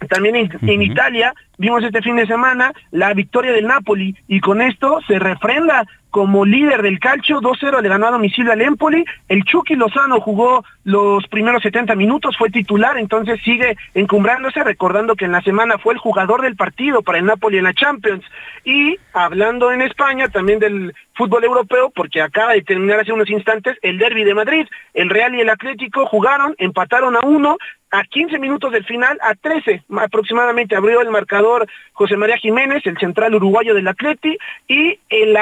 [0.09, 4.99] También en, Italia vimos este fin de semana la victoria del Napoli y con esto
[5.07, 5.85] se refrenda
[6.15, 10.63] como líder del calcio, 2-0 le ganó a domicilio al Empoli, el Chucky Lozano jugó
[10.85, 15.93] los primeros 70 minutos, fue titular, entonces sigue encumbrándose, recordando que en la semana fue
[15.93, 18.23] el jugador del partido para el Napoli en la Champions.
[18.63, 23.77] Y hablando en España también del fútbol europeo, porque acaba de terminar hace unos instantes
[23.81, 27.57] el derby de Madrid, el Real y el Atlético jugaron, empataron a uno,
[27.91, 32.97] a 15 minutos del final, a 13 aproximadamente abrió el marcador José María Jiménez, el
[32.97, 34.37] central uruguayo del Atleti,
[34.67, 35.37] y el,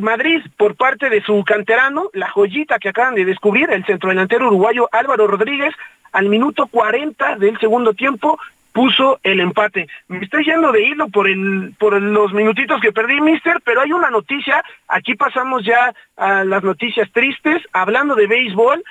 [0.00, 4.88] Madrid, por parte de su canterano, la joyita que acaban de descubrir, el centrodelantero uruguayo
[4.92, 5.74] Álvaro Rodríguez,
[6.12, 8.38] al minuto 40 del segundo tiempo,
[8.72, 9.86] puso el empate.
[10.08, 13.92] Me estoy yendo de hilo por el por los minutitos que perdí, mister, pero hay
[13.92, 18.82] una noticia, aquí pasamos ya a las noticias tristes, hablando de béisbol,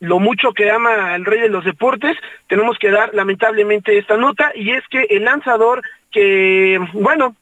[0.00, 2.16] lo mucho que ama el rey de los deportes,
[2.48, 7.36] tenemos que dar lamentablemente esta nota y es que el lanzador que, bueno,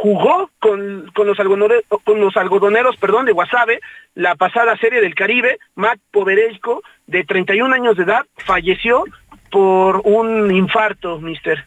[0.00, 3.80] jugó con, con, los, algodoneros, perdón, de Guasave
[4.14, 9.02] la pasada serie del Caribe, Matt Poveresco, de 31 años de edad, falleció
[9.50, 11.64] por un infarto, mister.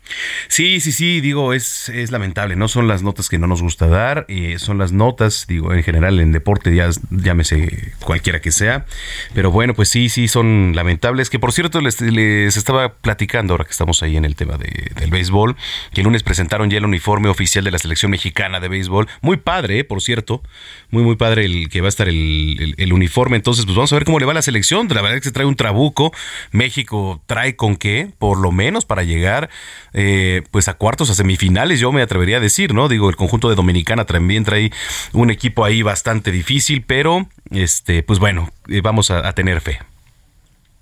[0.48, 3.88] Sí, sí, sí, digo, es, es lamentable, no son las notas que no nos gusta
[3.88, 8.86] dar, eh, son las notas, digo, en general en deporte, ya, llámese cualquiera que sea,
[9.34, 13.66] pero bueno, pues sí, sí, son lamentables, que por cierto les, les estaba platicando, ahora
[13.66, 15.56] que estamos ahí en el tema de, del béisbol,
[15.94, 19.38] que el lunes presentaron ya el uniforme oficial de la selección mexicana de béisbol, muy
[19.38, 20.42] padre, eh, por cierto,
[20.90, 23.96] muy, muy padre el que va a estar el, el uniforme, entonces pues vamos a
[23.96, 26.12] ver cómo le va la selección, la verdad es que se trae un trabuco,
[26.52, 29.50] México trae con que, por lo menos para llegar
[29.94, 32.88] eh, pues a cuartos, a semifinales, yo me atrevería a decir, ¿no?
[32.88, 34.72] Digo, el conjunto de Dominicana también trae
[35.14, 39.80] un equipo ahí bastante difícil, pero este, pues bueno, eh, vamos a, tener fe.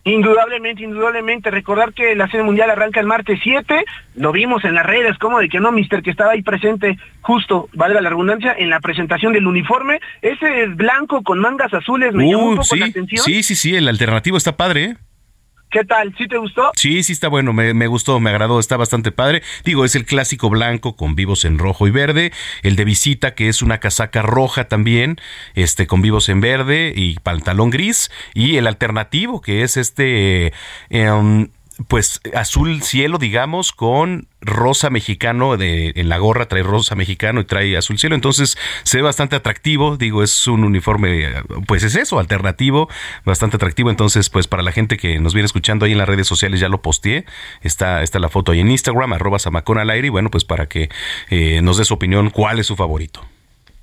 [0.03, 1.51] Indudablemente, indudablemente.
[1.51, 3.85] Recordar que la serie mundial arranca el martes 7.
[4.15, 7.69] Lo vimos en las redes, como de que no, mister, que estaba ahí presente justo,
[7.73, 9.99] valga la redundancia, en la presentación del uniforme.
[10.21, 13.23] Ese blanco con mangas azules me llamó un poco la atención.
[13.23, 14.95] Sí, sí, sí, el alternativo está padre.
[15.71, 16.15] ¿Qué tal?
[16.17, 16.71] ¿Sí te gustó?
[16.75, 19.43] Sí, sí está bueno, me, me, gustó, me agradó, está bastante padre.
[19.63, 22.31] Digo, es el clásico blanco con vivos en rojo y verde,
[22.63, 25.17] el de visita que es una casaca roja también,
[25.53, 30.53] este con vivos en verde y pantalón gris y el alternativo que es este
[30.89, 31.49] em,
[31.87, 37.45] pues azul cielo, digamos, con rosa mexicano de en la gorra trae rosa mexicano y
[37.45, 41.33] trae azul cielo, entonces se ve bastante atractivo, digo, es un uniforme
[41.67, 42.89] pues es eso, alternativo,
[43.25, 46.27] bastante atractivo, entonces pues para la gente que nos viene escuchando ahí en las redes
[46.27, 47.25] sociales ya lo posteé,
[47.61, 50.67] está está la foto ahí en Instagram arroba samacón al aire y bueno, pues para
[50.67, 50.89] que
[51.29, 53.25] eh, nos dé su opinión cuál es su favorito.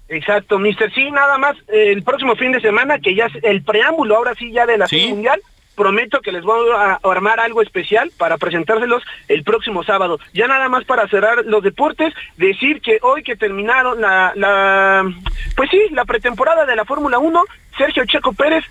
[0.09, 0.93] Exacto, mister.
[0.95, 4.53] Sí, nada más el próximo fin de semana, que ya es el preámbulo, ahora sí,
[4.53, 5.09] ya de la ¿Sí?
[5.09, 5.41] Mundial,
[5.77, 10.19] prometo que les voy a armar algo especial para presentárselos el próximo sábado.
[10.33, 15.05] Ya nada más para cerrar los deportes, decir que hoy que terminaron la,
[15.55, 17.45] pues sí, la pretemporada de la Fórmula 1,
[17.77, 18.65] Sergio Checo Pérez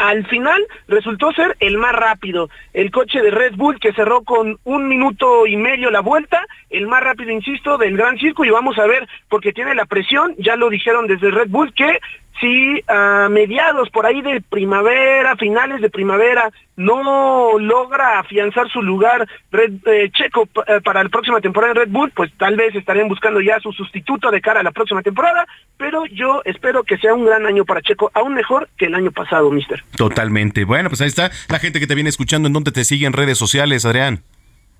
[0.00, 2.48] al final resultó ser el más rápido.
[2.72, 6.86] El coche de Red Bull que cerró con un minuto y medio la vuelta, el
[6.86, 10.56] más rápido, insisto, del Gran Circo y vamos a ver, porque tiene la presión, ya
[10.56, 12.00] lo dijeron desde Red Bull, que
[12.40, 19.28] si a mediados por ahí de primavera, finales de primavera, no logra afianzar su lugar
[19.52, 23.40] eh, Checo eh, para la próxima temporada en Red Bull, pues tal vez estarían buscando
[23.40, 25.46] ya su sustituto de cara a la próxima temporada,
[25.76, 29.10] pero yo espero que sea un gran año para Checo, aún mejor que el año
[29.12, 29.84] pasado, mister.
[29.96, 30.64] Totalmente.
[30.64, 33.12] Bueno, pues ahí está la gente que te viene escuchando, ¿en dónde te sigue en
[33.12, 34.22] redes sociales, Adrián?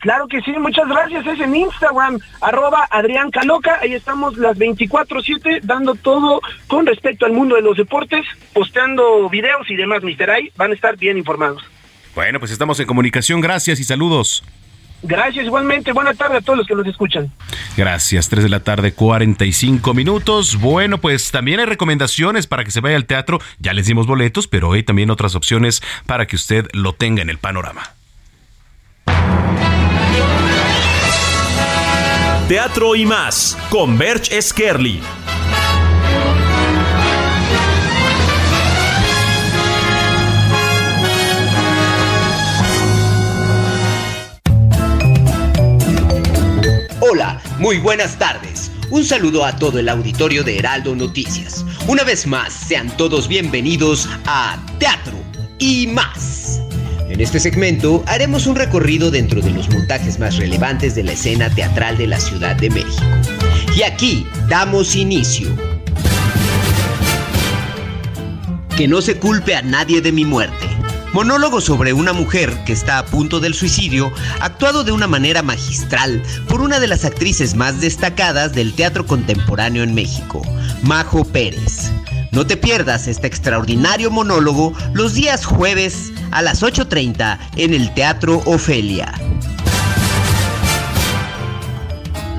[0.00, 1.26] Claro que sí, muchas gracias.
[1.26, 3.78] Es en Instagram, arroba Adrián Caloca.
[3.82, 8.24] Ahí estamos las 24-7 dando todo con respecto al mundo de los deportes,
[8.54, 11.62] posteando videos y demás, Mister Ahí van a estar bien informados.
[12.14, 13.42] Bueno, pues estamos en comunicación.
[13.42, 14.42] Gracias y saludos.
[15.02, 15.92] Gracias igualmente.
[15.92, 17.30] Buenas tardes a todos los que nos escuchan.
[17.76, 18.28] Gracias.
[18.28, 20.56] 3 de la tarde, 45 minutos.
[20.56, 23.38] Bueno, pues también hay recomendaciones para que se vaya al teatro.
[23.58, 27.30] Ya les dimos boletos, pero hay también otras opciones para que usted lo tenga en
[27.30, 27.82] el panorama.
[32.50, 35.00] Teatro y más con Berch Skerli.
[46.98, 48.72] Hola, muy buenas tardes.
[48.90, 51.64] Un saludo a todo el auditorio de Heraldo Noticias.
[51.86, 55.22] Una vez más, sean todos bienvenidos a Teatro
[55.60, 56.60] y más
[57.10, 61.50] en este segmento haremos un recorrido dentro de los montajes más relevantes de la escena
[61.50, 63.04] teatral de la Ciudad de México.
[63.76, 65.48] Y aquí damos inicio.
[68.76, 70.66] Que no se culpe a nadie de mi muerte.
[71.12, 76.22] Monólogo sobre una mujer que está a punto del suicidio, actuado de una manera magistral
[76.48, 80.42] por una de las actrices más destacadas del teatro contemporáneo en México,
[80.82, 81.90] Majo Pérez.
[82.32, 88.42] No te pierdas este extraordinario monólogo los días jueves a las 8.30 en el Teatro
[88.46, 89.12] Ofelia.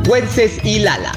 [0.08, 1.12] Wences y Lala.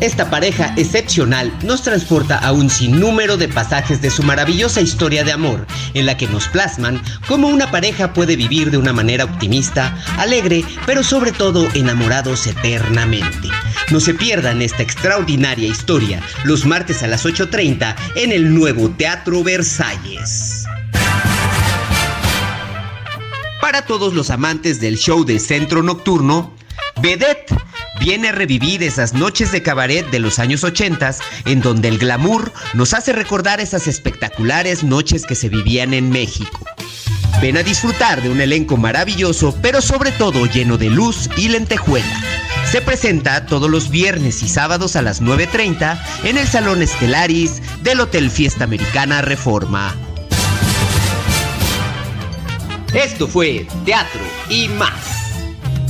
[0.00, 5.32] Esta pareja excepcional nos transporta a un sinnúmero de pasajes de su maravillosa historia de
[5.32, 9.94] amor, en la que nos plasman cómo una pareja puede vivir de una manera optimista,
[10.16, 13.48] alegre, pero sobre todo enamorados eternamente.
[13.90, 19.44] No se pierdan esta extraordinaria historia los martes a las 8.30 en el nuevo Teatro
[19.44, 20.59] Versalles.
[23.70, 26.52] Para todos los amantes del show de Centro Nocturno,
[27.00, 27.54] Vedette
[28.00, 31.14] viene a revivir esas noches de cabaret de los años 80
[31.44, 36.66] en donde el glamour nos hace recordar esas espectaculares noches que se vivían en México.
[37.40, 42.20] Ven a disfrutar de un elenco maravilloso, pero sobre todo lleno de luz y lentejuela.
[42.72, 48.00] Se presenta todos los viernes y sábados a las 9.30 en el Salón Estelaris del
[48.00, 49.94] Hotel Fiesta Americana Reforma.
[52.94, 55.32] Esto fue Teatro y más.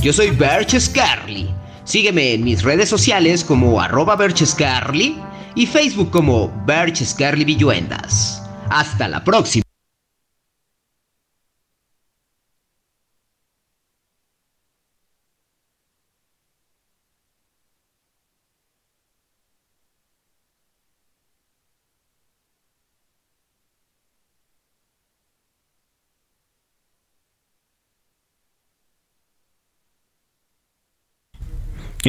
[0.03, 1.49] Yo soy Berch Scarly.
[1.83, 5.17] Sígueme en mis redes sociales como arroba Scarly
[5.55, 8.43] y Facebook como Berch Scarly Villuendas.
[8.69, 9.63] Hasta la próxima.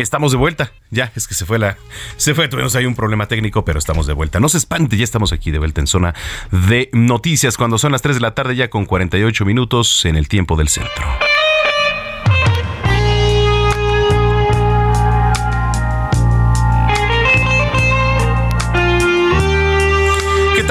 [0.01, 0.73] Estamos de vuelta.
[0.90, 1.77] Ya, es que se fue la.
[2.16, 4.40] Se fue, tuvimos ahí un problema técnico, pero estamos de vuelta.
[4.40, 6.14] No se espante, ya estamos aquí de vuelta en zona
[6.51, 10.28] de noticias cuando son las 3 de la tarde, ya con 48 minutos en el
[10.28, 11.05] tiempo del centro.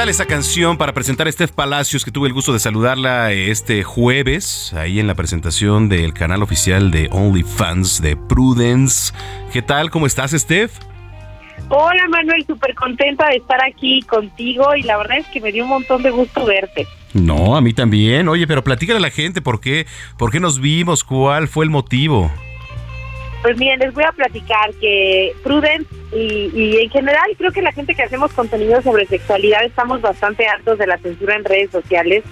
[0.02, 3.84] Tal esa canción para presentar a Steph Palacios, que tuve el gusto de saludarla este
[3.84, 9.14] jueves, ahí en la presentación del canal oficial de OnlyFans de Prudence?
[9.54, 9.92] ¿Qué tal?
[9.92, 10.72] ¿Cómo estás, Steph?
[11.70, 15.66] Hola Manuel, súper contenta de estar aquí contigo y la verdad es que me dio
[15.66, 16.88] un montón de gusto verte.
[17.14, 18.28] No, a mí también.
[18.28, 19.86] Oye, pero platícale a la gente por qué,
[20.18, 22.32] por qué nos vimos, cuál fue el motivo.
[23.42, 27.96] Pues miren, les voy a platicar que Prudence y, en general creo que la gente
[27.96, 32.24] que hacemos contenido sobre sexualidad estamos bastante hartos de la censura en redes sociales.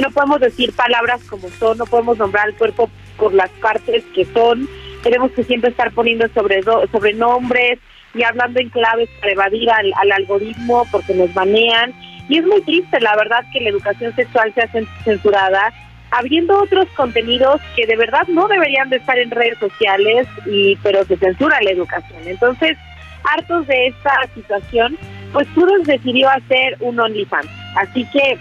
[0.00, 4.24] No podemos decir palabras como son, no podemos nombrar al cuerpo por las partes que
[4.26, 4.68] son.
[5.02, 7.80] Tenemos que siempre estar poniendo sobre sobrenombres
[8.14, 11.92] y hablando en claves para evadir al, al algoritmo porque nos banean.
[12.28, 14.70] Y es muy triste, la verdad, que la educación sexual sea
[15.02, 15.72] censurada
[16.12, 21.04] habiendo otros contenidos que de verdad no deberían de estar en redes sociales, y pero
[21.04, 22.20] se censura la educación.
[22.26, 22.76] Entonces,
[23.24, 24.96] hartos de esta situación,
[25.32, 27.48] pues Prudence decidió hacer un OnlyFans.
[27.76, 28.38] Así que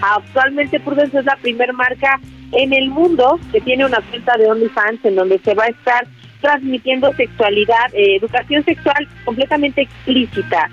[0.00, 2.18] actualmente Prudence es la primer marca
[2.52, 6.06] en el mundo que tiene una cuenta de OnlyFans en donde se va a estar
[6.40, 10.70] transmitiendo sexualidad, eh, educación sexual completamente explícita.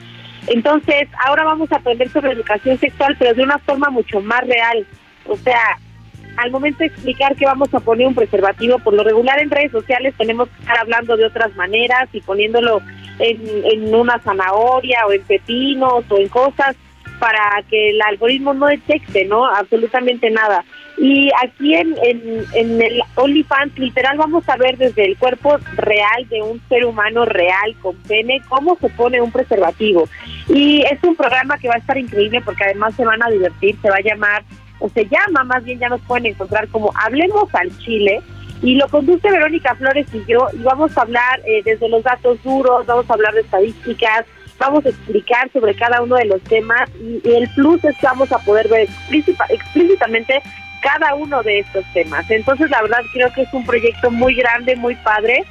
[0.48, 4.86] Entonces, ahora vamos a aprender sobre educación sexual, pero de una forma mucho más real.
[5.26, 5.78] O sea,
[6.38, 9.72] al momento de explicar que vamos a poner un preservativo, por lo regular en redes
[9.72, 12.82] sociales tenemos que estar hablando de otras maneras y poniéndolo
[13.20, 16.76] en, una zanahoria o en pepinos o en cosas
[17.20, 19.46] para que el algoritmo no detecte, ¿no?
[19.46, 20.66] Absolutamente nada.
[20.98, 26.28] Y aquí en, en, en el OnlyFans, literal, vamos a ver desde el cuerpo real
[26.30, 30.10] de un ser humano real con pene cómo se pone un preservativo.
[30.50, 33.78] Y es un programa que va a estar increíble porque además se van a divertir,
[33.82, 34.44] se va a llamar
[34.90, 38.22] se llama, más bien ya nos pueden encontrar como Hablemos al Chile,
[38.62, 42.42] y lo conduce Verónica Flores y yo, y vamos a hablar eh, desde los datos
[42.44, 44.26] duros, vamos a hablar de estadísticas,
[44.58, 48.32] vamos a explicar sobre cada uno de los temas, y, el plus es que vamos
[48.32, 48.88] a poder ver
[49.50, 50.42] explícitamente
[50.82, 52.30] cada uno de estos temas.
[52.30, 55.44] Entonces, la verdad, creo que es un proyecto muy grande, muy padre,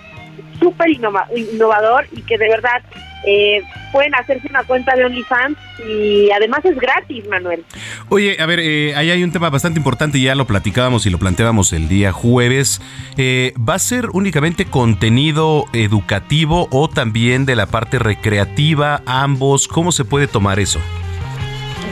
[0.59, 2.83] súper innovador y que de verdad
[3.25, 3.63] eh,
[3.93, 7.65] pueden hacerse una cuenta de OnlyFans y además es gratis, Manuel.
[8.09, 11.19] Oye, a ver, eh, ahí hay un tema bastante importante, ya lo platicábamos y lo
[11.19, 12.81] planteábamos el día jueves.
[13.17, 19.69] Eh, ¿Va a ser únicamente contenido educativo o también de la parte recreativa, ambos?
[19.69, 20.81] ¿Cómo se puede tomar eso?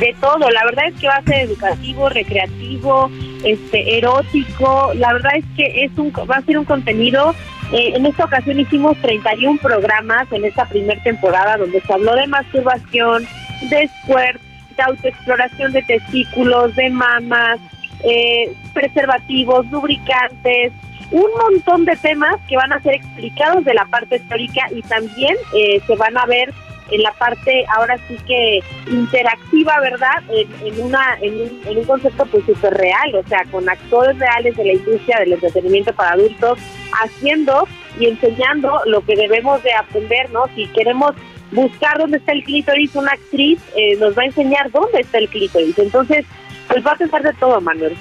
[0.01, 3.11] De todo, la verdad es que va a ser educativo, recreativo,
[3.45, 7.35] este, erótico, la verdad es que es un, va a ser un contenido
[7.73, 12.27] eh, en esta ocasión hicimos 31 programas en esta primera temporada donde se habló de
[12.27, 13.25] masturbación,
[13.69, 14.41] de squirt,
[14.77, 17.61] de autoexploración de testículos, de mamas,
[18.05, 20.73] eh, preservativos, lubricantes,
[21.11, 25.37] un montón de temas que van a ser explicados de la parte teórica y también
[25.57, 26.53] eh, se van a ver
[26.91, 28.61] en la parte ahora sí que
[28.91, 30.23] interactiva, ¿verdad?
[30.31, 34.73] En, una en un, concepto pues súper real, o sea, con actores reales de la
[34.73, 36.59] industria del entretenimiento para adultos,
[37.03, 37.67] haciendo
[37.99, 40.47] y enseñando lo que debemos de aprender, ¿no?
[40.55, 41.13] Si queremos
[41.53, 45.29] buscar dónde está el clítoris, una actriz eh, nos va a enseñar dónde está el
[45.29, 45.79] clítoris.
[45.79, 46.25] Entonces,
[46.69, 47.97] pues va a pensar de todo, Manuel.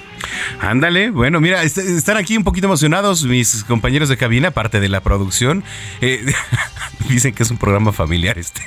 [0.60, 5.00] Ándale, bueno, mira, están aquí un poquito emocionados mis compañeros de cabina, parte de la
[5.00, 5.64] producción.
[6.00, 6.24] Eh,
[7.08, 8.62] dicen que es un programa familiar este.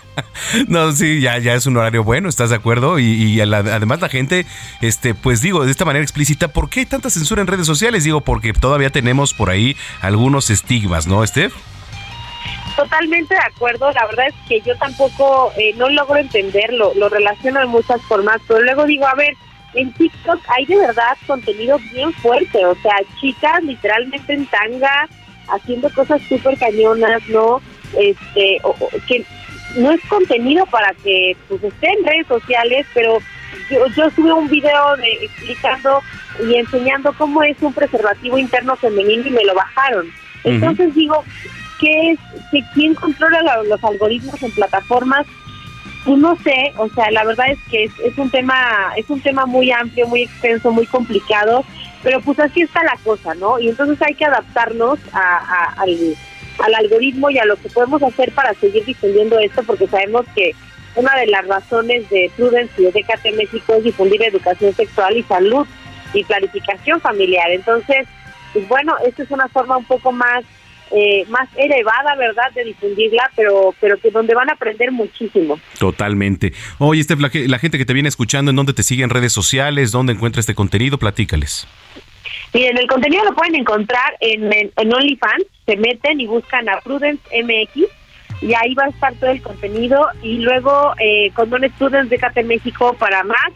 [0.68, 2.98] no, sí, ya, ya es un horario bueno, ¿estás de acuerdo?
[2.98, 4.46] Y, además la gente,
[4.80, 8.04] este, pues digo, de esta manera explícita, ¿por qué hay tanta censura en redes sociales?
[8.04, 11.54] Digo, porque todavía tenemos por ahí algunos estigmas, ¿no, Steph?
[12.76, 17.58] Totalmente de acuerdo, la verdad es que yo tampoco eh, no logro entenderlo, lo relaciono
[17.58, 19.34] de muchas formas, pero luego digo, a ver,
[19.74, 25.08] en TikTok hay de verdad contenido bien fuerte, o sea, chicas literalmente en tanga,
[25.48, 27.60] haciendo cosas súper cañonas, ¿no?
[27.98, 28.58] Este,
[29.06, 29.24] que
[29.76, 33.18] no es contenido para que pues esté en redes sociales, pero
[33.70, 36.02] yo, yo subí un video de, explicando
[36.46, 40.10] y enseñando cómo es un preservativo interno femenino y me lo bajaron.
[40.44, 41.24] Entonces digo,
[41.80, 42.18] ¿qué es?
[42.50, 45.26] Que ¿Quién controla los algoritmos en plataformas?
[46.04, 49.46] Pues no sé, o sea, la verdad es que es, un tema, es un tema
[49.46, 51.64] muy amplio, muy extenso, muy complicado,
[52.02, 53.58] pero pues así está la cosa, ¿no?
[53.58, 56.16] Y entonces hay que adaptarnos al,
[56.64, 60.54] al algoritmo y a lo que podemos hacer para seguir difundiendo esto, porque sabemos que
[60.94, 65.22] una de las razones de Prudence y de DKT México es difundir educación sexual y
[65.24, 65.66] salud
[66.14, 67.50] y clarificación familiar.
[67.50, 68.06] Entonces,
[68.52, 70.44] pues bueno, esta es una forma un poco más
[70.90, 75.58] eh, más elevada, ¿verdad?, de difundirla, pero, pero que donde van a aprender muchísimo.
[75.78, 76.52] Totalmente.
[76.78, 79.92] Oye, Steph, la, gente que te viene escuchando, ¿en dónde te sigue en redes sociales?
[79.92, 80.98] ¿Dónde encuentra este contenido?
[80.98, 81.66] Platícales.
[82.52, 87.22] Miren, el contenido lo pueden encontrar en, en, OnlyFans, se meten y buscan a Prudence
[87.42, 87.84] MX
[88.40, 92.94] y ahí va a estar todo el contenido y luego eh, Condones Prudence de México
[92.98, 93.52] para más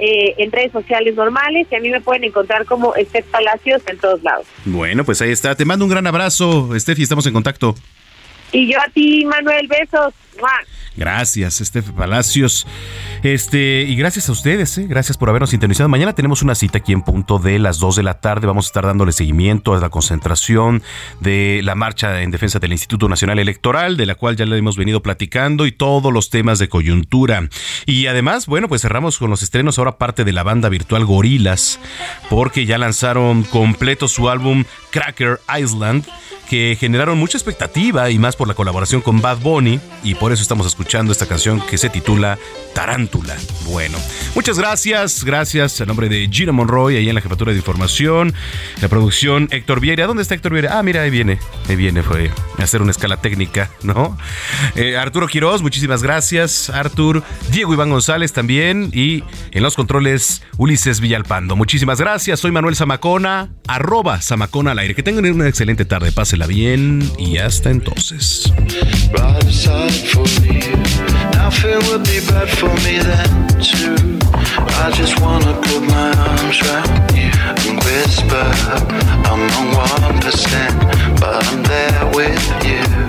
[0.00, 3.98] eh, en redes sociales normales y a mí me pueden encontrar como Estef Palacios en
[3.98, 4.46] todos lados.
[4.64, 5.54] Bueno, pues ahí está.
[5.54, 7.74] Te mando un gran abrazo, Estefi, estamos en contacto.
[8.52, 10.12] Y yo a ti, Manuel, besos.
[10.96, 12.66] Gracias, Estefe Palacios.
[13.22, 14.86] Este, y gracias a ustedes, ¿eh?
[14.88, 15.88] gracias por habernos sintonizado.
[15.88, 18.46] Mañana tenemos una cita aquí en punto de las 2 de la tarde.
[18.46, 20.82] Vamos a estar dándole seguimiento a la concentración
[21.20, 24.76] de la marcha en defensa del Instituto Nacional Electoral, de la cual ya le hemos
[24.76, 27.48] venido platicando, y todos los temas de coyuntura.
[27.86, 31.78] Y además, bueno, pues cerramos con los estrenos ahora parte de la banda virtual Gorilas,
[32.28, 36.04] porque ya lanzaron completo su álbum Cracker Island
[36.50, 40.42] que generaron mucha expectativa y más por la colaboración con Bad Bunny y por eso
[40.42, 42.38] estamos escuchando esta canción que se titula
[42.74, 43.36] Tarántula.
[43.64, 43.96] Bueno,
[44.34, 48.34] muchas gracias, gracias a nombre de Gina Monroy ahí en la jefatura de información,
[48.82, 50.06] la producción Héctor Vieira.
[50.06, 50.78] ¿Dónde está Héctor Vieira?
[50.78, 51.38] Ah, mira, ahí viene,
[51.68, 54.18] ahí viene, fue a hacer una escala técnica, ¿no?
[54.76, 61.00] Eh, Arturo Quiroz, muchísimas gracias, Artur, Diego Iván González también y en los controles Ulises
[61.00, 61.56] Villalpando.
[61.56, 64.94] Muchísimas gracias, soy Manuel Zamacona, arroba Zamacona al aire.
[64.94, 68.52] Que tengan una excelente tarde, pase bien y hasta entonces.
[70.16, 74.18] Nothing would be bad for me then too.
[74.82, 77.30] I just wanna put my arms around you
[77.68, 78.46] and whisper,
[79.30, 80.78] I'm on one percent,
[81.20, 82.99] but I'm there with you.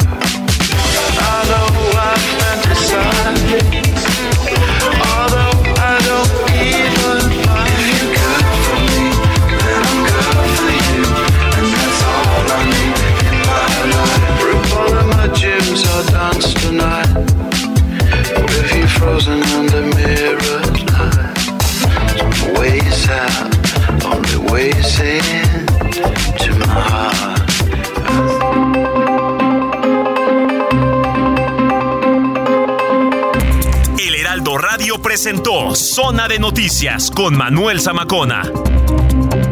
[35.11, 38.43] Presentó Zona de Noticias con Manuel Zamacona.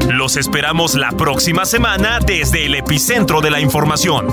[0.10, 4.32] Los esperamos la próxima semana desde el epicentro de la información.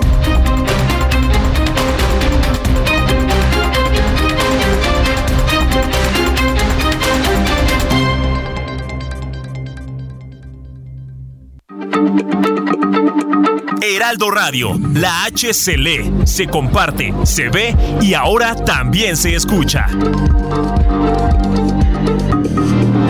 [13.82, 19.88] Heraldo Radio, la H se lee, se comparte, se ve y ahora también se escucha.
[22.68, 23.05] Thank you.